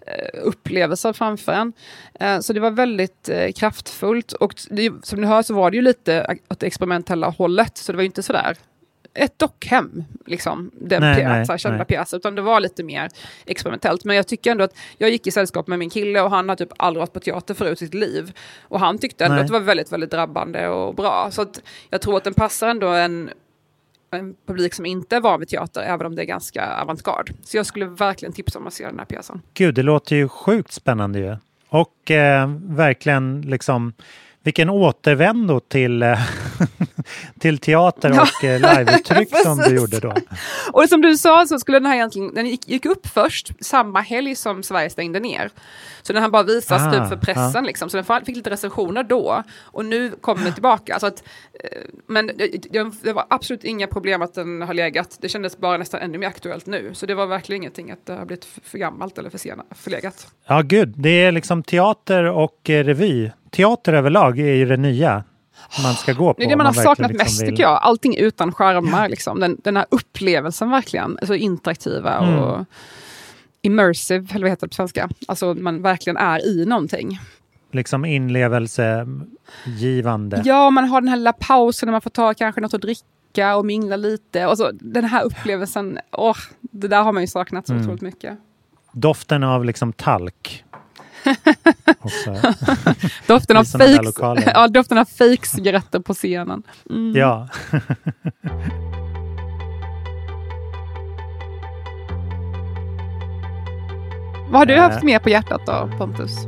eh, 0.07 0.39
upplevelser 0.43 1.13
framför 1.13 1.51
en. 1.51 1.73
Eh, 2.19 2.39
så 2.39 2.53
det 2.53 2.59
var 2.59 2.71
väldigt 2.71 3.29
eh, 3.29 3.51
kraftfullt 3.51 4.33
och 4.33 4.53
det, 4.69 4.91
som 5.03 5.21
ni 5.21 5.27
hör 5.27 5.41
så 5.41 5.53
var 5.53 5.71
det 5.71 5.77
ju 5.77 5.83
lite 5.83 6.37
åt 6.49 6.59
det 6.59 6.67
experimentella 6.67 7.29
hållet 7.29 7.77
så 7.77 7.91
det 7.91 7.95
var 7.95 8.03
ju 8.03 8.07
inte 8.07 8.23
sådär 8.23 8.57
ett 9.15 9.39
dockhem, 9.39 10.03
liksom, 10.25 10.71
den 10.73 11.01
Nej, 11.01 11.15
pjäs, 11.15 11.49
nej, 11.49 11.59
kända 11.59 11.77
nej. 11.77 11.85
pjäser, 11.85 12.17
utan 12.17 12.35
det 12.35 12.41
var 12.41 12.59
lite 12.59 12.83
mer 12.83 13.09
experimentellt. 13.45 14.05
Men 14.05 14.15
jag 14.15 14.27
tycker 14.27 14.51
ändå 14.51 14.63
att 14.63 14.75
jag 14.97 15.09
gick 15.09 15.27
i 15.27 15.31
sällskap 15.31 15.67
med 15.67 15.79
min 15.79 15.89
kille 15.89 16.21
och 16.21 16.29
han 16.29 16.49
har 16.49 16.55
typ 16.55 16.69
aldrig 16.77 16.99
varit 16.99 17.13
på 17.13 17.19
teater 17.19 17.53
förut 17.53 17.81
i 17.81 17.85
sitt 17.85 17.93
liv. 17.93 18.33
Och 18.61 18.79
han 18.79 18.97
tyckte 18.97 19.25
ändå 19.25 19.35
Nej. 19.35 19.41
att 19.41 19.47
det 19.47 19.53
var 19.53 19.59
väldigt, 19.59 19.91
väldigt 19.91 20.11
drabbande 20.11 20.67
och 20.67 20.95
bra. 20.95 21.27
Så 21.31 21.45
jag 21.89 22.01
tror 22.01 22.17
att 22.17 22.23
den 22.23 22.33
passar 22.33 22.67
ändå 22.67 22.87
en, 22.87 23.29
en 24.11 24.35
publik 24.47 24.73
som 24.73 24.85
inte 24.85 25.15
är 25.15 25.21
van 25.21 25.39
vid 25.39 25.49
teater, 25.49 25.81
även 25.81 26.07
om 26.07 26.15
det 26.15 26.21
är 26.21 26.25
ganska 26.25 26.75
avantgarde. 26.81 27.33
Så 27.43 27.57
jag 27.57 27.65
skulle 27.65 27.85
verkligen 27.85 28.33
tipsa 28.33 28.59
om 28.59 28.67
att 28.67 28.73
se 28.73 28.85
den 28.85 28.99
här 28.99 29.05
pjäsen. 29.05 29.41
Gud, 29.53 29.75
det 29.75 29.83
låter 29.83 30.15
ju 30.15 30.27
sjukt 30.27 30.71
spännande 30.71 31.19
ju. 31.19 31.37
Och 31.69 32.11
eh, 32.11 32.49
verkligen 32.63 33.41
liksom 33.41 33.93
vilken 34.43 34.69
återvändo 34.69 35.59
till, 35.59 36.03
eh, 36.03 36.19
till 37.39 37.57
teater 37.57 38.09
Ja, 38.09 38.21
och 38.21 38.43
eh, 38.43 38.77
liveuttryck 38.77 39.37
som 39.43 39.57
du 39.57 39.75
gjorde 39.75 39.99
då. 39.99 40.13
Och 40.71 40.89
som 40.89 41.01
du 41.01 41.17
sa 41.17 41.45
så 41.47 41.59
skulle 41.59 41.79
den 41.79 41.85
här 41.85 41.95
egentligen, 41.95 42.33
den 42.33 42.45
gick, 42.45 42.69
gick 42.69 42.85
upp 42.85 43.07
först 43.07 43.65
samma 43.65 44.01
helg 44.01 44.35
som 44.35 44.63
Sverige 44.63 44.89
stängde 44.89 45.19
ner. 45.19 45.51
Så 46.01 46.13
den 46.13 46.21
här 46.21 46.29
bara 46.29 46.43
visas 46.43 46.81
Ah, 46.85 46.91
typ 46.91 47.09
för 47.09 47.17
pressen 47.17 47.65
liksom, 47.65 47.89
så 47.89 47.97
den 47.97 48.25
fick 48.25 48.35
lite 48.35 48.49
recensioner 48.49 49.03
då. 49.03 49.43
Och 49.61 49.85
nu 49.85 50.11
kommer 50.21 50.43
den 50.43 50.53
tillbaka. 50.53 50.99
Så 50.99 51.07
att, 51.07 51.23
eh, 51.63 51.81
men 52.07 52.27
det, 52.27 52.91
det, 53.03 53.13
var 53.13 53.25
absolut 53.29 53.63
inga 53.63 53.87
problem 53.87 54.21
att 54.21 54.33
den 54.33 54.61
har 54.61 54.73
legat. 54.73 55.17
Det 55.21 55.29
kändes 55.29 55.57
bara 55.57 55.77
nästan 55.77 56.01
ännu 56.01 56.17
mer 56.17 56.27
aktuellt 56.27 56.65
nu. 56.65 56.93
Så 56.93 57.05
det 57.05 57.15
var 57.15 57.25
verkligen 57.25 57.61
ingenting 57.61 57.91
att 57.91 58.05
det 58.05 58.13
har 58.13 58.25
blivit 58.25 58.45
för, 58.63 58.77
gammalt 58.77 59.17
eller 59.17 59.29
för 59.29 59.37
sena, 59.37 59.63
förlegat. 59.71 60.27
Ja, 60.47 60.61
gud, 60.61 60.93
det 60.97 61.09
är 61.09 61.31
liksom 61.31 61.63
teater 61.63 62.23
och 62.23 62.69
eh, 62.69 62.83
revy. 62.83 63.31
Teater 63.51 63.93
överlag 63.93 64.39
är 64.39 64.53
ju 64.53 64.65
det 64.65 64.77
nya 64.77 65.23
man 65.83 65.93
ska 65.93 66.13
gå 66.13 66.33
på. 66.33 66.39
Det 66.39 66.45
är 66.45 66.47
det 66.47 66.53
om 66.53 66.57
man 66.57 66.65
har 66.67 66.73
saknat 66.73 67.11
liksom 67.11 67.23
mest 67.25 67.41
vill- 67.41 67.49
tycker 67.49 67.63
jag. 67.63 67.79
Allting 67.81 68.17
utan 68.17 68.51
skärmar. 68.53 69.09
Liksom. 69.09 69.39
Den, 69.39 69.57
den 69.63 69.77
här 69.77 69.85
upplevelsen 69.91 70.69
verkligen. 70.69 71.17
Alltså 71.17 71.35
interaktiva 71.35 72.13
Mm. 72.17 72.39
och 72.39 72.65
immersive, 73.61 74.27
eller 74.31 74.41
vad 74.41 74.49
heter 74.51 74.67
det 74.67 74.69
på 74.69 74.75
svenska? 74.75 75.09
Alltså 75.27 75.53
man 75.53 75.81
verkligen 75.81 76.17
är 76.17 76.45
i 76.47 76.65
någonting. 76.65 77.19
Liksom 77.71 78.05
inlevelsegivande. 78.05 80.41
Ja, 80.45 80.69
man 80.69 80.85
har 80.87 81.01
den 81.01 81.07
här 81.07 81.17
lilla 81.17 81.33
pausen 81.33 81.87
när 81.87 81.91
man 81.91 82.01
får 82.01 82.09
ta 82.09 82.33
kanske 82.33 82.61
något 82.61 82.73
att 82.73 82.81
dricka 82.81 83.55
och 83.55 83.65
mingla 83.65 83.95
lite. 83.95 84.45
Och 84.45 84.57
så, 84.57 84.71
den 84.73 85.05
här 85.05 85.23
upplevelsen, 85.23 85.99
åh, 86.11 86.37
det 86.61 86.87
där 86.87 87.03
har 87.03 87.11
man 87.13 87.23
ju 87.23 87.27
saknat 87.27 87.67
så 87.67 87.73
Mm. 87.73 87.85
otroligt 87.85 88.01
mycket. 88.01 88.37
Doften 88.91 89.43
av 89.43 89.65
liksom 89.65 89.93
talk. 89.93 90.64
Doften 93.27 93.57
av 93.57 93.63
såna 93.63 93.85
där 93.85 93.93
fake, 93.95 94.05
lokaler. 94.05 94.43
ja, 94.53 94.67
doften 94.67 94.97
av 94.97 95.05
fake-cigaretter 95.05 95.99
på 95.99 96.13
scenen. 96.13 96.63
Mm. 96.89 97.13
Ja. 97.15 97.47
Vad 104.49 104.59
har 104.61 104.65
du 104.65 104.73
Eh. 104.75 104.81
haft 104.81 105.03
mer 105.03 105.19
på 105.19 105.29
hjärtat 105.29 105.61
då, 105.65 105.89
Pontus? 105.97 106.45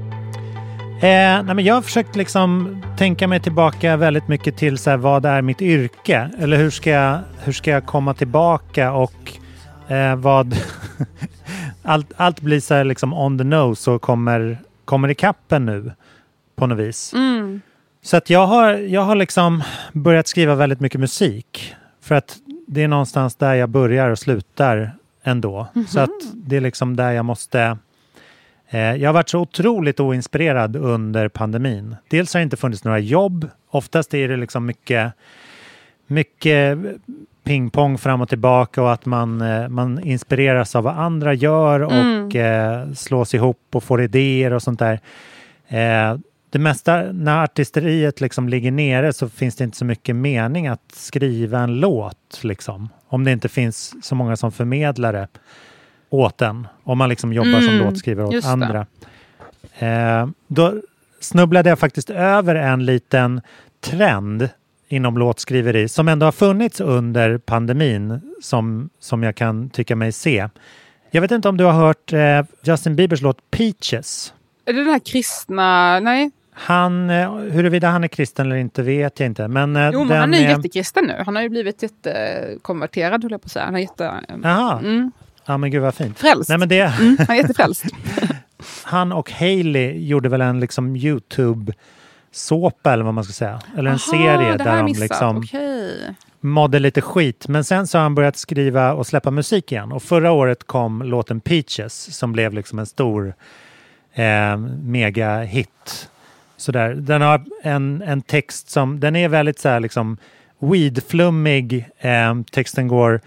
Eh, 1.02 1.44
nej 1.44 1.56
men 1.56 1.60
jag 1.60 1.76
har 1.76 1.82
försökt 1.82 2.16
liksom 2.16 2.78
tänka 2.98 3.28
mig 3.28 3.40
tillbaka 3.40 3.96
väldigt 3.98 4.28
mycket 4.28 4.58
till 4.58 4.78
så 4.78 4.90
här, 4.90 4.98
vad 4.98 5.26
är 5.26 5.42
mitt 5.42 5.62
yrke? 5.62 6.30
Eller 6.40 6.58
hur 6.58 6.70
ska 6.70 6.90
jag, 6.90 7.20
hur 7.44 7.54
ska 7.54 7.72
jag 7.72 7.86
komma 7.86 8.13
tillbaka 8.13 8.92
och 8.92 9.32
eh, 9.92 10.16
vad... 10.16 10.56
allt, 11.84 12.12
allt 12.18 12.42
blir 12.42 12.60
så 12.60 12.74
här 12.74 12.84
liksom 12.84 13.13
on 13.13 13.38
the 13.38 13.44
nose 13.44 13.92
och 13.92 14.02
kommer, 14.02 14.58
kommer 14.88 15.10
ikapp 15.10 15.52
en 15.52 15.65
nu 15.65 15.91
på 16.56 16.67
något 16.67 16.78
vis. 16.78 17.13
Mm. 17.13 17.62
Så 18.02 18.17
att 18.17 18.30
jag 18.30 18.47
har, 18.47 18.73
jag 18.73 19.02
har 19.02 19.15
liksom 19.15 19.63
börjat 19.93 20.28
skriva 20.28 20.56
väldigt 20.56 20.80
mycket 20.80 21.00
musik. 21.00 21.76
För 22.02 22.15
att 22.15 22.38
det 22.67 22.84
är 22.84 22.88
någonstans 22.88 23.36
där 23.36 23.54
jag 23.54 23.69
börjar 23.69 24.10
och 24.10 24.19
slutar 24.19 24.91
ändå. 25.23 25.67
Så 25.88 26.00
att 26.00 26.10
det 26.34 26.58
är 26.58 26.62
liksom 26.62 26.95
där 26.95 27.12
jag 27.12 27.26
måste... 27.26 27.78
Eh, 28.69 28.80
jag 28.80 29.10
har 29.10 29.13
varit 29.13 29.30
så 29.30 29.39
otroligt 29.39 30.00
oinspirerad 30.00 30.76
under 30.76 31.30
pandemin. 31.30 31.95
Dels 32.08 32.34
har 32.34 32.39
det 32.39 32.43
inte 32.43 32.58
funnits 32.58 32.84
några 32.84 33.00
jobb. 33.00 33.50
Oftast 33.69 34.13
är 34.13 34.28
det 34.28 34.38
liksom 34.38 34.65
mycket, 34.65 35.13
mycket 36.08 36.78
pingpong 37.43 37.98
fram 37.98 38.22
och 38.22 38.30
tillbaka 38.30 38.82
och 38.84 38.93
att 38.93 39.06
man, 39.06 39.41
eh, 39.41 39.67
man 39.70 40.00
inspireras 40.04 40.76
av 40.76 40.84
vad 40.84 40.98
andra 40.98 41.34
gör 41.34 41.80
och 41.80 42.36
eh, 42.36 42.91
slås 42.93 43.34
ihop 43.34 43.60
och 43.74 43.84
får 43.84 44.02
idéer 44.02 44.54
och 44.54 44.62
sånt 44.63 44.80
där. 44.80 45.00
Eh, 45.67 46.17
det 46.50 46.60
mesta, 46.60 47.02
när 47.12 47.43
artisteriet 47.43 48.22
liksom 48.22 48.50
ligger 48.50 48.72
nere 48.72 49.13
så 49.13 49.30
finns 49.30 49.56
det 49.56 49.63
inte 49.63 49.78
så 49.78 49.86
mycket 49.86 50.15
mening 50.15 50.67
att 50.67 50.91
skriva 50.93 51.60
en 51.60 51.80
låt. 51.80 52.39
Liksom. 52.41 52.89
Om 53.08 53.24
det 53.24 53.32
inte 53.32 53.50
finns 53.50 54.06
så 54.06 54.15
många 54.15 54.36
som 54.38 54.52
förmedlare 54.52 55.28
åt 56.10 56.41
en. 56.41 56.67
Om 56.84 56.98
man 56.98 57.10
liksom 57.10 57.34
jobbar 57.34 57.60
som 57.62 57.70
Mm, 57.74 57.86
låtskrivare 57.86 58.28
åt 58.28 58.43
det. 58.43 58.50
andra. 58.50 58.86
Eh, 59.80 60.28
då 60.48 60.74
snubblade 61.20 61.70
jag 61.70 61.80
faktiskt 61.80 62.10
över 62.10 62.56
en 62.56 62.86
liten 62.86 63.41
trend 63.82 64.50
inom 64.88 65.17
låtskriveri 65.17 65.88
som 65.88 66.08
ändå 66.08 66.26
har 66.26 66.32
funnits 66.32 66.82
under 66.82 67.38
pandemin 67.38 68.21
som, 68.41 68.89
som 69.00 69.23
jag 69.23 69.36
kan 69.36 69.69
tycka 69.69 69.95
mig 69.95 70.12
se. 70.12 70.47
Jag 71.12 71.21
vet 71.21 71.32
inte 71.32 71.50
om 71.50 71.58
du 71.58 71.63
har 71.63 71.71
hört 71.73 72.13
eh, 72.13 72.43
Justin 72.63 72.95
Biebers 72.95 73.21
låt 73.21 73.52
Peaches. 73.52 74.34
Är 74.65 74.73
det 74.73 74.80
den 74.80 74.89
här 74.89 75.00
kristna, 75.00 76.00
nej? 76.00 76.32
Han, 76.54 77.10
eh, 77.10 77.32
huruvida 77.34 77.89
han 77.89 78.04
är 78.04 78.08
kristen 78.08 78.45
eller 78.45 78.56
inte 78.56 78.82
vet 78.84 79.19
jag 79.19 79.28
inte. 79.28 79.47
Men, 79.47 79.76
eh, 79.76 79.89
Jo, 79.93 80.04
men 80.04 80.17
han 80.17 80.34
är 80.34 80.38
ju 80.39 80.43
jättekristen 80.43 81.06
nu. 81.06 81.23
Han 81.26 81.36
har 81.36 81.43
ju 81.43 81.50
blivit 81.50 81.84
jättekonverterad, 81.84 83.23
höll 83.23 83.32
jag 83.32 83.41
på 83.41 83.45
att 83.45 83.52
säga. 83.52 83.65
Han 83.65 83.76
är 83.76 83.80
jätte... 83.80 84.12
Jaha, 84.43 84.80
Mm, 84.80 85.12
ja 85.45 85.58
men 85.58 85.71
gud 85.71 85.82
vad 85.82 85.95
fint. 85.95 86.19
frälst. 86.19 86.50
Nej, 86.50 86.58
men 86.58 86.69
det, 86.69 86.80
Mm, 86.82 87.17
han 87.28 87.30
är 87.30 87.41
jättefrälst. 87.41 87.84
han 88.84 89.12
och 89.12 89.32
Hailey 89.32 90.08
gjorde 90.08 90.30
väl 90.30 90.41
en 90.41 90.60
liksom 90.60 90.95
såpa 92.32 92.94
eller 92.94 93.04
vad 93.04 93.13
man 93.13 93.24
ska 93.24 93.34
säga. 93.34 93.62
Eller 93.78 93.90
en 93.90 93.98
Aha, 94.12 94.12
serie 94.12 94.58
där 94.58 94.78
de 94.78 94.94
liksom 94.94 95.38
Okej. 95.38 96.13
mådde 96.40 96.80
lite 96.80 97.02
skit. 97.02 97.48
Men 97.48 97.63
sen 97.63 97.88
så 97.88 97.98
har 97.98 98.04
han 98.04 98.16
börjat 98.16 98.38
skriva 98.38 98.94
och 98.94 99.08
släppa 99.08 99.32
musik 99.32 99.72
igen. 99.72 99.92
Och 99.92 100.04
förra 100.04 100.32
året 100.32 100.63
kom 100.63 101.02
låten 101.02 101.40
Peaches 101.40 102.18
som 102.18 102.32
blev 102.32 102.54
liksom 102.54 102.80
en 102.80 102.86
stor 102.86 103.34
eh, 104.13 104.58
mega-hit. 104.84 106.10
Sådär. 106.58 106.94
Den 106.94 107.22
har 107.22 107.44
en, 107.63 108.02
en 108.02 108.22
text 108.22 108.70
som, 108.70 109.00
den 109.00 109.16
är 109.16 109.30
väldigt 109.30 109.60
så 109.60 109.70
här 109.70 109.80
liksom 109.80 110.18
weed-flummig. 110.60 111.86
Eh, 112.00 112.36
texten 112.52 112.88
går 112.88 113.22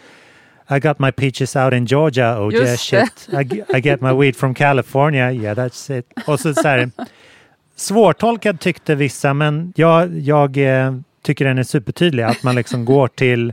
I 0.70 0.78
got 0.78 0.98
my 0.98 1.12
peaches 1.12 1.56
out 1.56 1.72
in 1.72 1.84
Georgia, 1.84 2.38
oh 2.38 2.52
Just 2.52 2.92
yeah 2.92 3.06
shit. 3.06 3.28
I, 3.32 3.76
I 3.76 3.80
get 3.80 4.00
my 4.00 4.12
weed 4.12 4.36
from 4.36 4.54
California, 4.54 5.32
yeah 5.32 5.54
that's 5.54 5.98
it. 5.98 6.12
Och 6.26 6.40
så, 6.40 6.54
så 6.54 6.68
här, 6.68 6.90
svårtolkad 7.80 8.60
tyckte 8.60 8.94
vissa, 8.94 9.34
men 9.34 9.72
jag, 9.76 10.18
jag 10.18 10.56
eh, 10.56 10.94
tycker 11.22 11.44
den 11.44 11.58
är 11.58 11.62
supertydlig. 11.62 12.22
Att 12.22 12.42
man 12.42 12.54
liksom 12.54 12.84
går 12.84 13.08
till 13.08 13.52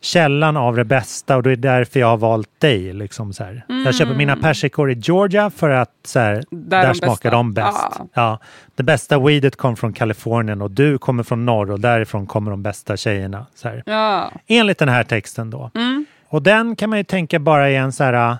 källan 0.00 0.56
av 0.56 0.76
det 0.76 0.84
bästa 0.84 1.36
och 1.36 1.42
det 1.42 1.52
är 1.52 1.56
därför 1.56 2.00
jag 2.00 2.06
har 2.06 2.16
valt 2.16 2.60
dig. 2.60 2.92
Liksom 2.92 3.32
så 3.32 3.44
här. 3.44 3.64
Jag 3.84 3.94
köper 3.94 4.14
mina 4.14 4.36
persikor 4.36 4.90
i 4.90 4.94
Georgia 4.94 5.50
för 5.50 5.70
att 5.70 5.90
så 6.04 6.18
här, 6.18 6.44
där, 6.50 6.82
är 6.82 6.88
de 6.88 6.94
smakar 6.94 7.12
bästa. 7.12 7.30
de 7.30 7.54
bäst. 7.54 7.86
Ja. 7.98 8.08
Ja. 8.14 8.38
Det 8.74 8.82
bästa 8.82 9.18
weedet 9.18 9.56
kom 9.56 9.76
från 9.76 9.92
Kalifornien 9.92 10.62
och 10.62 10.70
du 10.70 10.98
kommer 10.98 11.22
från 11.22 11.46
norr 11.46 11.70
och 11.70 11.80
därifrån 11.80 12.26
kommer 12.26 12.50
de 12.50 12.62
bästa 12.62 12.96
tjejerna. 12.96 13.46
Så 13.54 13.68
här. 13.68 13.82
Ja. 13.86 14.32
Enligt 14.46 14.78
den 14.78 14.88
här 14.88 15.04
texten 15.04 15.50
då. 15.50 15.70
Mm. 15.74 16.06
Och 16.28 16.42
den 16.42 16.76
kan 16.76 16.90
man 16.90 16.98
ju 16.98 17.04
tänka 17.04 17.38
bara 17.38 17.70
är 17.70 17.78
en 17.78 17.92
så 17.92 18.04
här... 18.04 18.36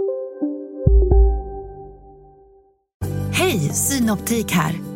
Hej, 3.32 3.58
Synoptik 3.58 4.52
här. 4.52 4.95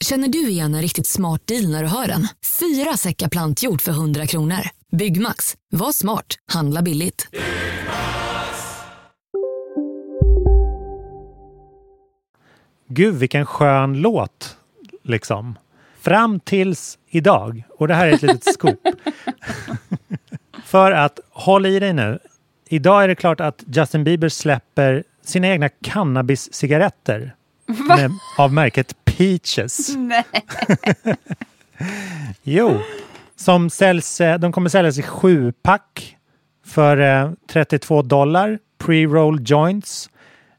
Känner 0.00 0.28
du 0.28 0.48
igen 0.48 0.74
en 0.74 0.82
riktigt 0.82 1.06
smart 1.06 1.46
deal 1.46 1.68
när 1.70 1.82
du 1.82 1.88
hör 1.88 2.06
den? 2.06 2.28
Fyra 2.60 2.96
säckar 2.96 3.28
plantjord 3.28 3.80
för 3.80 3.92
100 3.92 4.26
kronor. 4.26 4.60
Byggmax. 4.92 5.56
Var 5.70 5.92
smart. 5.92 6.26
Handla 6.52 6.82
billigt. 6.82 7.28
Gud 12.88 13.14
vilken 13.14 13.46
skön 13.46 14.00
låt. 14.00 14.56
Liksom. 15.04 15.58
Fram 16.00 16.40
tills 16.40 16.98
idag. 17.08 17.62
Och 17.70 17.88
det 17.88 17.94
här 17.94 18.06
är 18.06 18.12
ett 18.12 18.22
litet 18.22 18.44
scoop. 18.54 18.80
För 20.64 20.92
att, 20.92 21.20
håll 21.30 21.66
i 21.66 21.78
dig 21.78 21.92
nu. 21.92 22.18
Idag 22.68 23.04
är 23.04 23.08
det 23.08 23.14
klart 23.14 23.40
att 23.40 23.64
Justin 23.66 24.04
Bieber 24.04 24.28
släpper 24.28 25.04
sina 25.24 25.48
egna 25.48 25.68
cannabis-cigaretter. 25.68 27.34
Av 28.38 28.52
märket 28.52 28.94
Peaches. 29.18 29.96
Nej. 29.96 30.24
Jo. 32.42 32.80
Som 33.36 33.70
säljs, 33.70 34.20
eh, 34.20 34.38
de 34.38 34.52
kommer 34.52 34.68
säljas 34.68 34.98
i 34.98 35.02
sju 35.02 35.52
pack 35.62 36.16
för 36.66 36.96
eh, 36.96 37.30
32 37.52 38.02
dollar. 38.02 38.58
Pre-roll 38.78 39.40
joints. 39.44 40.10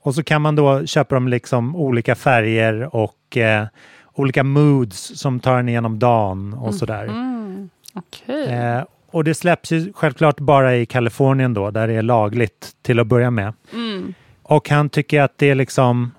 Och 0.01 0.15
så 0.15 0.23
kan 0.23 0.41
man 0.41 0.55
då 0.55 0.85
köpa 0.85 1.15
dem 1.15 1.27
liksom 1.27 1.75
olika 1.75 2.15
färger 2.15 2.95
och 2.95 3.37
eh, 3.37 3.67
olika 4.13 4.43
moods 4.43 5.19
som 5.19 5.39
tar 5.39 5.59
en 5.59 5.69
igenom 5.69 5.99
dagen 5.99 6.53
och 6.53 6.75
sådär. 6.75 7.03
Mm. 7.03 7.69
Okej. 7.93 8.45
Eh, 8.45 8.83
och 9.11 9.23
det 9.23 9.33
släpps 9.33 9.71
ju 9.71 9.93
självklart 9.93 10.39
bara 10.39 10.75
i 10.75 10.85
Kalifornien 10.85 11.53
då, 11.53 11.71
där 11.71 11.87
det 11.87 11.93
är 11.93 12.01
lagligt 12.01 12.71
till 12.81 12.99
att 12.99 13.07
börja 13.07 13.31
med. 13.31 13.53
Mm. 13.73 14.13
Och 14.43 14.69
han 14.69 14.89
tycker 14.89 15.21
att 15.21 15.37
det 15.37 15.49
är 15.49 15.55
liksom 15.55 16.11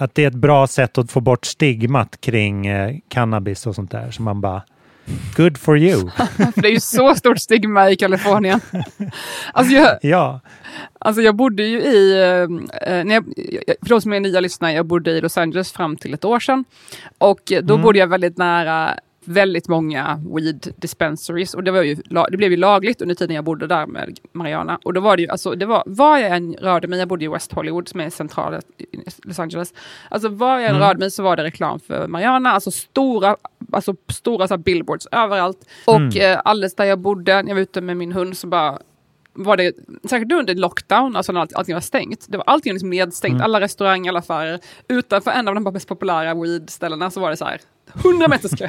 att 0.00 0.14
det 0.14 0.24
är 0.24 0.28
ett 0.28 0.34
bra 0.34 0.66
sätt 0.66 0.98
att 0.98 1.10
få 1.12 1.20
bort 1.20 1.44
stigmat 1.44 2.20
kring 2.20 2.66
eh, 2.66 2.96
cannabis 3.08 3.66
och 3.66 3.74
sånt 3.74 3.90
där. 3.90 4.10
Så 4.10 4.22
man 4.22 4.40
bara, 4.40 4.62
good 5.36 5.58
for 5.58 5.78
you. 5.78 6.10
För 6.54 6.62
det 6.62 6.68
är 6.68 6.72
ju 6.72 6.80
så 6.80 7.14
stort 7.14 7.38
stigma 7.38 7.90
i 7.90 7.96
Kalifornien. 7.96 8.60
Alltså 9.52 9.74
jag, 9.74 9.98
ja, 10.02 10.40
alltså 10.98 11.22
jag 11.22 11.36
bodde 11.36 11.62
ju 11.62 11.80
i, 11.82 12.12
eh, 12.12 13.04
när 13.04 13.14
jag, 13.14 13.24
för 13.82 13.88
de 13.88 14.00
som 14.00 14.12
är 14.12 14.20
nya 14.20 14.40
lyssnare, 14.40 14.72
jag 14.72 14.86
bodde 14.86 15.10
i 15.10 15.20
Los 15.20 15.38
Angeles 15.38 15.72
fram 15.72 15.96
till 15.96 16.14
ett 16.14 16.24
år 16.24 16.40
sedan. 16.40 16.64
Och 17.18 17.40
då 17.62 17.74
Mm. 17.74 17.82
bodde 17.82 17.98
jag 17.98 18.06
väldigt 18.06 18.38
nära 18.38 18.94
väldigt 19.28 19.68
många 19.68 20.20
weed 20.34 20.74
dispensaries 20.76 21.54
och 21.54 21.64
det, 21.64 21.70
var 21.70 21.82
ju, 21.82 21.94
det 22.30 22.36
blev 22.36 22.50
ju 22.50 22.56
lagligt 22.56 23.02
under 23.02 23.14
tiden 23.14 23.36
jag 23.36 23.44
bodde 23.44 23.66
där 23.66 23.86
med 23.86 24.18
Mariana. 24.32 24.78
Och 24.84 24.94
då 24.94 25.00
var 25.00 25.16
det 25.16 25.22
ju, 25.22 25.28
alltså 25.28 25.50
det 25.54 25.66
var, 25.66 25.82
var 25.86 26.18
jag 26.18 26.36
än 26.36 26.54
rörde 26.54 26.88
mig, 26.88 26.98
jag 26.98 27.08
bodde 27.08 27.24
i 27.24 27.28
West 27.28 27.52
Hollywood 27.52 27.88
som 27.88 28.00
är 28.00 28.10
centralt 28.10 28.66
i 28.78 28.86
Los 29.24 29.38
Angeles. 29.38 29.74
Alltså 30.08 30.28
var 30.28 30.58
jag 30.58 30.62
än 30.70 30.76
Mm. 30.76 30.88
rörde 30.88 30.98
mig 30.98 31.10
så 31.10 31.22
var 31.22 31.36
det 31.36 31.44
reklam 31.44 31.80
för 31.80 32.06
Mariana, 32.06 32.50
alltså 32.50 32.70
stora, 32.70 33.36
alltså 33.72 33.94
stora 34.12 34.48
så 34.48 34.54
här 34.54 34.58
billboards 34.58 35.06
överallt. 35.12 35.58
Och 35.86 35.96
Mm. 35.96 36.32
eh, 36.32 36.40
alldeles 36.44 36.74
där 36.74 36.84
jag 36.84 36.98
bodde, 36.98 37.42
när 37.42 37.48
jag 37.50 37.54
var 37.54 37.62
ute 37.62 37.80
med 37.80 37.96
min 37.96 38.12
hund 38.12 38.36
så 38.36 38.46
bara 38.46 38.78
var 39.40 39.56
det, 39.56 39.72
säkert 40.10 40.32
under 40.32 40.54
lockdown, 40.54 41.16
alltså 41.16 41.32
när 41.32 41.40
allt, 41.40 41.54
allting 41.54 41.74
var 41.74 41.80
stängt. 41.80 42.26
Det 42.28 42.36
var 42.36 42.44
allting 42.46 42.72
liksom 42.72 42.90
nedstängt, 42.90 43.32
Mm. 43.34 43.44
alla 43.44 43.60
restauranger, 43.60 44.10
alla 44.10 44.18
affärer. 44.18 44.60
Utanför 44.88 45.30
en 45.30 45.48
av 45.48 45.54
de 45.54 45.64
mest 45.72 45.88
populära 45.88 46.34
weed-ställena 46.34 47.10
så 47.10 47.20
var 47.20 47.30
det 47.30 47.36
så 47.36 47.44
här 47.44 47.60
100 47.94 48.28
meters 48.28 48.58
kö. 48.58 48.68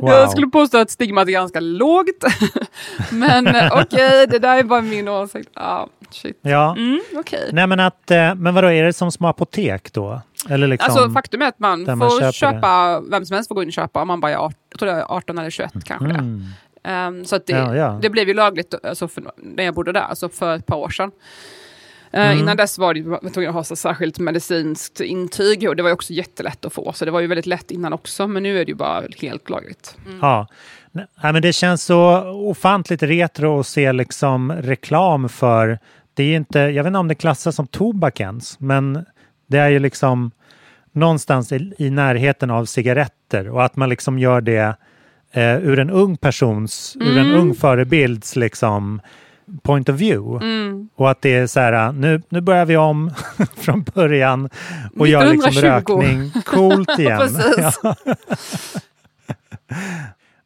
Wow. 0.00 0.10
Jag 0.10 0.30
skulle 0.30 0.46
påstå 0.46 0.78
att 0.78 0.90
stigmat 0.90 1.28
är 1.28 1.32
ganska 1.32 1.60
lågt. 1.60 2.24
Men 3.10 3.46
eh, 3.46 3.72
okej, 3.72 4.26
det 4.26 4.38
där 4.38 4.56
är 4.58 4.62
bara 4.62 4.82
min 4.82 5.08
åsikt. 5.08 5.50
Ah, 5.54 5.86
shit. 6.10 6.38
ja. 6.42 6.74
Mm, 6.76 7.00
okej. 7.16 7.50
Nej 7.52 7.66
men 7.66 7.80
att, 7.80 8.10
eh, 8.10 8.34
men 8.34 8.54
vadå, 8.54 8.68
är 8.68 8.84
det 8.84 8.92
som 8.92 9.12
små 9.12 9.28
apotek 9.28 9.92
då? 9.92 10.20
Eller 10.48 10.66
liksom, 10.66 10.92
Alltså 10.92 11.10
faktum 11.10 11.42
är 11.42 11.46
att 11.46 11.58
man 11.58 11.86
får 11.86 11.96
man 11.96 12.32
köpa, 12.32 13.00
vem 13.00 13.26
som 13.26 13.34
helst 13.34 13.48
får 13.48 13.54
gå 13.54 13.62
in 13.62 13.68
och 13.68 13.72
köpa 13.72 14.02
om 14.02 14.08
man 14.08 14.20
bara 14.20 14.32
är 14.32 14.36
18, 14.36 14.54
jag 14.70 14.78
tror 14.78 14.86
det 14.88 14.94
är 14.96 15.12
18 15.12 15.38
eller 15.38 15.50
21 15.50 15.72
kanske 15.84 16.06
det 16.06 16.14
mm. 16.14 16.44
Ehm, 16.84 17.24
så 17.24 17.38
det, 17.46 17.52
Ja, 17.52 17.76
ja. 17.76 17.98
det 18.02 18.10
blev 18.10 18.28
ju 18.28 18.34
lagligt 18.34 18.74
alltså 18.84 19.08
för, 19.08 19.22
när 19.36 19.64
jag 19.64 19.74
bodde 19.74 19.92
där, 19.92 20.00
alltså 20.00 20.28
för 20.28 20.56
ett 20.56 20.66
par 20.66 20.76
år 20.76 20.88
sedan. 20.88 21.10
Eh, 22.12 22.26
Mm. 22.26 22.38
Innan 22.38 22.56
dess 22.56 22.78
var 22.78 22.94
det 22.94 23.30
tvungen 23.30 23.48
att 23.48 23.54
ha 23.54 23.64
så 23.64 23.76
särskilt 23.76 24.18
medicinskt 24.18 25.00
intyg 25.00 25.68
och 25.68 25.76
det 25.76 25.82
var 25.82 25.90
ju 25.90 25.94
också 25.94 26.12
jättelätt 26.12 26.64
att 26.64 26.72
få. 26.72 26.92
Så 26.92 27.04
det 27.04 27.10
var 27.10 27.20
ju 27.20 27.26
väldigt 27.26 27.46
lätt 27.46 27.70
innan 27.70 27.92
också, 27.92 28.26
men 28.26 28.42
nu 28.42 28.60
är 28.60 28.64
det 28.64 28.70
ju 28.70 28.74
bara 28.76 29.02
helt 29.18 29.50
lagligt. 29.50 29.96
Ja. 30.20 30.46
Nej, 30.92 31.06
men 31.32 31.42
det 31.42 31.52
känns 31.52 31.82
så 31.84 32.20
ofantligt 32.30 33.02
retro 33.02 33.60
att 33.60 33.66
se 33.66 33.92
liksom 33.92 34.52
reklam 34.52 35.28
för, 35.28 35.78
det 36.14 36.22
är 36.22 36.26
ju 36.26 36.36
inte, 36.36 36.58
jag 36.58 36.84
vet 36.84 36.86
inte 36.86 36.98
om 36.98 37.08
det 37.08 37.14
klassas 37.14 37.56
som 37.56 37.66
tobak 37.66 38.20
ens, 38.20 38.60
men 38.60 39.04
det 39.46 39.58
är 39.58 39.68
ju 39.68 39.78
liksom 39.78 40.30
någonstans 40.92 41.52
i, 41.52 41.72
i 41.78 41.90
närheten 41.90 42.50
av 42.50 42.64
cigaretter 42.64 43.48
och 43.48 43.64
att 43.64 43.76
man 43.76 43.88
liksom 43.88 44.18
gör 44.18 44.40
det 44.40 44.76
eh, 45.32 45.56
ur 45.56 45.78
en 45.78 45.90
ung 45.90 46.16
persons, 46.16 46.96
ur 47.00 47.18
en 47.18 47.26
Mm. 47.26 47.40
ung 47.40 47.54
förebilds 47.54 48.36
liksom 48.36 49.00
point 49.62 49.88
of 49.88 49.96
view. 49.96 50.46
Mm. 50.46 50.88
Och 50.96 51.10
att 51.10 51.22
det 51.22 51.34
är 51.34 51.46
så 51.46 51.60
här, 51.60 51.92
nu, 51.92 52.22
nu 52.28 52.40
börjar 52.40 52.66
vi 52.66 52.76
om 52.76 53.10
från 53.56 53.82
början 53.94 54.48
och 54.98 55.08
gör 55.08 55.26
liksom 55.26 55.50
1920. 55.50 55.92
rökning 55.92 56.30
coolt 56.44 56.98
igen. 56.98 57.20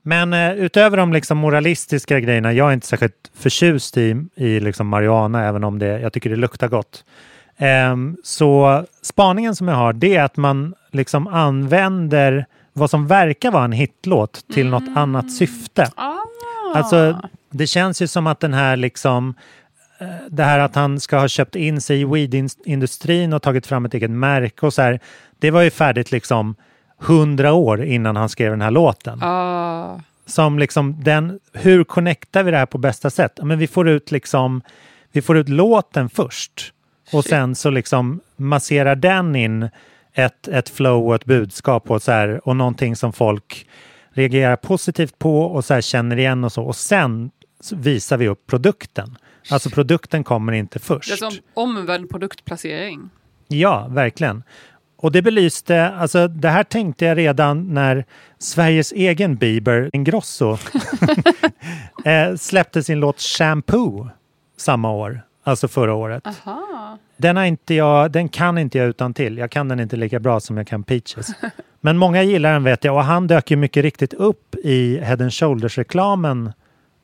Men 0.02 0.32
eh, 0.32 0.52
utöver 0.52 0.96
de 0.96 1.12
liksom 1.12 1.38
moralistiska 1.38 2.20
grejerna, 2.20 2.52
jag 2.52 2.68
är 2.68 2.72
inte 2.72 2.86
särskilt 2.86 3.30
förtjust 3.34 3.96
i, 3.96 4.26
i 4.34 4.60
liksom 4.60 4.88
marijuana, 4.88 5.44
även 5.44 5.64
om 5.64 5.78
det, 5.78 6.00
jag 6.00 6.12
tycker 6.12 6.30
det 6.30 6.36
luktar 6.36 6.68
gott. 6.68 7.04
Ehm, 7.56 8.16
så 8.24 8.84
spaningen 9.02 9.56
som 9.56 9.68
jag 9.68 9.74
har, 9.74 9.92
det 9.92 10.16
är 10.16 10.22
att 10.22 10.36
man 10.36 10.74
liksom 10.90 11.26
använder 11.26 12.46
vad 12.72 12.90
som 12.90 13.06
verkar 13.06 13.50
vara 13.50 13.64
en 13.64 13.72
hitlåt 13.72 14.44
till 14.52 14.66
något 14.68 14.96
annat 14.96 15.32
syfte. 15.32 15.90
Ah. 15.94 16.12
Alltså, 16.74 17.20
det 17.52 17.66
känns 17.66 18.02
ju 18.02 18.06
som 18.06 18.26
att 18.26 18.40
den 18.40 18.54
här 18.54 18.76
liksom 18.76 19.34
eh, 19.98 20.06
det 20.30 20.44
här 20.44 20.58
att 20.58 20.74
han 20.74 21.00
ska 21.00 21.18
ha 21.18 21.28
köpt 21.28 21.56
in 21.56 21.80
sig 21.80 22.00
i 22.00 22.04
weed-industrin 22.04 23.32
och 23.32 23.42
tagit 23.42 23.66
fram 23.66 23.84
ett 23.84 23.94
eget 23.94 24.10
märke 24.10 24.66
och 24.66 24.74
så 24.74 24.82
här. 24.82 25.00
Det 25.38 25.50
var 25.50 25.62
ju 25.62 25.70
färdigt 25.70 26.12
liksom 26.12 26.54
hundra 26.98 27.52
år 27.52 27.84
innan 27.84 28.16
han 28.16 28.28
skrev 28.28 28.50
den 28.50 28.60
här 28.60 28.70
låten. 28.70 29.18
Ah. 29.22 30.00
Som 30.26 30.58
liksom 30.58 31.02
den, 31.04 31.40
hur 31.52 31.84
connectar 31.84 32.42
vi 32.42 32.50
det 32.50 32.56
här 32.56 32.66
på 32.66 32.78
bästa 32.78 33.10
sätt? 33.10 33.38
Men 33.42 33.58
vi 33.58 33.66
får 33.66 33.88
ut 33.88 34.10
liksom, 34.10 34.62
vi 35.12 35.22
får 35.22 35.36
ut 35.36 35.48
låten 35.48 36.08
först. 36.08 36.72
Och 37.12 37.24
sen 37.24 37.54
så 37.54 37.70
liksom 37.70 38.20
masserar 38.36 38.94
den 38.94 39.36
in 39.36 39.68
ett, 40.14 40.48
ett 40.48 40.68
flow 40.68 41.08
och 41.08 41.14
ett 41.14 41.24
budskap 41.24 41.90
och, 41.90 42.02
så 42.02 42.12
här, 42.12 42.48
och 42.48 42.56
någonting 42.56 42.96
som 42.96 43.12
folk 43.12 43.66
reagerar 44.12 44.56
positivt 44.56 45.18
på 45.18 45.42
och 45.42 45.64
så 45.64 45.80
känner 45.80 46.18
igen 46.18 46.44
och 46.44 46.52
så. 46.52 46.62
Och 46.62 46.76
sen 46.76 47.30
visar 47.70 48.16
vi 48.16 48.28
upp 48.28 48.46
produkten. 48.46 49.16
Alltså 49.50 49.70
produkten 49.70 50.24
kommer 50.24 50.52
inte 50.52 50.78
först. 50.78 51.08
Det 51.08 51.14
är 51.14 51.30
som 51.30 51.38
omvänd 51.54 52.10
produktplacering. 52.10 53.10
Ja, 53.48 53.86
verkligen. 53.90 54.42
Och 54.96 55.12
det 55.12 55.22
belyste, 55.22 55.88
alltså 55.88 56.28
det 56.28 56.48
här 56.48 56.64
tänkte 56.64 57.04
jag 57.04 57.18
redan 57.18 57.74
när 57.74 58.04
Sveriges 58.38 58.92
egen 58.92 59.36
Bieber 59.36 59.90
Ingrosso 59.92 60.52
eh, 62.04 62.36
släppte 62.36 62.82
sin 62.82 63.00
låt 63.00 63.20
Shampoo 63.20 64.08
samma 64.56 64.92
år, 64.92 65.22
alltså 65.44 65.68
förra 65.68 65.94
året. 65.94 66.26
Aha. 66.26 66.98
Den, 67.16 67.36
har 67.36 67.44
inte 67.44 67.74
jag, 67.74 68.10
den 68.10 68.28
kan 68.28 68.58
inte 68.58 68.78
jag 68.78 68.88
utan 68.88 69.14
till. 69.14 69.38
Jag 69.38 69.50
kan 69.50 69.68
den 69.68 69.80
inte 69.80 69.96
lika 69.96 70.20
bra 70.20 70.40
som 70.40 70.56
jag 70.56 70.66
kan 70.66 70.82
Peaches. 70.82 71.28
Men 71.80 71.98
många 71.98 72.22
gillar 72.22 72.52
den 72.52 72.64
vet 72.64 72.84
jag 72.84 72.96
och 72.96 73.04
han 73.04 73.26
dök 73.26 73.50
ju 73.50 73.56
mycket 73.56 73.82
riktigt 73.82 74.14
upp 74.14 74.54
i 74.54 74.98
Head 74.98 75.30
Shoulders-reklamen 75.30 76.52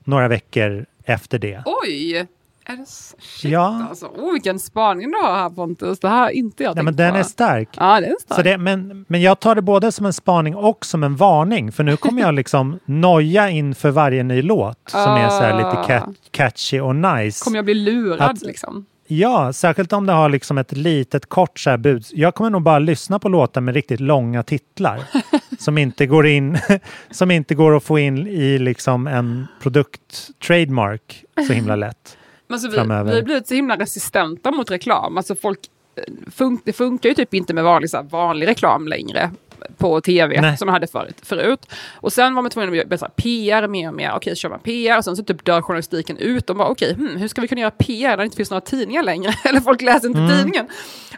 några 0.09 0.29
veckor 0.29 0.87
efter 1.05 1.39
det. 1.39 1.63
Oj! 1.67 2.27
Är 2.65 2.77
det? 2.77 2.87
Shit 2.89 3.51
Ja. 3.53 3.87
alltså. 3.91 4.07
Oh, 4.07 4.33
vilken 4.33 4.59
spaning 4.59 5.11
du 5.11 5.17
har 5.19 5.35
här 5.35 5.51
Pontus. 5.51 6.01
Det 6.01 6.09
här 6.09 6.19
har 6.21 6.31
inte 6.31 6.63
jag 6.63 6.75
Nej, 6.77 6.85
men 6.85 6.95
tänkt 6.95 6.99
den 6.99 7.13
på. 7.13 7.19
är 7.19 7.23
stark. 7.23 7.69
Ja, 7.77 8.01
den 8.01 8.11
är 8.11 8.17
stark. 8.21 8.37
Så 8.37 8.43
det, 8.43 8.59
men, 8.59 9.05
men 9.09 9.21
jag 9.23 9.41
tar 9.41 9.55
det 9.55 9.63
både 9.63 9.93
som 9.93 10.07
en 10.07 10.13
spaning 10.13 10.57
och 10.57 10.85
som 10.87 11.05
en 11.05 11.17
varning. 11.17 11.73
För 11.73 11.85
nu 11.85 11.97
kommer 11.97 12.23
jag 12.23 12.35
liksom 12.35 12.79
noja 12.85 13.51
inför 13.51 13.91
varje 13.91 14.23
ny 14.23 14.43
låt 14.43 14.79
som 14.91 15.01
är 15.01 15.29
så 15.29 15.57
lite 15.57 15.69
Ah. 15.69 15.85
cat, 15.87 16.09
catchy 16.31 16.81
och 16.81 16.97
nice. 16.97 17.45
Kommer 17.45 17.59
jag 17.59 17.65
bli 17.65 17.75
lurad 17.75 18.21
Att- 18.31 18.43
liksom? 18.43 18.87
Ja, 19.11 19.53
särskilt 19.53 19.93
om 19.93 20.07
det 20.07 20.13
har 20.13 20.29
liksom 20.29 20.59
ett 20.59 20.73
litet 20.73 21.29
kort 21.29 21.59
så 21.59 21.71
här 21.71 21.77
bud. 21.77 22.05
Jag 22.13 22.35
kommer 22.35 22.51
nog 22.51 22.63
bara 22.63 22.79
lyssna 22.79 23.19
på 23.19 23.29
låtar 23.29 23.61
med 23.61 23.75
riktigt 23.75 24.01
långa 24.01 24.43
titlar. 24.43 25.01
som, 25.59 25.79
inte 25.79 26.07
går 26.07 26.27
in, 26.27 26.59
som 27.11 27.31
inte 27.31 27.55
går 27.55 27.77
att 27.77 27.85
få 27.85 27.99
in 27.99 28.27
i 28.27 28.59
liksom 28.59 29.07
en 29.07 29.47
produkt 29.61 30.31
trademark 30.47 31.25
så 31.47 31.53
himla 31.53 31.77
lätt. 31.77 32.19
Men 32.49 32.61
så 32.61 32.69
vi, 32.69 32.77
framöver. 32.77 33.11
vi 33.11 33.17
har 33.17 33.25
blivit 33.25 33.47
så 33.47 33.55
himla 33.55 33.77
resistenta 33.77 34.51
mot 34.51 34.71
reklam. 34.71 35.17
Alltså 35.17 35.35
folk, 35.35 35.59
eh, 35.97 36.31
fun, 36.31 36.61
det 36.65 36.73
funkar 36.73 37.09
ju 37.09 37.15
typ 37.15 37.35
inte 37.35 37.55
med 37.55 37.65
vanlig, 37.65 37.91
så 37.91 38.03
vanlig 38.03 38.47
reklam 38.47 38.89
längre 38.89 39.31
på 39.77 40.01
tv 40.01 40.41
Nej. 40.41 40.57
som 40.57 40.67
man 40.67 40.73
hade 40.73 40.87
förut, 40.87 41.17
förut. 41.23 41.67
Och 41.95 42.13
sen 42.13 42.35
var 42.35 42.43
man 42.43 42.51
tvungen 42.51 42.71
att 42.71 42.77
göra 42.77 42.99
så 42.99 43.07
PR 43.17 43.69
mer 43.69 43.89
och 43.89 43.95
mer. 43.95 44.13
Okej, 44.17 44.37
så 44.37 44.41
kör 44.41 44.49
man 44.49 44.61
PR 44.61 44.99
och 44.99 45.05
sen 45.05 45.17
så 45.17 45.23
typ 45.25 45.45
dör 45.45 45.63
journalistiken 45.63 46.17
ut. 46.17 46.51
Och 46.51 46.57
bara 46.57 46.69
okej, 46.69 46.95
hmm, 46.95 47.17
hur 47.17 47.29
ska 47.29 47.41
vi 47.41 47.49
kunna 47.49 47.61
göra 47.61 47.71
PR 47.71 48.09
när 48.09 48.17
det 48.17 48.25
inte 48.25 48.37
finns 48.37 48.51
några 48.51 48.61
tidningar 48.61 49.03
längre? 49.03 49.33
Eller 49.45 49.61
folk 49.61 49.83
läser 49.83 50.09
inte 50.09 50.21
Mm. 50.21 50.37
tidningen. 50.37 50.67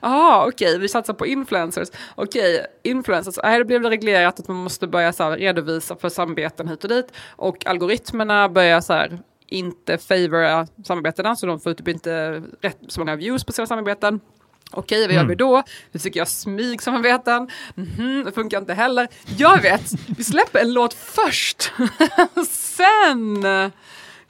Ah, 0.01 0.47
okej, 0.47 0.79
vi 0.79 0.89
satsar 0.89 1.15
på 1.15 1.27
influencers. 1.27 1.89
Okej, 2.15 2.67
influencers. 2.83 3.35
Nej, 3.43 3.59
det 3.59 3.65
blev 3.65 3.83
det 3.83 3.91
reglerat 3.91 4.41
att 4.41 4.49
man 4.49 4.57
måste 4.57 4.87
börja 4.87 5.13
så 5.13 5.23
här, 5.25 5.37
redovisa 5.37 5.97
för 5.97 6.09
samarbeten 6.09 6.69
hit 6.69 6.85
och 6.85 6.91
dit. 6.91 7.13
Och 7.37 7.67
algoritmerna 7.67 8.49
börjar 8.49 8.81
så 8.81 8.93
här 8.93 9.19
inte 9.47 9.99
favora 9.99 10.67
samarbetena 10.85 11.37
så 11.37 11.47
de 11.47 11.61
får 11.61 11.75
typ 11.75 11.89
inte 11.89 12.43
rätt 12.61 12.79
så 12.89 13.01
många 13.01 13.17
views 13.17 13.45
på 13.45 13.53
sina 13.53 13.67
samarbeten. 13.67 14.21
Okej, 14.73 15.01
vad 15.07 15.13
gör 15.15 15.21
Mm. 15.21 15.29
vi 15.29 15.35
då? 15.35 15.63
Vi 15.93 15.99
försöker 15.99 16.17
göra 16.17 16.27
smygsamarbeten. 16.27 17.49
Mhm, 17.75 18.23
det 18.25 18.33
funkar 18.33 18.59
inte 18.59 18.75
heller. 18.75 19.09
Jag 19.37 19.63
vet, 19.63 19.83
vi 20.17 20.25
släpper 20.25 20.59
en 20.61 20.73
låt 20.73 20.95
först. 20.95 21.73
Sen 22.49 23.45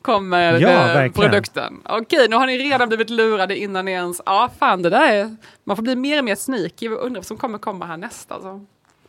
kommer 0.02 0.58
Ja, 0.60 1.02
eh, 1.04 1.12
produkten. 1.12 1.80
Okej, 1.84 2.26
nu 2.30 2.36
har 2.36 2.46
ni 2.46 2.58
redan 2.58 2.88
blivit 2.88 3.10
lurade 3.10 3.56
innan 3.58 3.84
ni 3.84 3.92
ens... 3.92 4.20
Ja, 4.26 4.50
fan 4.58 4.82
det 4.82 4.90
där 4.90 5.12
är... 5.12 5.36
Man 5.64 5.76
får 5.76 5.82
bli 5.82 5.96
mer 5.96 6.18
och 6.18 6.24
mer 6.24 6.34
sneaky. 6.34 6.86
Jag 6.86 6.92
undrar 6.98 7.18
vad 7.20 7.26
som 7.26 7.36
kommer 7.36 7.58
komma 7.58 7.86
här 7.86 7.96
nästa. 7.96 8.34
Alltså. 8.34 8.60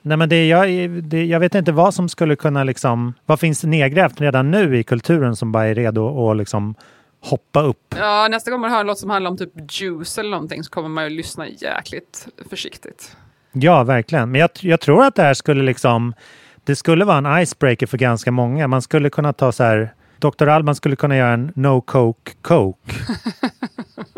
Nej, 0.01 0.17
men 0.17 0.29
det, 0.29 0.47
jag, 0.47 0.89
det, 1.03 1.25
jag 1.25 1.39
vet 1.39 1.55
inte 1.55 1.71
vad 1.71 1.93
som 1.93 2.09
skulle 2.09 2.35
kunna 2.35 2.63
liksom... 2.63 3.13
Vad 3.25 3.39
finns 3.39 3.63
nedgrävt 3.63 4.21
redan 4.21 4.51
nu 4.51 4.77
i 4.79 4.83
kulturen 4.83 5.35
som 5.35 5.51
bara 5.51 5.65
är 5.67 5.75
redo 5.75 6.29
att 6.31 6.37
liksom 6.37 6.75
hoppa 7.21 7.61
upp? 7.61 7.95
Ja, 7.97 8.27
nästa 8.31 8.51
gång 8.51 8.61
man 8.61 8.71
hör 8.71 8.79
en 8.79 8.87
låt 8.87 8.99
som 8.99 9.09
handlar 9.09 9.31
om 9.31 9.37
typ 9.37 9.53
juice 9.81 10.17
eller 10.17 10.29
någonting 10.29 10.63
så 10.63 10.69
kommer 10.69 10.89
man 10.89 11.03
ju 11.03 11.09
lyssna 11.09 11.47
jäkligt 11.47 12.27
försiktigt. 12.49 13.15
Ja, 13.51 13.83
verkligen. 13.83 14.31
Men 14.31 14.41
jag, 14.41 14.49
jag 14.61 14.79
tror 14.79 15.03
att 15.03 15.15
det 15.15 15.23
här 15.23 15.33
skulle 15.33 15.63
liksom... 15.63 16.13
Det 16.63 16.75
skulle 16.75 17.05
vara 17.05 17.17
en 17.17 17.43
icebreaker 17.43 17.87
för 17.87 17.97
ganska 17.97 18.31
många. 18.31 18.67
Man 18.67 18.81
skulle 18.81 19.09
kunna 19.09 19.33
ta 19.33 19.51
så 19.51 19.63
här... 19.63 19.93
Dr. 20.19 20.47
Alban 20.47 20.75
skulle 20.75 20.95
kunna 20.95 21.17
göra 21.17 21.33
en 21.33 21.51
no 21.55 21.81
coke 21.81 22.31
coke. 22.41 22.93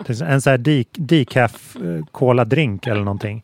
en 0.23 0.41
så 0.41 0.49
här 0.49 0.57
de, 0.57 0.85
decaf 0.91 1.75
eh, 1.75 2.05
cola 2.11 2.45
drink 2.45 2.87
eller 2.87 3.03
någonting. 3.03 3.43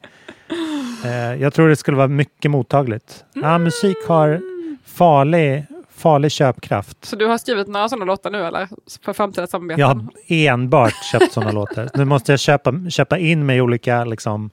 Eh, 1.05 1.41
jag 1.41 1.53
tror 1.53 1.69
det 1.69 1.75
skulle 1.75 1.97
vara 1.97 2.07
mycket 2.07 2.51
mottagligt. 2.51 3.25
Ja, 3.33 3.57
musik 3.57 3.97
har 4.07 4.41
farlig, 4.85 5.65
farlig 5.99 6.31
köpkraft. 6.31 7.05
Så 7.05 7.15
du 7.15 7.25
har 7.25 7.37
skrivit 7.37 7.67
några 7.67 7.89
sådana 7.89 8.05
låtar 8.05 8.31
nu 8.31 8.45
eller? 8.45 8.67
För 9.05 9.13
framtida 9.13 9.47
samarbeten? 9.47 9.79
Jag 9.79 9.87
har 9.87 10.05
enbart 10.27 11.03
köpt 11.11 11.31
sådana 11.33 11.51
låtar. 11.51 11.89
Nu 11.93 12.05
måste 12.05 12.31
jag 12.31 12.39
köpa, 12.39 12.73
köpa 12.89 13.17
in 13.17 13.45
mig 13.45 13.57
i 13.57 13.61
olika 13.61 14.05
liksom, 14.05 14.49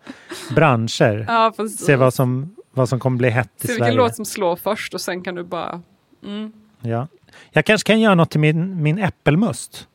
branscher. 0.54 1.24
Ja. 1.28 1.52
Se 1.78 1.96
vad 1.96 2.14
som, 2.14 2.54
vad 2.72 2.88
som 2.88 3.00
kommer 3.00 3.16
bli 3.18 3.30
hett 3.30 3.50
i 3.56 3.66
Se 3.66 3.72
vilken 3.72 3.84
Sverige. 3.86 3.96
låt 3.96 4.16
som 4.16 4.24
slår 4.24 4.56
först 4.56 4.94
och 4.94 5.00
sen 5.00 5.22
kan 5.22 5.34
du 5.34 5.44
bara... 5.44 5.82
Mm. 6.24 6.52
Ja. 6.80 7.08
Jag 7.50 7.64
kanske 7.64 7.86
kan 7.86 8.00
göra 8.00 8.14
något 8.14 8.30
till 8.30 8.40
min, 8.40 8.82
min 8.82 8.98
äppelmust. 8.98 9.88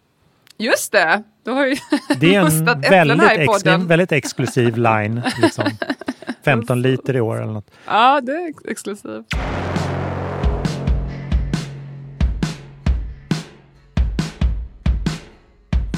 Just 0.57 0.91
det! 0.91 1.23
Du 1.43 1.51
har 1.51 1.65
ju 1.65 1.75
Det 2.19 2.35
är 2.35 2.39
en 2.45 2.65
väldigt, 2.81 3.29
ex, 3.29 3.65
en 3.65 3.87
väldigt 3.87 4.11
exklusiv 4.11 4.77
line. 4.77 5.21
Liksom. 5.41 5.65
15 6.45 6.81
liter 6.81 7.15
i 7.15 7.21
år 7.21 7.41
eller 7.43 7.53
något. 7.53 7.71
Ja, 7.85 8.21
det 8.21 8.31
är 8.31 8.49
ex- 8.49 8.65
exklusivt. 8.65 9.25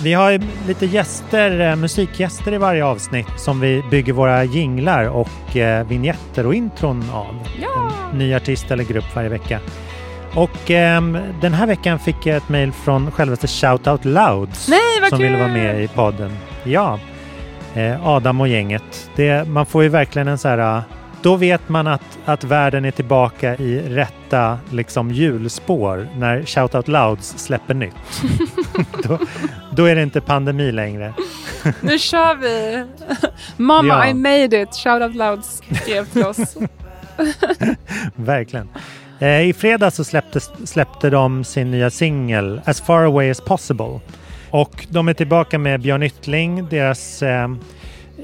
Vi 0.04 0.14
har 0.14 0.32
ju 0.32 0.40
lite 0.68 0.86
gäster, 0.86 1.60
eh, 1.60 1.76
musikgäster 1.76 2.54
i 2.54 2.58
varje 2.58 2.86
avsnitt 2.86 3.28
som 3.38 3.60
vi 3.60 3.84
bygger 3.92 4.14
våra 4.14 4.44
jinglar 4.44 5.10
och 5.10 5.58
eh, 5.58 5.88
vignetter 5.88 6.46
och 6.46 6.56
intron 6.56 7.04
av. 7.14 7.48
Ja! 7.62 7.92
En 8.12 8.18
ny 8.18 8.36
artist 8.36 8.72
eller 8.72 8.84
grupp 8.84 9.16
varje 9.16 9.30
vecka. 9.30 9.60
Och 10.36 10.72
ehm, 10.72 11.18
den 11.42 11.54
här 11.54 11.68
veckan 11.68 12.00
fick 12.00 12.26
jag 12.26 12.38
ett 12.38 12.50
mejl 12.50 12.72
från 12.72 13.12
självaste 13.12 13.48
Shout 13.48 13.88
Out 13.88 14.06
Louds 14.06 14.68
Nej, 14.70 14.80
vad 15.02 15.10
som 15.10 15.18
kul! 15.18 15.28
ville 15.28 15.40
vara 15.40 15.54
med 15.54 15.84
i 15.84 15.88
podden. 15.88 16.32
Ja, 16.64 17.00
eh, 17.74 18.08
Adam 18.08 18.42
och 18.42 18.48
gänget. 18.48 19.10
Det, 19.16 19.48
man 19.48 19.66
får 19.66 19.84
ju 19.84 19.90
verkligen 19.90 20.28
en 20.28 20.38
så 20.38 20.48
här... 20.48 20.84
Då 21.24 21.36
vet 21.36 21.70
man 21.70 21.88
att, 21.88 22.20
att 22.26 22.44
världen 22.44 22.86
är 22.86 22.92
tillbaka 22.92 23.56
i 23.56 23.82
rätta 23.90 24.60
liksom, 24.72 25.12
hjulspår 25.12 26.08
när 26.18 26.46
Shout 26.46 26.76
Out 26.76 26.88
Louds 26.88 27.38
släpper 27.38 27.74
nytt. 27.74 27.96
då, 29.04 29.20
då 29.72 29.86
är 29.86 29.96
det 29.96 30.04
inte 30.04 30.22
pandemi 30.22 30.72
längre. 30.72 31.14
Nu 31.82 32.00
kör 32.00 32.36
vi! 32.36 32.86
Mamma, 33.58 33.88
Ja. 33.88 34.08
I 34.08 34.14
made 34.14 34.62
it! 34.62 34.76
Shout 34.76 35.02
out 35.02 35.16
loud 35.16 35.46
skrev 35.46 36.06
till 36.06 36.26
oss. 36.26 36.58
Verkligen. 38.16 38.70
Eh, 39.20 39.42
I 39.42 39.54
fredags 39.54 39.96
så 39.96 40.04
släppte, 40.04 40.40
släppte 40.40 41.10
de 41.10 41.44
sin 41.44 41.72
nya 41.72 41.90
singel 41.90 42.62
As 42.66 42.82
far 42.82 43.04
away 43.04 43.30
as 43.30 43.42
possible. 43.42 44.00
Och 44.50 44.88
de 44.90 45.08
är 45.08 45.14
tillbaka 45.14 45.60
med 45.60 45.82
Björn 45.82 46.04
Yttling, 46.04 46.68
deras 46.70 47.24
eh, 47.24 47.48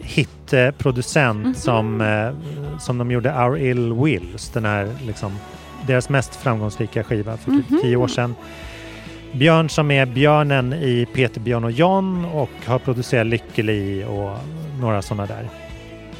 hitproducent 0.03 1.57
som, 1.57 2.01
eh, 2.01 2.29
som 2.79 2.97
de 2.97 3.11
gjorde 3.11 3.33
Our 3.33 3.57
Ill 3.57 3.93
Wills, 3.93 4.49
den 4.49 4.65
här 4.65 4.89
liksom, 5.07 5.31
deras 5.87 6.09
mest 6.09 6.35
framgångsrika 6.35 7.03
skiva 7.03 7.37
för 7.37 7.51
typ 7.51 7.81
tio 7.81 7.95
år 7.95 8.07
sedan. 8.07 8.35
Björn 9.33 9.69
som 9.69 9.91
är 9.91 10.05
björnen 10.05 10.73
i 10.73 11.07
Peter, 11.13 11.39
Björn 11.41 11.63
och 11.63 11.71
John 11.71 12.25
och 12.25 12.49
har 12.65 12.79
producerat 12.79 13.27
Lykkeli 13.27 14.05
och 14.09 14.37
några 14.81 15.01
sådana 15.01 15.25
där. 15.25 15.49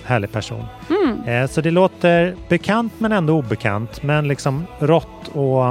Härlig 0.03 0.31
person. 0.31 0.65
Mm. 0.89 1.23
Eh, 1.43 1.49
Så 1.49 1.61
det 1.61 1.71
låter 1.71 2.35
bekant 2.49 2.93
men 2.97 3.11
ändå 3.11 3.33
obekant. 3.37 4.03
Men 4.03 4.27
liksom 4.27 4.65
rått 4.79 5.27
och 5.33 5.65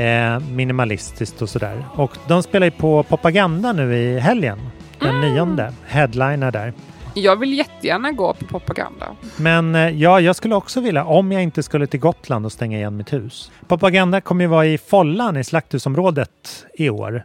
eh, 0.00 0.38
minimalistiskt 0.40 1.42
och 1.42 1.48
sådär. 1.48 1.84
Och 1.94 2.16
de 2.28 2.42
spelar 2.42 2.66
ju 2.66 2.70
på 2.70 3.02
Propaganda 3.02 3.72
nu 3.72 3.96
i 3.96 4.18
helgen. 4.20 4.58
Den 4.98 5.08
Mm. 5.16 5.20
nionde. 5.34 5.72
Headliner 5.86 6.50
där. 6.50 6.72
Jag 7.14 7.36
vill 7.36 7.52
jättegärna 7.52 8.12
gå 8.12 8.34
på 8.34 8.44
propaganda. 8.44 9.06
Men 9.36 9.74
eh, 9.74 9.88
ja, 9.88 10.20
jag 10.20 10.36
skulle 10.36 10.54
också 10.54 10.80
vilja, 10.80 11.04
om 11.04 11.32
jag 11.32 11.42
inte 11.42 11.62
skulle 11.62 11.86
till 11.86 12.00
Gotland 12.00 12.46
och 12.46 12.52
stänga 12.52 12.78
igen 12.78 12.96
mitt 12.96 13.12
hus. 13.12 13.50
Propaganda 13.68 14.20
kommer 14.20 14.44
ju 14.44 14.48
vara 14.48 14.66
i 14.66 14.78
Follan 14.78 15.36
i 15.36 15.44
Slakthusområdet 15.44 16.66
i 16.74 16.90
år. 16.90 17.24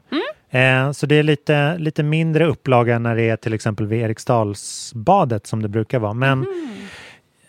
Eh, 0.50 0.92
så 0.92 1.06
det 1.06 1.16
är 1.16 1.24
lite, 1.24 1.78
lite 1.78 2.04
mindre 2.04 2.46
upplaga 2.46 3.00
när 3.00 3.16
det 3.16 3.30
är 3.30 3.36
till 3.36 3.54
exempel 3.54 3.86
vid 3.86 4.02
Eriksdalsbadet 4.02 5.48
som 5.48 5.62
det 5.62 5.68
brukar 5.68 6.00
vara. 6.00 6.14
Men 6.14 6.46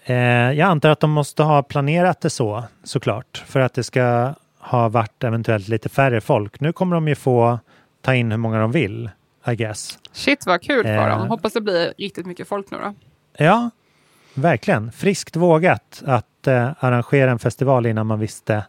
eh, 0.05 0.17
jag 0.53 0.61
antar 0.61 0.91
att 0.91 1.01
de 1.01 1.11
måste 1.11 1.43
ha 1.43 1.63
planerat 1.63 2.21
det 2.21 2.31
så 2.31 2.65
såklart. 2.85 3.45
För 3.47 3.61
att 3.61 3.75
det 3.75 3.85
ska 3.85 4.35
ha 4.59 4.89
varit 4.89 5.25
eventuellt 5.25 5.69
lite 5.69 5.89
färre 5.89 6.21
folk. 6.21 6.61
Nu 6.61 6.73
kommer 6.73 6.97
de 6.97 7.09
ju 7.09 7.15
få 7.15 7.59
ta 8.03 8.15
in 8.15 8.31
hur 8.31 8.39
många 8.39 8.61
de 8.61 8.73
vill, 8.73 9.11
I 9.49 9.57
guess. 9.57 9.99
Shit 10.13 10.47
vad 10.47 10.63
kul 10.63 10.83
för 10.83 11.09
Eh. 11.11 11.19
dem. 11.19 11.29
Hoppas 11.29 11.53
det 11.53 11.61
blir 11.61 11.95
riktigt 11.99 12.27
mycket 12.27 12.49
folk 12.49 12.71
nu 12.71 12.79
då. 12.79 12.95
Ja, 13.45 13.71
verkligen. 14.35 14.93
Friskt 14.93 15.37
vågat 15.37 16.03
att 16.07 16.47
eh, 16.47 16.71
arrangera 16.79 17.31
en 17.31 17.39
festival 17.39 17.87
innan 17.87 18.07
man 18.07 18.19
visste 18.21 18.65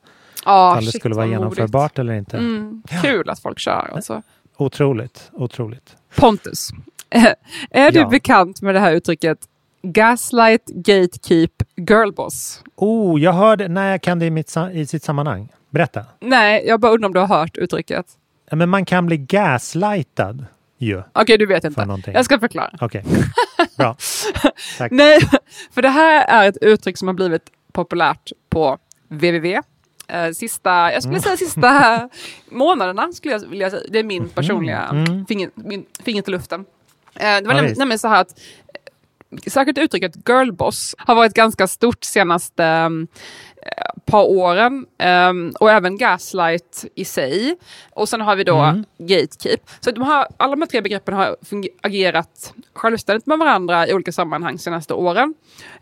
Ja, 0.46 0.78
om 0.78 0.86
det 0.86 0.92
skulle 0.92 1.16
vara 1.16 1.26
genomförbart 1.26 2.00
eller 2.00 2.14
inte. 2.14 2.38
Mm, 2.38 2.84
kul 3.02 3.30
att 3.30 3.40
folk 3.40 3.60
kör. 3.60 3.90
Alltså. 3.96 4.22
Otroligt, 4.58 5.30
otroligt. 5.34 5.96
Pontus, 6.16 6.70
är 7.70 7.92
du 7.92 8.00
Ja. 8.00 8.10
bekant 8.10 8.62
med 8.62 8.76
det 8.76 8.80
här 8.80 8.92
uttrycket 8.94 9.38
gaslight, 9.82 10.66
gatekeep, 10.66 11.52
girlboss? 11.76 12.64
Oh, 12.76 13.22
jag 13.22 13.34
hörde, 13.34 13.68
när 13.68 13.92
jag 13.92 14.02
kan 14.02 14.20
det 14.20 14.26
i, 14.26 14.30
mitt, 14.30 14.56
i 14.74 14.86
sitt 14.86 15.04
sammanhang. 15.04 15.50
Berätta. 15.70 16.06
Nej, 16.20 16.64
jag 16.68 16.80
bara 16.80 16.92
undrar 16.92 17.08
om 17.08 17.14
du 17.14 17.20
har 17.20 17.28
hört 17.28 17.58
uttrycket. 17.58 18.06
Men 18.52 18.70
man 18.70 18.86
kan 18.86 19.06
bli 19.06 19.18
gaslightad 19.18 20.46
ju. 20.78 21.04
Okej, 21.14 21.38
du 21.38 21.46
vet 21.46 21.64
inte. 21.64 21.86
någonting. 21.86 22.14
Jag 22.14 22.26
ska 22.26 22.40
förklara. 22.40 22.72
Okej, 22.82 23.04
bra. 23.78 23.96
Tack. 24.78 24.92
Nej, 24.92 25.20
för 25.72 25.82
det 25.82 25.90
här 25.90 26.26
är 26.44 26.50
ett 26.50 26.58
uttryck 26.62 26.98
som 26.98 27.08
har 27.08 27.16
blivit 27.16 27.50
populärt 27.72 28.32
på 28.50 28.78
www. 29.08 29.62
Eh, 30.08 30.32
Sista, 30.32 30.94
jag 30.94 31.04
skulle 31.04 31.14
Mm. 31.18 31.22
säga 31.24 31.38
sista 31.38 32.10
månaderna, 32.52 33.12
skulle 33.14 33.34
jag 33.34 33.40
vilja 33.48 33.70
säga. 33.70 33.84
Det 33.90 34.00
är 34.00 34.04
min 34.04 34.30
personliga 34.30 34.84
Mm. 34.92 35.26
finger, 35.26 35.50
min, 35.56 35.86
finger 36.04 36.22
till 36.22 36.34
luften. 36.34 36.66
Eh, 37.16 37.22
Det 37.22 37.42
var 37.48 37.54
Ja, 37.56 37.62
nämligen, 37.62 38.00
så 38.00 38.08
här 38.08 38.22
att 38.22 38.40
eh, 39.32 39.38
särskilt 39.52 39.78
uttrycket 39.78 40.16
girlboss 40.30 40.96
har 40.98 41.16
varit 41.16 41.34
ganska 41.34 41.68
stort 41.68 42.04
senaste 42.04 42.64
um, 42.64 43.08
par 44.06 44.24
åren 44.24 44.86
ehm, 44.98 45.54
och 45.60 45.72
även 45.72 45.98
gaslight 45.98 46.86
i 46.96 47.06
sig. 47.06 47.58
Och 47.92 48.10
sen 48.10 48.22
har 48.22 48.36
vi 48.36 48.44
då 48.44 48.58
Mm. 48.58 48.86
gatekeep. 48.98 49.62
Så 49.80 49.92
de 49.92 50.04
här, 50.04 50.28
alla 50.38 50.52
de 50.56 50.62
här 50.62 50.68
tre 50.70 50.82
begreppen 50.82 51.14
har 51.14 51.38
agerat 51.82 52.54
självständigt 52.74 53.26
med 53.26 53.38
varandra 53.40 53.88
i 53.88 53.94
olika 53.94 54.12
sammanhang 54.12 54.58
senaste 54.60 54.94
åren. 54.94 55.34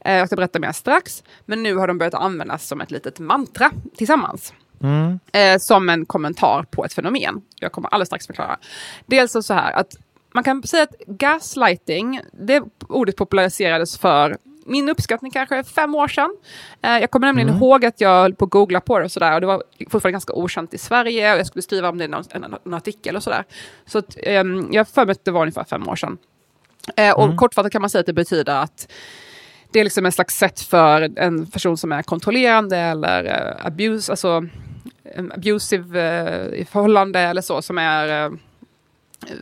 Eh, 0.05 0.13
jag 0.13 0.27
ska 0.27 0.35
berätta 0.35 0.59
mer 0.59 0.71
strax. 0.71 1.23
Men 1.45 1.63
nu 1.63 1.75
har 1.75 1.87
de 1.87 1.97
börjat 1.97 2.13
användas 2.13 2.67
som 2.67 2.81
ett 2.81 2.91
litet 2.91 3.19
mantra 3.19 3.71
tillsammans 3.97 4.53
Mm. 4.81 5.19
eh, 5.33 5.57
som 5.59 5.89
en 5.89 6.05
kommentar 6.05 6.63
på 6.71 6.85
ett 6.85 6.93
fenomen. 6.93 7.41
Jag 7.59 7.71
kommer 7.71 7.89
alldeles 7.93 8.07
strax 8.09 8.27
förklara. 8.27 8.57
Dels 9.05 9.35
är 9.35 9.41
så 9.41 9.53
här 9.53 9.71
att 9.71 9.95
man 10.33 10.43
kan 10.43 10.63
säga 10.63 10.83
att 10.83 10.95
gaslighting, 11.07 12.21
det 12.31 12.63
ordet 12.89 13.15
populariserades 13.15 13.97
för 13.97 14.37
min 14.65 14.89
uppskattning 14.89 15.31
kanske 15.31 15.63
fem 15.63 15.95
år 15.95 16.07
sedan. 16.07 16.35
Eh, 16.81 16.97
jag 16.97 17.11
kommer 17.11 17.27
nämligen 17.27 17.49
Mm. 17.49 17.61
ihåg 17.61 17.85
att 17.85 18.01
jag 18.01 18.21
höll 18.21 18.35
på 18.35 18.45
att 18.45 18.51
googla 18.51 18.81
på 18.81 18.99
det 18.99 19.05
och 19.05 19.11
sådär 19.11 19.33
och 19.35 19.41
det 19.41 19.47
var 19.47 19.63
fortfarande 19.89 20.11
ganska 20.11 20.33
okänt 20.33 20.73
i 20.73 20.77
Sverige 20.77 21.33
och 21.33 21.39
jag 21.39 21.47
skulle 21.47 21.61
skriva 21.63 21.89
om 21.89 21.97
det 21.97 22.03
i 22.05 22.07
någon, 22.07 22.23
en, 22.29 22.55
en 22.65 22.73
artikel 22.73 23.15
och 23.15 23.23
sådär. 23.23 23.43
Så 23.85 23.97
att, 23.97 24.17
ehm, 24.23 24.67
jag 24.71 24.87
för 24.87 25.05
mig 25.05 25.11
att 25.11 25.25
det 25.25 25.31
var 25.31 25.41
ungefär 25.41 25.63
fem 25.63 25.89
år 25.89 25.95
sedan. 25.95 26.17
Eh, 26.95 27.13
och 27.15 27.23
Mm. 27.25 27.37
kortfattat 27.37 27.71
kan 27.71 27.81
man 27.81 27.89
säga 27.89 27.99
att 27.99 28.05
det 28.05 28.13
betyder 28.13 28.55
att 28.55 28.91
det 29.71 29.79
är 29.79 29.83
liksom 29.83 30.05
ett 30.05 30.13
slags 30.13 30.35
sätt 30.37 30.59
för 30.59 31.19
en 31.19 31.45
person 31.45 31.77
som 31.77 31.91
är 31.91 32.03
kontrollerande 32.03 32.77
eller 32.77 33.23
eh, 33.25 33.65
abuse, 33.65 34.11
alltså 34.11 34.45
en 35.15 35.31
abusive 35.31 36.01
eh, 36.53 36.59
i 36.61 36.65
förhållande 36.65 37.19
eller 37.19 37.41
så, 37.41 37.61
som 37.61 37.77
är 37.77 38.25
eh, 38.25 38.31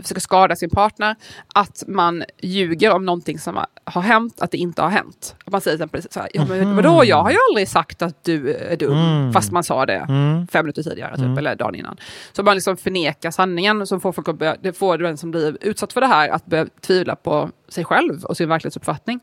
försöker 0.02 0.22
skada 0.22 0.56
sin 0.56 0.70
partner, 0.70 1.16
att 1.54 1.84
man 1.88 2.24
ljuger 2.42 2.92
om 2.92 3.06
någonting 3.06 3.40
som 3.40 3.56
har- 3.86 4.02
hänt, 4.02 4.42
att 4.42 4.52
det 4.52 4.58
inte 4.58 4.82
har 4.82 4.90
hänt. 4.90 5.36
Att 5.46 5.52
Man 5.52 5.62
säger 5.62 5.78
till 5.78 5.84
exempel 5.84 6.12
så 6.14 6.20
här, 6.20 6.30
ja, 6.34 6.46
men 6.50 6.76
vadå, 6.76 7.06
jag 7.06 7.24
har 7.24 7.32
ju 7.32 7.38
aldrig 7.50 7.68
sagt 7.70 8.02
att 8.02 8.24
du 8.24 8.54
är 8.56 8.76
dum, 8.76 8.98
Mm. 8.98 9.34
fast 9.34 9.52
man 9.52 9.64
sa 9.64 9.86
det 9.86 10.06
Mm. 10.10 10.48
fem 10.48 10.66
minuter 10.66 10.84
tidigare, 10.84 11.16
typ, 11.16 11.26
Mm. 11.26 11.38
eller 11.38 11.56
dagen 11.56 11.76
innan. 11.76 11.98
Så 12.34 12.44
man 12.44 12.56
liksom 12.56 12.78
förnekar 12.78 13.32
sanningen, 13.32 13.88
så 13.88 14.00
får 14.00 14.12
folk 14.12 14.28
att 14.28 14.38
börja, 14.40 14.56
det 14.62 14.74
får 14.74 14.98
den 14.98 15.18
som 15.18 15.32
blir 15.32 15.58
utsatt 15.62 15.94
för 15.94 16.02
det 16.02 16.08
här 16.08 16.30
att 16.30 16.46
börja 16.46 16.66
tvivla 16.82 17.16
på 17.16 17.50
sig 17.70 17.86
själv 17.86 18.24
och 18.24 18.38
sin 18.38 18.50
verklighetsuppfattning. 18.50 19.20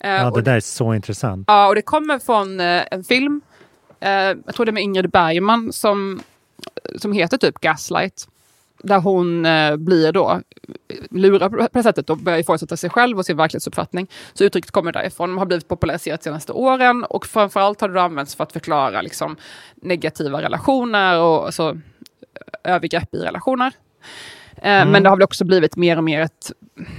Eh, 0.00 0.10
Ja, 0.10 0.30
det 0.30 0.42
där 0.42 0.56
är 0.56 0.60
så 0.60 0.94
intressant. 0.94 1.44
Ja, 1.48 1.68
och 1.68 1.74
det 1.74 1.82
kommer 1.82 2.18
från 2.18 2.60
eh, 2.60 2.82
en 2.90 3.04
film. 3.04 3.40
Eh, 4.00 4.10
jag 4.12 4.54
tror 4.54 4.66
det 4.66 4.70
är 4.70 4.72
med 4.72 4.82
Ingrid 4.82 5.10
Bergman 5.10 5.72
som, 5.72 6.20
som 6.98 7.12
heter 7.12 7.36
typ 7.38 7.58
Gaslight. 7.60 8.28
Där 8.82 9.00
hon 9.00 9.46
eh, 9.46 9.76
blir 9.76 10.12
då 10.12 10.40
lurad 11.10 11.52
på 11.52 11.68
det 11.72 11.82
sättet 11.82 12.10
och 12.10 12.18
börjar 12.18 12.38
ifrågasätta 12.38 12.76
sig 12.76 12.90
själv 12.90 13.18
och 13.18 13.26
sin 13.26 13.36
verklighetsuppfattning. 13.36 14.10
Så 14.32 14.44
uttrycket 14.44 14.70
kommer 14.70 14.92
därifrån 14.92 15.32
och 15.32 15.38
har 15.38 15.46
blivit 15.46 15.68
populariserat 15.68 16.20
de 16.20 16.24
senaste 16.24 16.52
åren 16.52 17.04
och 17.04 17.26
framförallt 17.26 17.80
har 17.80 17.88
det 17.88 18.02
använts 18.02 18.34
för 18.34 18.44
att 18.44 18.52
förklara 18.52 19.02
liksom, 19.02 19.36
negativa 19.74 20.42
relationer 20.42 21.20
och 21.20 21.46
alltså, 21.46 21.78
övergrepp 22.64 23.14
i 23.14 23.18
relationer. 23.18 23.72
Eh, 24.56 24.74
Mm. 24.74 24.92
Men 24.92 25.02
det 25.02 25.08
har 25.08 25.16
väl 25.16 25.24
också 25.24 25.44
blivit 25.44 25.76
mer 25.76 25.96
och 25.96 26.04
mer 26.04 26.20
ett, 26.20 26.52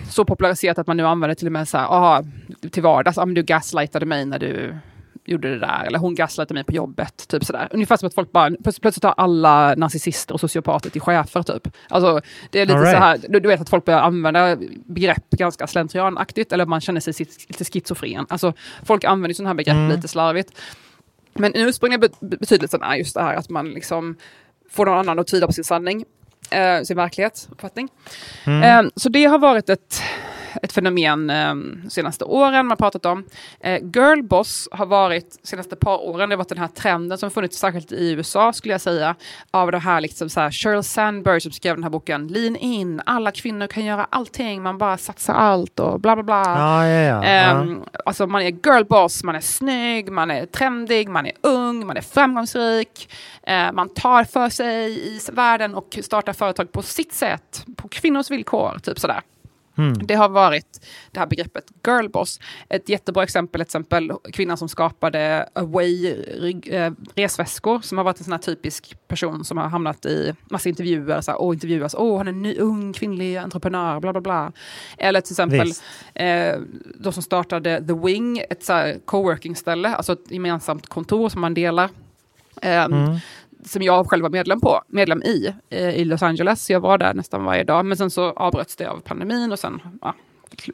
så 0.09 0.25
populariserat 0.25 0.79
att 0.79 0.87
man 0.87 0.97
nu 0.97 1.07
använder 1.07 1.35
till 1.35 1.47
och 1.47 1.53
med 1.53 1.67
så 1.67 1.77
här, 1.77 1.85
aha, 1.85 2.23
till 2.71 2.83
vardags, 2.83 3.17
ah, 3.17 3.25
men 3.25 3.35
du 3.35 3.43
gaslightade 3.43 4.05
mig 4.05 4.25
när 4.25 4.39
du 4.39 4.77
gjorde 5.25 5.49
det 5.49 5.59
där, 5.59 5.83
eller 5.87 5.99
hon 5.99 6.15
gaslightade 6.15 6.53
mig 6.53 6.63
på 6.63 6.71
jobbet, 6.73 7.27
typ 7.27 7.45
sådär. 7.45 7.67
Ungefär 7.71 7.97
som 7.97 8.07
att 8.07 8.13
folk 8.13 8.31
bara, 8.31 8.51
plötsligt 8.63 9.03
har 9.03 9.13
alla 9.17 9.75
narcissister 9.75 10.33
och 10.33 10.39
sociopater 10.39 10.89
till 10.89 11.01
chefer, 11.01 11.43
typ. 11.43 11.67
Alltså, 11.89 12.21
det 12.51 12.59
är 12.61 12.65
lite 12.65 12.79
right. 12.79 12.91
så 12.91 12.97
här, 12.97 13.19
du, 13.29 13.39
du 13.39 13.47
vet 13.49 13.61
att 13.61 13.69
folk 13.69 13.85
börjar 13.85 13.99
använda 13.99 14.57
begrepp 14.85 15.29
ganska 15.29 15.67
slentrianaktigt, 15.67 16.51
eller 16.53 16.65
man 16.65 16.81
känner 16.81 16.99
sig 16.99 17.13
si- 17.13 17.27
lite 17.47 17.65
schizofren. 17.65 18.25
Alltså, 18.29 18.53
folk 18.83 19.03
använder 19.03 19.33
sådana 19.33 19.49
här 19.49 19.55
begrepp 19.55 19.75
Mm. 19.75 19.95
lite 19.95 20.07
slarvigt. 20.07 20.51
Men 21.33 21.51
den 21.51 21.61
ursprungliga 21.67 21.99
be- 21.99 22.09
be- 22.27 22.37
betydelsen 22.37 22.81
är 22.83 22.95
just 22.95 23.13
det 23.15 23.21
här 23.21 23.35
att 23.35 23.49
man 23.49 23.69
liksom 23.69 24.15
får 24.69 24.85
någon 24.85 24.97
annan 24.97 25.19
att 25.19 25.27
tvivla 25.27 25.47
på 25.47 25.53
sin 25.53 25.63
sanning, 25.63 26.05
eh, 26.51 26.81
sin 26.81 26.97
verklighetsuppfattning. 26.97 27.89
Mm. 28.45 28.85
Eh, 28.85 28.91
så 28.95 29.09
det 29.09 29.25
har 29.25 29.37
varit 29.39 29.69
ett, 29.69 30.01
ett 30.61 30.71
fenomen 30.71 31.29
eh, 31.29 31.55
senaste 31.89 32.25
åren 32.25 32.67
man 32.67 32.77
pratat 32.77 33.05
om. 33.05 33.23
Eh, 33.59 33.81
girlboss 33.93 34.69
har 34.71 34.85
varit 34.85 35.39
senaste 35.43 35.75
par 35.75 36.05
åren, 36.05 36.29
det 36.29 36.35
har 36.35 36.37
varit 36.37 36.49
den 36.49 36.57
här 36.57 36.67
trenden 36.67 37.17
som 37.17 37.31
funnits 37.31 37.57
särskilt 37.57 37.91
i 37.91 38.11
USA 38.11 38.53
skulle 38.53 38.73
jag 38.73 38.81
säga, 38.81 39.15
av 39.51 39.71
det 39.71 39.79
här 39.79 40.01
liksom 40.01 40.29
så 40.29 40.39
här 40.39 40.51
Sheryl 40.51 40.83
Sandberg 40.83 41.41
som 41.41 41.51
skrev 41.51 41.75
den 41.75 41.83
här 41.83 41.89
boken 41.89 42.27
Lean 42.27 42.55
in, 42.55 43.01
alla 43.05 43.31
kvinnor 43.31 43.67
kan 43.67 43.85
göra 43.85 44.07
allting, 44.09 44.61
man 44.61 44.77
bara 44.77 44.97
satsar 44.97 45.33
allt 45.33 45.79
och 45.79 45.99
bla 45.99 46.15
bla 46.15 46.23
bla. 46.23 46.43
Ja, 46.45 46.87
ja, 46.87 47.01
ja. 47.01 47.23
ja. 47.23 47.23
Ehm, 47.23 47.83
Alltså 48.05 48.27
man 48.27 48.41
är 48.41 48.51
girlboss, 48.51 49.23
man 49.23 49.35
är 49.35 49.39
snygg, 49.39 50.11
man 50.11 50.31
är 50.31 50.45
trendig, 50.45 51.09
man 51.09 51.25
är 51.25 51.31
ung, 51.41 51.85
man 51.85 51.97
är 51.97 52.01
framgångsrik. 52.01 53.09
Eh, 53.43 53.71
man 53.71 53.89
tar 53.89 54.23
för 54.23 54.49
sig 54.49 55.07
i 55.07 55.19
världen 55.31 55.75
och 55.75 55.99
startar 56.03 56.33
företag 56.33 56.71
på 56.71 56.81
sitt 56.81 57.13
sätt, 57.13 57.65
på 57.75 57.87
kvinnors 57.87 58.31
villkor, 58.31 58.79
typ 58.83 58.99
sådär. 58.99 59.21
Mm. 59.77 60.07
Det 60.07 60.13
har 60.13 60.29
varit 60.29 60.85
det 61.11 61.19
här 61.19 61.27
begreppet 61.27 61.65
girlboss. 61.87 62.39
Ett 62.69 62.89
jättebra 62.89 63.23
exempel, 63.23 63.61
ett 63.61 63.67
exempel 63.67 64.11
kvinnan 64.33 64.57
som 64.57 64.69
skapade 64.69 65.49
Away 65.53 66.15
eh, 66.65 66.91
resväskor, 67.15 67.79
som 67.81 67.97
har 67.97 68.05
varit 68.05 68.17
en 68.17 68.23
sån 68.23 68.31
här 68.31 68.39
typisk 68.39 69.07
person 69.07 69.45
som 69.45 69.57
har 69.57 69.67
hamnat 69.67 70.05
i 70.05 70.33
massa 70.49 70.69
intervjuer, 70.69 71.21
så 71.21 71.31
här, 71.31 71.41
och 71.41 71.53
intervjuas, 71.53 71.95
åh, 71.97 72.17
han 72.17 72.27
är 72.27 72.31
en 72.31 72.41
ny, 72.41 72.57
ung 72.57 72.93
kvinnlig 72.93 73.37
entreprenör, 73.37 73.99
bla 73.99 74.11
bla 74.11 74.21
bla. 74.21 74.51
Eller 74.97 75.21
till 75.21 75.33
exempel 75.33 75.71
eh, 76.13 76.55
de 76.99 77.13
som 77.13 77.23
startade 77.23 77.83
The 77.87 77.93
Wing, 77.93 78.37
ett 78.49 78.63
så 78.63 78.73
här 78.73 78.97
coworking-ställe, 79.05 79.95
alltså 79.95 80.13
ett 80.13 80.31
gemensamt 80.31 80.87
kontor 80.87 81.29
som 81.29 81.41
man 81.41 81.53
delar. 81.53 81.89
Ehm, 82.61 82.93
Mm. 82.93 83.17
Som 83.65 83.81
jag 83.81 84.09
själv 84.09 84.23
var 84.23 84.29
medlem 84.29 84.61
på, 84.61 84.81
medlem 84.87 85.23
i, 85.23 85.53
eh, 85.69 85.89
i 85.89 86.05
Los 86.05 86.23
Angeles. 86.23 86.69
Jag 86.69 86.79
var 86.79 86.97
där 86.97 87.13
nästan 87.13 87.43
varje 87.43 87.63
dag, 87.63 87.85
men 87.85 87.97
sen 87.97 88.09
så 88.09 88.31
avbröts 88.31 88.75
det 88.75 88.85
av 88.85 88.99
pandemin 88.99 89.51
och 89.51 89.59
sen 89.59 89.81
ja, 90.01 90.15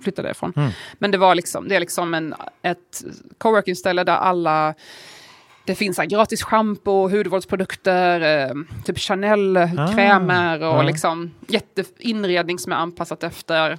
flyttade 0.04 0.28
jag 0.28 0.36
ifrån. 0.36 0.54
Mm. 0.56 0.72
Men 0.94 1.12
det 1.12 1.18
var 1.18 1.36
liksom, 1.36 1.68
det 1.68 1.76
är 1.76 1.80
liksom 1.80 2.14
en, 2.14 2.36
ett 2.62 3.04
coworking-ställe 3.38 4.04
där 4.04 4.16
alla 4.16 4.74
det 5.66 5.76
finns 5.76 5.98
här 5.98 6.06
gratis 6.06 6.44
schampo, 6.44 7.10
hudvårdsprodukter, 7.10 8.22
eh, 8.22 8.56
typ 8.86 8.98
Chanel-krämer 9.00 10.60
och 10.60 10.78
ja. 10.78 10.82
liksom 10.82 11.32
jätteinredning 11.48 12.60
som 12.60 12.72
är 12.72 12.76
anpassat 12.76 13.24
efter 13.24 13.78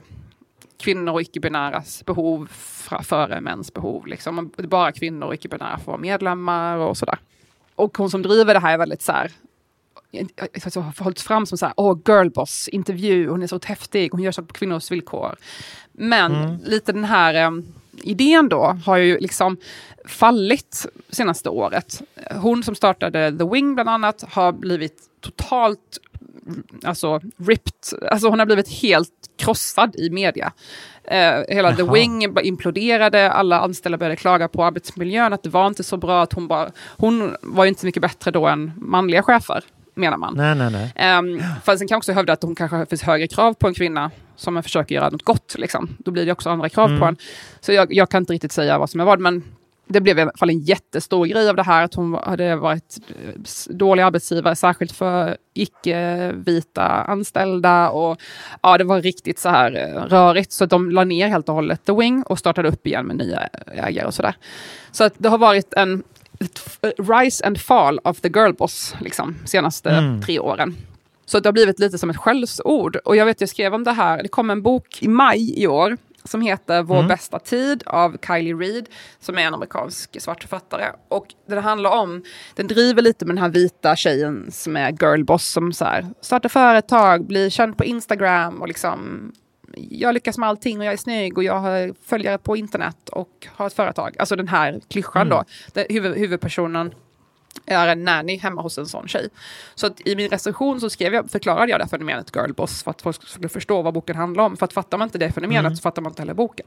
kvinnor 0.83 1.13
och 1.13 1.21
icke-binäras 1.21 2.05
behov 2.07 2.49
före 3.03 3.41
mäns 3.41 3.75
behov. 3.75 4.07
Liksom. 4.07 4.51
Bara 4.57 4.93
kvinnor 4.93 5.27
och 5.27 5.35
icke-binära 5.35 5.79
får 5.79 5.93
vara 5.93 6.01
medlemmar 6.01 6.77
och 6.77 6.97
sådär. 6.97 7.19
Och 7.83 7.99
hon 7.99 8.11
som 8.11 8.23
driver 8.23 8.55
det 8.55 8.61
här 8.61 8.73
är 8.75 8.79
väldigt 8.79 9.03
så 9.03 9.13
här 9.13 9.33
alltså, 10.65 10.81
har 10.81 11.05
hållits 11.05 11.23
fram 11.23 11.47
som 11.47 11.59
så 11.59 11.67
här, 11.67 11.75
åh, 11.77 11.99
girlboss, 12.05 12.69
intervju, 12.69 13.29
hon 13.29 13.43
är 13.43 13.47
så 13.47 13.61
häftig, 13.65 14.11
hon 14.13 14.23
gör 14.23 14.33
saker 14.33 14.47
på 14.47 14.55
kvinnors 14.55 14.91
villkor. 14.91 15.37
Men 15.93 16.35
Mm. 16.35 16.59
lite 16.65 16.93
den 16.93 17.05
här 17.05 17.35
eh, 17.35 17.51
idén 18.03 18.49
då 18.49 18.79
har 18.87 18.97
ju 18.97 19.19
liksom 19.19 19.57
fallit 20.05 20.87
senaste 21.11 21.49
året. 21.49 22.03
Hon 22.31 22.63
som 22.63 22.75
startade 22.75 23.39
The 23.39 23.45
Wing 23.45 23.75
bland 23.75 23.89
annat 23.89 24.25
har 24.29 24.53
blivit 24.53 25.03
totalt 25.21 25.99
alltså 26.85 27.21
ripped, 27.37 28.01
alltså 28.11 28.29
hon 28.29 28.39
har 28.39 28.47
blivit 28.47 28.69
helt 28.69 29.11
krossad 29.39 29.97
i 29.97 30.11
media. 30.11 30.53
Eh, 31.05 31.35
hela 31.49 31.77
The 31.77 31.83
Jaha. 31.83 31.93
Wing 31.93 32.35
bara 32.35 32.43
imploderade, 32.43 33.33
alla 33.33 33.61
anställda 33.61 33.99
började 33.99 34.17
klaga 34.17 34.49
på 34.49 34.65
arbetsmiljön, 34.65 35.33
att 35.33 35.43
det 35.43 35.49
var 35.51 35.67
inte 35.67 35.83
så 35.83 35.97
bra, 35.97 36.23
att 36.23 36.33
hon 36.33 36.49
bara, 36.49 36.71
hon 36.97 37.37
var 37.43 37.65
ju 37.65 37.69
inte 37.69 37.81
så 37.81 37.87
mycket 37.87 38.03
bättre 38.03 38.31
då 38.31 38.47
än 38.47 38.73
manliga 38.77 39.23
chefer. 39.23 39.65
menar 39.95 40.17
man. 40.17 40.35
Nej, 40.37 40.55
nej, 40.55 40.93
nej. 40.95 41.19
Um, 41.19 41.43
fast 41.65 41.79
sen 41.79 41.89
kan 41.89 41.97
också 41.99 42.13
hävda 42.13 42.33
att 42.33 42.43
hon 42.43 42.55
kanske 42.55 42.87
finns 42.87 43.03
högre 43.03 43.29
krav 43.29 43.55
på 43.55 43.69
en 43.69 43.75
kvinna 43.75 44.11
som 44.37 44.55
man 44.55 44.63
försöker 44.63 44.95
göra 44.95 45.11
något 45.11 45.23
gott. 45.23 45.55
Liksom. 45.59 45.89
Då 45.99 46.11
blir 46.11 46.27
det 46.27 46.33
också 46.33 46.51
andra 46.51 46.69
krav 46.69 46.89
Mm. 46.89 47.01
på 47.01 47.07
en. 47.07 47.17
Så 47.61 47.73
jag, 47.73 47.95
jag 47.95 48.11
kan 48.11 48.23
inte 48.23 48.33
riktigt 48.33 48.53
säga 48.53 48.79
vad 48.79 48.91
som 48.91 49.01
är 49.01 49.05
vad, 49.05 49.21
men 49.21 49.43
det 49.87 50.01
blev 50.01 50.19
i 50.19 50.23
alla 50.23 50.33
fall 50.39 50.51
en 50.51 50.61
jättestor 50.61 51.27
grej 51.27 51.49
av 51.49 51.57
det 51.57 51.63
här, 51.63 51.85
att 51.85 51.95
hon 51.95 52.15
hade 52.15 52.57
varit 52.57 52.99
eh, 53.09 53.41
dålig 53.75 54.03
arbetsgivare, 54.03 54.57
särskilt 54.57 54.93
för 54.93 55.37
icke-vita 55.55 56.83
anställda. 56.85 57.91
Och, 57.91 58.21
ja, 58.63 58.79
det 58.79 58.85
var 58.85 59.01
riktigt 59.01 59.39
så 59.39 59.49
här 59.49 59.77
eh, 59.77 60.03
rörigt, 60.03 60.53
så 60.53 60.65
att 60.65 60.71
de 60.71 60.91
la 60.91 61.05
ner 61.05 61.29
helt 61.29 61.49
och 61.49 61.55
hållet 61.55 61.85
The 61.85 61.93
Wing 61.93 62.23
och 62.23 62.39
startade 62.39 62.69
upp 62.69 62.87
igen 62.87 63.07
med 63.07 63.17
nya 63.17 63.41
ägare 63.67 64.07
och 64.07 64.15
sådär. 64.15 64.35
Så 64.93 65.05
att 65.05 65.15
det 65.19 65.29
har 65.29 65.39
varit 65.39 65.75
en 65.75 66.03
rise 66.99 67.47
and 67.47 67.61
fall 67.61 68.01
of 68.05 68.21
the 68.21 68.29
girl 68.29 68.53
boss, 68.53 68.95
liksom, 69.01 69.37
senaste 69.45 69.91
Mm. 69.91 70.23
tre 70.23 70.39
åren. 70.39 70.77
Så 71.27 71.41
det 71.41 71.49
har 71.49 71.53
blivit 71.53 71.79
lite 71.79 71.99
som 71.99 72.11
ett 72.11 72.17
skällsord. 72.17 72.97
Och 72.97 73.17
jag 73.17 73.27
vet, 73.27 73.41
jag 73.41 73.51
skrev 73.51 73.75
om 73.75 73.85
det 73.85 73.93
här, 73.93 74.23
det 74.23 74.29
kom 74.29 74.51
en 74.51 74.63
bok 74.63 75.03
i 75.03 75.09
maj 75.09 75.63
i 75.63 75.67
år 75.67 75.97
som 76.25 76.41
heter 76.41 76.83
Vår 76.83 76.97
Mm. 76.97 77.09
bästa 77.09 77.39
tid 77.39 77.83
av 77.87 78.17
Kylie 78.27 78.55
Reid, 78.55 78.89
som 79.21 79.39
är 79.39 79.43
en 79.43 79.55
amerikansk 79.55 80.21
svart 80.21 80.43
författare. 80.43 80.85
Och 81.09 81.27
den 81.49 81.59
handlar 81.59 81.91
om, 81.91 82.23
den 82.55 82.67
driver 82.67 83.03
lite 83.03 83.25
med 83.27 83.37
den 83.37 83.43
här 83.43 83.51
vita 83.51 83.97
tjejen 83.97 84.49
som 84.53 84.77
är 84.77 84.93
girlboss 84.93 85.47
som 85.47 85.73
så 85.73 85.85
här, 85.85 86.07
startar 86.21 86.49
företag, 86.49 87.27
blir 87.27 87.51
känd 87.51 87.77
på 87.77 87.85
Instagram 87.85 88.61
och 88.61 88.69
liksom 88.69 89.33
jag 89.75 90.15
lyckas 90.15 90.39
med 90.39 90.49
allting 90.49 90.79
och 90.79 90.85
jag 90.85 90.93
är 90.93 90.97
snygg 90.97 91.39
och 91.39 91.45
jag 91.45 91.59
har 91.59 91.95
följare 92.05 92.39
på 92.39 92.57
internet 92.57 93.09
och 93.09 93.47
har 93.57 93.67
ett 93.67 93.73
företag. 93.73 94.17
Alltså 94.19 94.37
den 94.37 94.49
här 94.49 94.81
klyschan 94.89 95.29
då. 95.29 95.45
Den 95.73 95.87
huvud, 95.89 96.17
huvudpersonen 96.17 96.95
är 97.67 97.89
en 97.89 98.05
nanny 98.05 98.39
hemma 98.39 98.63
hos 98.63 98.79
en 98.79 98.87
sån 98.87 99.09
tjej. 99.09 99.29
Så 99.75 99.87
att 99.87 100.01
i 100.09 100.17
min 100.17 100.29
recension 100.29 100.81
så 100.81 100.91
skrev 100.91 101.15
jag, 101.15 101.31
förklarade 101.31 101.71
jag 101.71 101.81
det 101.81 101.85
här 101.85 101.89
fenomenet 101.91 102.31
girlboss 102.37 102.83
för 102.83 102.91
att 102.91 103.03
folk 103.03 103.29
skulle 103.29 103.49
förstå 103.49 103.83
vad 103.83 103.95
boken 103.95 104.17
handlar 104.17 104.45
om. 104.45 104.57
För 104.57 104.65
att 104.65 104.73
fattar 104.73 104.99
man 104.99 105.07
inte 105.09 105.19
det 105.19 105.33
fenomenet 105.33 105.65
Mm. 105.67 105.77
så 105.77 105.83
fattar 105.83 106.03
man 106.03 106.11
inte 106.13 106.23
heller 106.23 106.35
boken. 106.35 106.67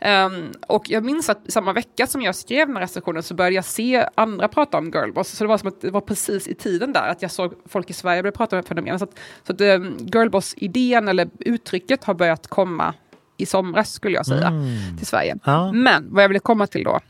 Ehm, 0.00 0.52
och 0.66 0.90
jag 0.90 1.04
minns 1.04 1.28
att 1.30 1.52
samma 1.52 1.72
vecka 1.72 2.06
som 2.06 2.22
jag 2.22 2.34
skrev 2.34 2.66
den 2.66 2.76
här 2.76 2.82
recensionen 2.82 3.22
så 3.22 3.34
började 3.34 3.54
jag 3.54 3.64
se 3.64 4.06
andra 4.14 4.48
prata 4.48 4.78
om 4.78 4.90
girlboss. 4.90 5.28
Så 5.28 5.44
det 5.44 5.48
var 5.48 5.58
som 5.58 5.68
att 5.68 5.80
det 5.80 5.90
var 5.90 6.00
precis 6.00 6.48
i 6.48 6.54
tiden 6.54 6.92
där 6.92 7.08
att 7.08 7.22
jag 7.22 7.30
såg 7.30 7.54
folk 7.66 7.90
i 7.90 7.92
Sverige 7.92 8.22
börja 8.22 8.32
prata 8.32 8.56
om 8.56 8.62
det 8.62 8.68
fenomenet. 8.68 8.98
Så 9.00 9.04
att, 9.04 9.18
så 9.46 9.52
att 9.52 9.60
um, 9.60 9.96
girlboss-idén 10.12 11.08
eller 11.08 11.28
uttrycket 11.38 12.04
har 12.04 12.14
börjat 12.14 12.46
komma 12.46 12.94
i 13.36 13.46
somras 13.46 13.92
skulle 13.92 14.16
jag 14.16 14.26
säga 14.26 14.46
Mm. 14.46 14.96
till 14.98 15.06
Sverige. 15.06 15.36
Ja. 15.44 15.72
Men 15.72 16.14
vad 16.14 16.24
jag 16.24 16.28
ville 16.28 16.40
komma 16.40 16.66
till 16.66 16.84
då 16.84 17.00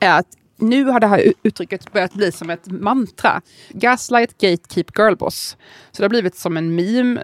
är 0.00 0.18
att 0.18 0.26
nu 0.62 0.84
har 0.84 1.00
det 1.00 1.06
här 1.06 1.32
uttrycket 1.42 1.92
börjat 1.92 2.14
bli 2.14 2.32
som 2.32 2.50
ett 2.50 2.66
mantra. 2.66 3.40
Gaslight, 3.70 4.38
gatekeep, 4.38 4.90
girlboss. 4.98 5.56
Så 5.92 6.02
det 6.02 6.04
har 6.04 6.08
blivit 6.08 6.36
som 6.36 6.56
en 6.56 6.74
meme 6.74 7.22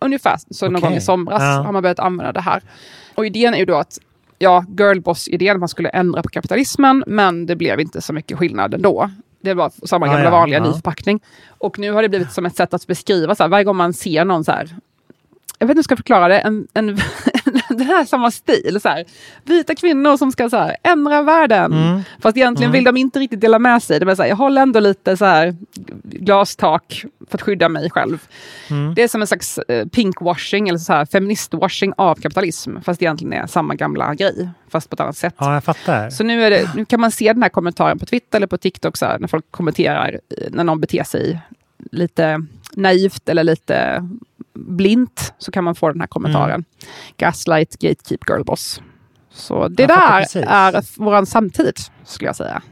ungefär. 0.00 0.36
Så 0.50 0.64
någon 0.66 0.76
Okej. 0.76 0.88
gång 0.88 0.96
i 0.96 1.00
somras 1.00 1.42
Ja. 1.42 1.62
har 1.62 1.72
man 1.72 1.82
börjat 1.82 1.98
använda 1.98 2.32
det 2.32 2.40
här. 2.40 2.62
Och 3.14 3.26
idén 3.26 3.54
är 3.54 3.58
ju 3.58 3.64
då 3.64 3.76
att 3.76 3.98
ja, 4.38 4.64
girlboss-idén, 4.78 5.58
man 5.60 5.68
skulle 5.68 5.88
ändra 5.88 6.22
på 6.22 6.28
kapitalismen, 6.28 7.04
men 7.06 7.46
det 7.46 7.56
blev 7.56 7.80
inte 7.80 8.00
så 8.00 8.12
mycket 8.12 8.38
skillnad 8.38 8.74
ändå. 8.74 9.10
Det 9.40 9.54
var 9.54 9.72
samma 9.86 10.06
gamla 10.06 10.24
ja, 10.24 10.30
vanliga, 10.30 10.58
ja. 10.58 10.66
ny 10.66 10.72
förpackning. 10.72 11.20
Och 11.58 11.78
nu 11.78 11.90
har 11.92 12.02
det 12.02 12.08
blivit 12.08 12.32
som 12.32 12.46
ett 12.46 12.56
sätt 12.56 12.74
att 12.74 12.86
beskriva, 12.86 13.34
så 13.34 13.42
här, 13.42 13.50
varje 13.50 13.64
gång 13.64 13.76
man 13.76 13.92
ser 13.92 14.24
någon 14.24 14.44
så 14.44 14.52
här, 14.52 14.76
jag 15.58 15.66
vet 15.66 15.70
inte 15.70 15.72
hur 15.72 15.76
jag 15.76 15.84
ska 15.84 15.96
förklara 15.96 16.28
det, 16.28 16.38
en, 16.38 16.66
en, 16.74 16.88
den 17.78 17.86
här 17.86 18.04
samma 18.04 18.30
stil. 18.30 18.78
Så 18.82 18.88
här, 18.88 19.04
vita 19.44 19.74
kvinnor 19.74 20.16
som 20.16 20.32
ska 20.32 20.50
så 20.50 20.56
här, 20.56 20.76
ändra 20.82 21.22
världen. 21.22 21.72
Mm. 21.72 22.00
Fast 22.20 22.36
egentligen 22.36 22.70
Mm. 22.70 22.72
vill 22.78 22.84
de 22.84 22.96
inte 22.96 23.18
riktigt 23.18 23.40
dela 23.40 23.58
med 23.58 23.82
sig. 23.82 24.00
De 24.00 24.08
är 24.08 24.14
så 24.14 24.22
här, 24.22 24.28
jag 24.28 24.36
håller 24.36 24.62
ändå 24.62 24.80
lite 24.80 25.16
så 25.16 25.24
här, 25.24 25.56
glastak 26.02 27.04
för 27.30 27.38
att 27.38 27.42
skydda 27.42 27.68
mig 27.68 27.90
själv. 27.90 28.18
Mm. 28.70 28.94
Det 28.94 29.02
är 29.02 29.08
som 29.08 29.20
en 29.20 29.26
slags 29.26 29.58
eh, 29.58 29.86
pinkwashing 29.88 30.68
eller 30.68 30.78
så 30.78 30.92
här, 30.92 31.04
feministwashing 31.04 31.92
av 31.96 32.14
kapitalism. 32.14 32.76
Fast 32.84 33.00
det 33.00 33.04
egentligen 33.04 33.32
är 33.32 33.46
samma 33.46 33.74
gamla 33.74 34.14
grej, 34.14 34.48
fast 34.68 34.90
på 34.90 34.94
ett 34.94 35.00
annat 35.00 35.16
sätt. 35.16 35.34
Ja, 35.38 35.54
jag 35.54 35.64
fattar. 35.64 36.10
Så 36.10 36.24
nu, 36.24 36.44
är 36.44 36.50
det, 36.50 36.70
nu 36.76 36.84
kan 36.84 37.00
man 37.00 37.10
se 37.10 37.32
den 37.32 37.42
här 37.42 37.50
kommentaren 37.50 37.98
på 37.98 38.06
Twitter 38.06 38.38
eller 38.38 38.46
på 38.46 38.58
TikTok 38.58 38.96
så 38.96 39.06
här, 39.06 39.18
när 39.18 39.28
folk 39.28 39.44
kommenterar 39.50 40.20
eh, 40.38 40.46
när 40.50 40.64
någon 40.64 40.80
beter 40.80 41.02
sig 41.04 41.40
lite 41.92 42.42
naivt 42.72 43.28
eller 43.28 43.44
lite 43.44 44.08
blint 44.66 45.34
så 45.38 45.50
kan 45.52 45.64
man 45.64 45.74
få 45.74 45.88
den 45.92 46.00
här 46.00 46.06
kommentaren. 46.08 46.50
Mm. 46.50 46.64
Gaslight, 47.16 47.78
gatekeep, 47.78 48.20
girlboss. 48.28 48.82
Så 49.30 49.68
det 49.68 49.86
där 49.86 50.20
precis. 50.20 50.44
är 50.48 51.00
våran 51.04 51.26
samtid, 51.26 51.74
skulle 52.04 52.28
jag 52.28 52.36
säga. 52.36 52.62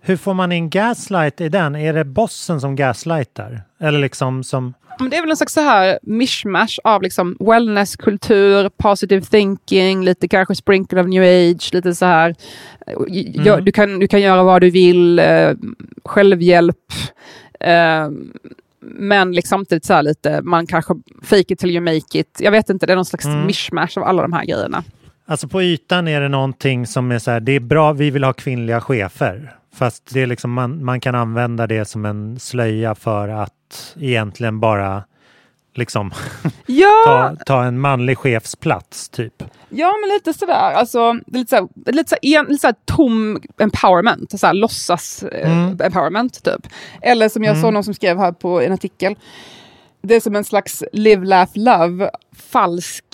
Hur 0.00 0.16
får 0.16 0.34
man 0.34 0.52
in 0.52 0.70
gaslight 0.70 1.40
i 1.40 1.48
den? 1.48 1.76
Är 1.76 1.92
det 1.92 2.04
bossen 2.04 2.60
som 2.60 2.76
gaslightar? 2.76 3.62
Eller 3.80 3.98
liksom 3.98 4.44
som... 4.44 4.74
Men 5.00 5.10
det 5.10 5.16
är 5.16 5.20
väl 5.20 5.30
en 5.30 5.36
slags 5.36 5.52
så 5.52 5.60
här 5.60 5.98
mishmash 6.02 6.78
av 6.84 7.02
liksom 7.02 7.36
wellness, 7.40 7.96
kultur, 7.96 8.68
positive 8.76 9.22
thinking, 9.26 10.04
lite 10.04 10.28
kanske 10.28 10.54
sprinkle 10.54 11.00
of 11.00 11.06
new 11.06 11.22
age, 11.22 11.70
lite 11.72 11.94
så 11.94 12.04
här. 12.06 12.34
gör- 13.08 13.52
Mm. 13.54 13.64
Du, 13.64 13.72
kan, 13.72 13.98
du 13.98 14.08
kan 14.08 14.20
göra 14.20 14.42
vad 14.42 14.60
du 14.60 14.70
vill, 14.70 15.18
eh, 15.18 15.52
självhjälp. 16.04 16.76
Eh, 17.60 18.08
men 18.80 19.32
liksom 19.32 19.58
samtidigt 19.58 19.84
så 19.84 19.94
här 19.94 20.02
lite, 20.02 20.42
man 20.42 20.66
kanske 20.66 20.94
fake 21.22 21.44
it 21.52 21.58
till 21.58 21.70
you 21.70 21.80
make 21.80 22.18
it. 22.18 22.38
Jag 22.40 22.50
vet 22.50 22.70
inte, 22.70 22.86
det 22.86 22.92
är 22.92 22.96
någon 22.96 23.04
slags 23.04 23.24
Mm. 23.24 23.46
mishmash 23.46 23.88
av 23.96 24.02
alla 24.04 24.22
de 24.22 24.32
här 24.32 24.44
grejerna. 24.44 24.84
Alltså 25.26 25.48
på 25.48 25.62
ytan 25.62 26.08
är 26.08 26.20
det 26.20 26.28
någonting 26.28 26.86
som 26.86 27.12
är 27.12 27.18
så 27.18 27.30
här, 27.30 27.40
det 27.40 27.52
är 27.52 27.60
bra, 27.60 27.92
vi 27.92 28.10
vill 28.10 28.24
ha 28.24 28.32
kvinnliga 28.32 28.80
chefer. 28.80 29.54
Fast 29.74 30.14
det 30.14 30.20
är 30.22 30.26
liksom, 30.26 30.52
man, 30.52 30.84
man 30.84 31.00
kan 31.00 31.14
använda 31.14 31.66
det 31.66 31.84
som 31.84 32.04
en 32.04 32.38
slöja 32.38 32.94
för 32.94 33.28
att 33.28 33.96
egentligen 34.00 34.60
bara 34.60 35.04
liksom 35.78 36.12
Ja! 36.66 37.02
ta, 37.04 37.36
ta 37.46 37.64
en 37.64 37.80
manlig 37.80 38.18
chefsplats 38.18 39.08
typ. 39.08 39.42
Ja, 39.68 39.94
men 40.00 40.08
lite 40.14 40.32
sådär. 40.38 40.72
Alltså, 40.72 41.12
lite 41.26 41.50
såhär, 41.50 41.68
det 41.74 41.90
är 41.90 41.94
lite 41.94 42.08
såhär, 42.08 42.38
en, 42.38 42.44
lite 42.46 42.60
såhär 42.60 42.74
tom 42.84 43.40
empowerment. 43.60 44.40
Såhär, 44.40 44.54
låtsas 44.54 45.22
eh, 45.22 45.52
Mm. 45.52 45.78
empowerment, 45.84 46.44
typ. 46.44 46.66
Eller 47.02 47.28
som 47.28 47.44
jag 47.44 47.50
Mm. 47.52 47.62
såg 47.62 47.72
någon 47.72 47.84
som 47.84 47.94
skrev 47.94 48.18
här 48.18 48.32
på 48.32 48.60
en 48.60 48.72
artikel. 48.72 49.16
Det 50.02 50.14
är 50.16 50.20
som 50.20 50.36
en 50.36 50.44
slags 50.44 50.84
live, 50.92 51.26
laugh, 51.26 51.50
love. 51.54 52.10
Falsk, 52.36 53.04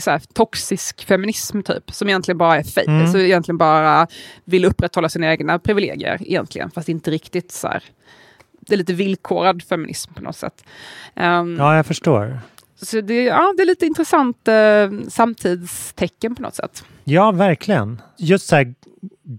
såhär, 0.00 0.20
toxisk 0.34 1.04
feminism, 1.06 1.62
typ. 1.62 1.90
Som 1.92 2.08
egentligen 2.08 2.38
bara 2.38 2.56
är 2.56 2.62
fake. 2.62 2.90
Mm. 2.90 3.12
Så 3.12 3.18
egentligen 3.18 3.58
bara 3.58 4.06
vill 4.44 4.64
upprätthålla 4.64 5.08
sina 5.08 5.30
egna 5.30 5.58
privilegier, 5.58 6.18
egentligen. 6.20 6.70
Fast 6.70 6.88
inte 6.88 7.10
riktigt 7.10 7.52
så 7.52 7.68
här. 7.68 7.82
Det 8.68 8.74
är 8.74 8.78
lite 8.78 8.92
villkorad 8.92 9.62
feminism 9.62 10.14
på 10.14 10.22
något 10.22 10.36
sätt. 10.36 10.64
Ehm, 11.16 11.56
Ja, 11.58 11.76
jag 11.76 11.86
förstår. 11.86 12.38
Så 12.82 13.00
det, 13.00 13.22
ja, 13.24 13.54
det 13.56 13.62
är 13.62 13.66
lite 13.66 13.86
intressant 13.86 14.48
eh, 14.48 15.08
samtidstecken 15.10 16.34
på 16.34 16.42
något 16.42 16.54
sätt. 16.54 16.84
Ja, 17.04 17.30
verkligen. 17.30 18.02
Just 18.18 18.46
så 18.46 18.56
här 18.56 18.74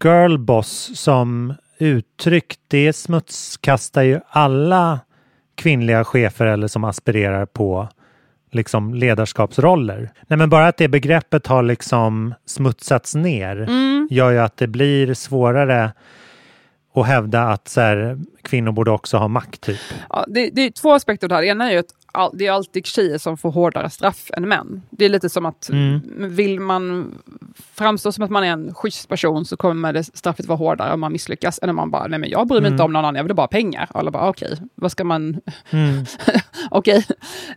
girlboss 0.03 0.91
som 0.99 1.53
uttryck, 1.77 2.55
det 2.67 2.93
smutskastar 2.93 4.01
ju 4.01 4.19
alla 4.29 4.99
kvinnliga 5.55 6.03
chefer 6.03 6.45
eller 6.45 6.67
som 6.67 6.83
aspirerar 6.83 7.45
på 7.45 7.89
liksom 8.51 8.93
ledarskapsroller. 8.93 10.11
Nej, 10.27 10.37
men 10.37 10.49
bara 10.49 10.67
att 10.67 10.77
det 10.77 10.87
begreppet 10.87 11.47
har 11.47 11.63
liksom 11.63 12.33
smutsats 12.45 13.15
ner 13.15 13.55
Mm. 13.57 14.07
gör 14.11 14.31
ju 14.31 14.39
att 14.39 14.57
det 14.57 14.67
blir 14.67 15.13
svårare 15.13 15.91
och 16.91 17.05
hävda 17.05 17.43
att 17.43 17.67
så 17.67 17.81
här, 17.81 18.19
kvinnor 18.41 18.71
borde 18.71 18.91
också 18.91 19.17
ha 19.17 19.27
makt. 19.27 19.61
Typ. 19.61 19.79
Ja, 20.09 20.25
det, 20.27 20.49
det 20.49 20.61
är 20.61 20.71
två 20.71 20.93
aspekter 20.93 21.25
av 21.25 21.29
det 21.29 21.35
här. 21.35 21.41
Det 21.41 21.47
ena 21.47 21.67
är 21.67 21.71
ju 21.71 21.77
att 21.77 21.93
all, 22.19 22.31
det 22.33 22.47
är 22.47 22.51
alltid 22.51 22.85
tjejer 22.85 23.17
som 23.17 23.37
får 23.37 23.51
hårdare 23.51 23.89
straff 23.89 24.31
än 24.37 24.47
män. 24.47 24.81
Det 24.89 25.05
är 25.05 25.09
lite 25.09 25.29
som 25.29 25.45
att 25.45 25.69
Mm. 25.69 25.99
vill 26.35 26.59
man 26.59 27.15
framstå 27.73 28.11
som 28.11 28.23
att 28.23 28.29
man 28.31 28.43
är 28.43 28.51
en 28.51 28.73
schysst 28.73 29.09
person 29.09 29.45
så 29.45 29.57
kommer 29.57 29.93
det 29.93 30.03
straffet 30.03 30.45
vara 30.45 30.57
hårdare 30.57 30.93
om 30.93 30.99
man 30.99 31.11
misslyckas 31.11 31.59
än 31.63 31.69
om 31.69 31.75
man 31.75 31.91
bara, 31.91 32.07
nej 32.07 32.19
men 32.19 32.29
jag 32.29 32.47
bryr 32.47 32.59
mig 32.61 32.67
Mm. 32.67 32.73
inte 32.73 32.83
om 32.83 32.93
någon 32.93 33.05
annan, 33.05 33.15
jag 33.15 33.23
vill 33.23 33.35
bara 33.35 33.41
ha 33.43 33.47
pengar. 33.47 33.87
Alla 33.93 34.11
bara, 34.11 34.29
okej, 34.29 34.57
vad 34.75 34.91
ska 34.91 35.03
man, 35.03 35.41
Mm. 35.69 36.05
okej. 36.71 37.05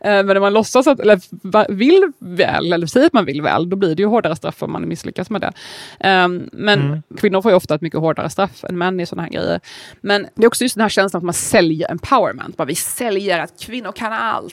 Eh, 0.00 0.24
Men 0.24 0.36
om 0.36 0.40
man 0.40 0.52
låtsas 0.52 0.86
att, 0.86 1.00
eller 1.00 1.72
vill 1.72 2.12
väl, 2.18 2.72
eller 2.72 2.86
säger 2.86 3.06
att 3.06 3.12
man 3.12 3.24
vill 3.24 3.42
väl, 3.42 3.70
då 3.70 3.76
blir 3.76 3.94
det 3.94 4.02
ju 4.02 4.08
hårdare 4.08 4.36
straff 4.36 4.62
om 4.62 4.72
man 4.72 4.88
misslyckas 4.88 5.30
med 5.30 5.40
det. 5.40 5.52
Ehm, 6.00 6.48
Men 6.52 6.80
Mm. 6.80 7.02
kvinnor 7.16 7.42
får 7.42 7.50
ju 7.50 7.56
ofta 7.56 7.74
ett 7.74 7.80
mycket 7.80 8.00
hårdare 8.00 8.30
straff 8.30 8.64
än 8.64 8.78
män 8.78 9.00
i 9.00 9.06
sådana 9.06 9.22
här 9.22 9.30
grejer. 9.30 9.60
Men 10.00 10.26
det 10.34 10.42
är 10.42 10.46
också 10.46 10.64
just 10.64 10.74
den 10.74 10.82
här 10.82 10.88
känslan 10.88 11.18
att 11.18 11.24
man 11.24 11.34
säljer 11.34 11.90
empowerment. 11.90 12.56
Bara 12.56 12.64
vi 12.64 12.74
säljer 12.74 13.38
att 13.38 13.60
kvinnor 13.60 13.92
kan 13.92 14.12
allt. 14.12 14.51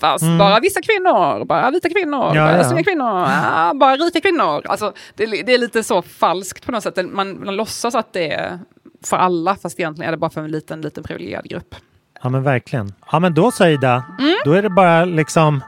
Fast 0.00 0.22
Mm. 0.22 0.38
bara 0.38 0.60
vissa 0.60 0.80
kvinnor, 0.82 1.44
bara 1.44 1.70
vita 1.70 1.88
kvinnor, 1.88 2.24
Ja, 2.36 2.44
bara 2.46 2.56
ja. 2.56 2.64
snygga 2.64 2.84
kvinnor, 2.84 3.74
bara 3.78 3.96
rika 3.96 4.20
kvinnor. 4.20 4.62
Alltså, 4.66 4.92
det, 5.14 5.24
är- 5.24 5.44
det 5.44 5.54
är 5.54 5.58
lite 5.58 5.82
så 5.82 6.02
falskt 6.02 6.66
på 6.66 6.72
något 6.72 6.82
sätt. 6.82 6.98
Man, 7.12 7.44
man 7.44 7.56
låtsas 7.56 7.94
att 7.94 8.12
det 8.12 8.32
är 8.32 8.58
för 9.04 9.16
alla, 9.16 9.56
fast 9.56 9.80
egentligen 9.80 10.08
är 10.08 10.12
det 10.12 10.18
bara 10.18 10.30
för 10.30 10.40
en 10.40 10.50
liten, 10.50 10.80
liten 10.80 11.04
privilegierad 11.04 11.48
grupp. 11.48 11.74
Ja 12.22 12.28
men 12.28 12.42
verkligen. 12.42 12.92
Ja 13.12 13.18
men 13.18 13.34
då 13.34 13.50
så 13.50 13.66
Ida, 13.66 14.04
Mm. 14.18 14.34
då 14.44 14.52
är 14.52 14.62
det 14.62 14.70
bara 14.70 15.04
liksom 15.04 15.64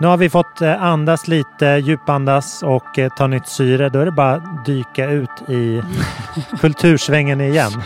nu 0.00 0.06
har 0.06 0.16
vi 0.16 0.30
fått 0.30 0.60
eh, 0.60 0.82
andas 0.82 1.28
lite, 1.28 1.66
djupandas 1.66 2.62
och 2.62 2.98
eh, 2.98 3.12
ta 3.16 3.26
nytt 3.26 3.48
syre. 3.48 3.88
Då 3.88 3.98
är 3.98 4.04
det 4.04 4.12
bara 4.12 4.32
att 4.34 4.64
dyka 4.64 5.10
ut 5.10 5.48
i 5.48 5.82
kultursvängen 6.60 7.40
igen. 7.40 7.70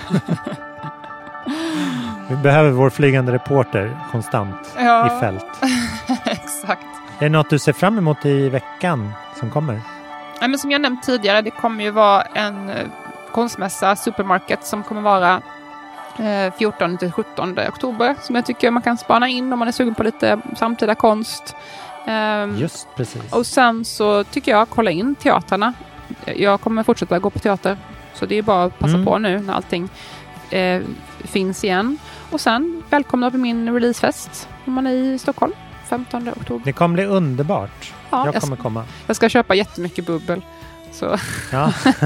Vi 2.29 2.37
behöver 2.37 2.71
vår 2.71 2.91
flygande 2.91 3.33
reporter 3.33 3.99
konstant 4.13 4.75
Ja. 4.79 5.17
i 5.17 5.21
fält. 5.21 5.47
Exakt. 6.25 6.83
Är 7.19 7.23
det 7.25 7.29
något 7.29 7.51
du 7.51 7.59
ser 7.59 7.73
fram 7.73 7.99
emot 7.99 8.27
i 8.27 8.49
veckan 8.49 9.13
som 9.37 9.51
kommer? 9.51 9.81
Nej, 10.41 10.49
men 10.51 10.59
som 10.59 10.71
jag 10.71 10.81
nämnt 10.81 11.03
tidigare, 11.03 11.43
det 11.43 11.51
kommer 11.51 11.85
ju 11.85 11.91
vara 11.91 12.23
en 12.23 12.71
eh, 12.71 12.87
konstmässa, 13.33 13.97
Supermarket, 13.97 14.65
som 14.67 14.83
kommer 14.83 15.01
vara 15.01 15.41
eh, 16.19 16.53
14 16.59 16.99
till 16.99 17.13
17 17.13 17.59
oktober. 17.69 18.15
Som 18.23 18.35
jag 18.37 18.47
tycker 18.47 18.71
man 18.71 18.83
kan 18.83 18.99
spana 18.99 19.29
in 19.29 19.53
om 19.53 19.59
man 19.59 19.69
är 19.69 19.73
sugen 19.73 19.95
på 19.95 20.03
lite 20.03 20.41
samtida 20.57 20.95
konst. 20.95 21.57
Ehm, 22.07 22.57
Just 22.57 22.89
precis. 22.97 23.33
och 23.33 23.47
sen 23.47 23.85
så 23.85 24.25
tycker 24.25 24.51
jag, 24.53 24.69
kolla 24.71 24.91
in 24.91 25.15
teatrarna. 25.15 25.73
Jag 26.25 26.61
kommer 26.61 26.83
fortsätta 26.83 27.19
gå 27.19 27.31
på 27.31 27.39
teater. 27.39 27.77
Så 28.15 28.27
det 28.27 28.39
är 28.39 28.43
bara 28.43 28.65
att 28.65 28.79
passa 28.79 28.95
Mm. 28.95 29.05
på 29.07 29.19
nu 29.19 29.39
när 29.39 29.55
allting 29.55 29.89
eh, 30.51 30.83
finns 31.19 31.65
igen. 31.65 31.99
Och 32.31 32.41
sen 32.41 32.83
välkomna 32.91 33.31
på 33.31 33.37
min 33.39 33.75
releasefest 33.75 34.49
om 34.67 34.73
man 34.73 34.87
är 34.87 34.91
i 34.93 35.19
Stockholm. 35.19 35.53
15 35.89 36.29
oktober. 36.29 36.65
Det 36.65 36.73
kommer 36.73 36.95
bli 36.95 37.05
underbart. 37.05 37.93
Ja, 38.11 38.27
jag 38.27 38.35
jag 38.35 38.41
kommer 38.43 38.57
ska- 38.57 38.63
komma. 38.63 38.85
Jag 39.07 39.17
ska 39.17 39.29
köpa 39.29 39.55
jättemycket 39.55 40.07
bubbel. 40.07 40.41
Så 40.93 41.17
Ja. 41.53 41.73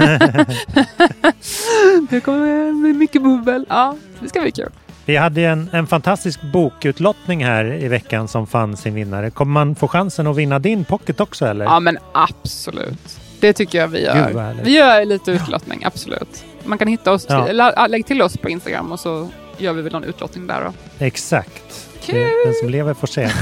det 2.09 2.19
kommer 2.21 2.81
bli 2.81 2.93
mycket 2.93 3.21
bubbel. 3.23 3.65
Ja, 3.69 3.95
det 4.19 4.29
ska 4.29 4.41
bli 4.41 4.51
kul. 4.51 4.69
Vi 5.05 5.15
hade 5.17 5.41
en, 5.41 5.69
en 5.71 5.87
fantastisk 5.87 6.41
bokutlottning 6.41 7.45
här 7.45 7.65
i 7.73 7.87
veckan 7.87 8.27
som 8.27 8.47
fann 8.47 8.77
sin 8.77 8.93
vinnare. 8.93 9.29
Kommer 9.29 9.51
man 9.53 9.75
få 9.75 9.87
chansen 9.87 10.27
att 10.27 10.35
vinna 10.35 10.59
din 10.59 10.85
pocket 10.85 11.19
också 11.19 11.45
eller? 11.45 11.65
Ja, 11.65 11.79
men 11.79 11.97
absolut. 12.13 13.19
Det 13.39 13.53
tycker 13.53 13.77
jag 13.77 13.87
vi 13.87 14.03
gör. 14.05 14.55
Vi 14.63 14.77
gör 14.77 15.05
lite 15.05 15.31
utlottning, 15.31 15.83
absolut. 15.85 16.43
Man 16.63 16.77
kan 16.77 16.87
hitta 16.87 17.11
oss, 17.11 17.25
Ja. 17.29 17.87
lägg 17.87 18.05
till 18.05 18.21
oss 18.21 18.37
på 18.37 18.49
Instagram 18.49 18.91
och 18.91 18.99
så 18.99 19.29
gör 19.57 19.73
vi 19.73 19.81
väl 19.81 19.91
någon 19.93 20.03
utlottning 20.03 20.47
där 20.47 20.61
då. 20.63 20.73
Exakt. 21.05 21.89
Kul! 22.01 22.31
Den 22.45 22.53
som 22.53 22.69
lever 22.69 22.93
får 22.93 23.07
se. 23.07 23.29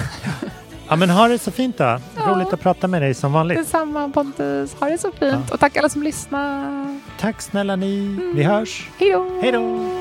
Ja 0.88 0.96
men 0.96 1.10
ha 1.10 1.28
det 1.28 1.38
så 1.40 1.52
fint 1.52 1.78
då. 1.78 2.00
Roligt 2.28 2.54
att 2.54 2.62
prata 2.62 2.88
med 2.88 3.02
dig 3.02 3.14
som 3.14 3.34
vanligt. 3.34 3.58
Detsamma 3.58 4.10
Pontus, 4.10 4.76
ha 4.80 4.90
det 4.90 4.98
så 4.98 5.12
fint. 5.20 5.52
Och 5.52 5.60
tack 5.60 5.78
alla 5.78 5.90
som 5.90 6.04
lyssnar. 6.04 7.00
Tack 7.20 7.42
snälla 7.42 7.76
ni. 7.76 8.20
Vi 8.36 8.44
hörs. 8.44 8.90
Hej 8.98 9.52
då! 9.52 10.01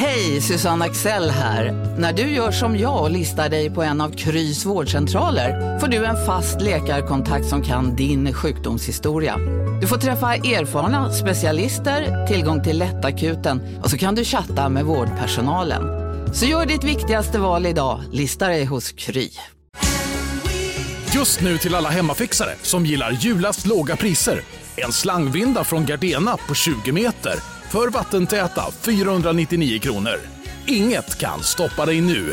Hej, 0.00 0.40
Susanne 0.40 0.84
Axel 0.84 1.30
här. 1.30 1.72
När 1.98 2.12
du 2.12 2.22
gör 2.22 2.50
som 2.50 2.78
jag 2.78 3.02
och 3.02 3.10
listar 3.10 3.48
dig 3.48 3.70
på 3.70 3.82
en 3.82 4.00
av 4.00 4.10
Krys 4.10 4.66
vårdcentraler 4.66 5.78
får 5.78 5.86
du 5.88 6.04
en 6.04 6.26
fast 6.26 6.60
läkarkontakt 6.60 7.46
som 7.46 7.62
kan 7.62 7.96
din 7.96 8.34
sjukdomshistoria. 8.34 9.36
Du 9.80 9.86
får 9.86 9.96
träffa 9.96 10.34
erfarna 10.34 11.12
specialister, 11.12 12.26
tillgång 12.26 12.62
till 12.62 12.78
lättakuten 12.78 13.78
och 13.82 13.90
så 13.90 13.98
kan 13.98 14.14
du 14.14 14.24
chatta 14.24 14.68
med 14.68 14.84
vårdpersonalen. 14.84 15.82
Så 16.34 16.46
gör 16.46 16.66
ditt 16.66 16.84
viktigaste 16.84 17.38
val 17.38 17.66
idag, 17.66 18.00
lista 18.12 18.48
dig 18.48 18.64
hos 18.64 18.92
Kry. 18.92 19.30
Just 21.14 21.40
nu 21.40 21.58
till 21.58 21.74
alla 21.74 21.88
hemmafixare 21.88 22.54
som 22.62 22.86
gillar 22.86 23.10
julast 23.10 23.66
låga 23.66 23.96
priser. 23.96 24.40
En 24.76 24.92
slangvinda 24.92 25.64
från 25.64 25.86
Gardena 25.86 26.36
på 26.48 26.54
20 26.54 26.92
meter 26.92 27.59
för 27.72 27.88
vattentäta 27.88 28.70
499 28.80 29.78
kronor. 29.80 30.20
Inget 30.66 31.18
kan 31.18 31.42
stoppa 31.42 31.86
dig 31.86 32.00
nu. 32.00 32.32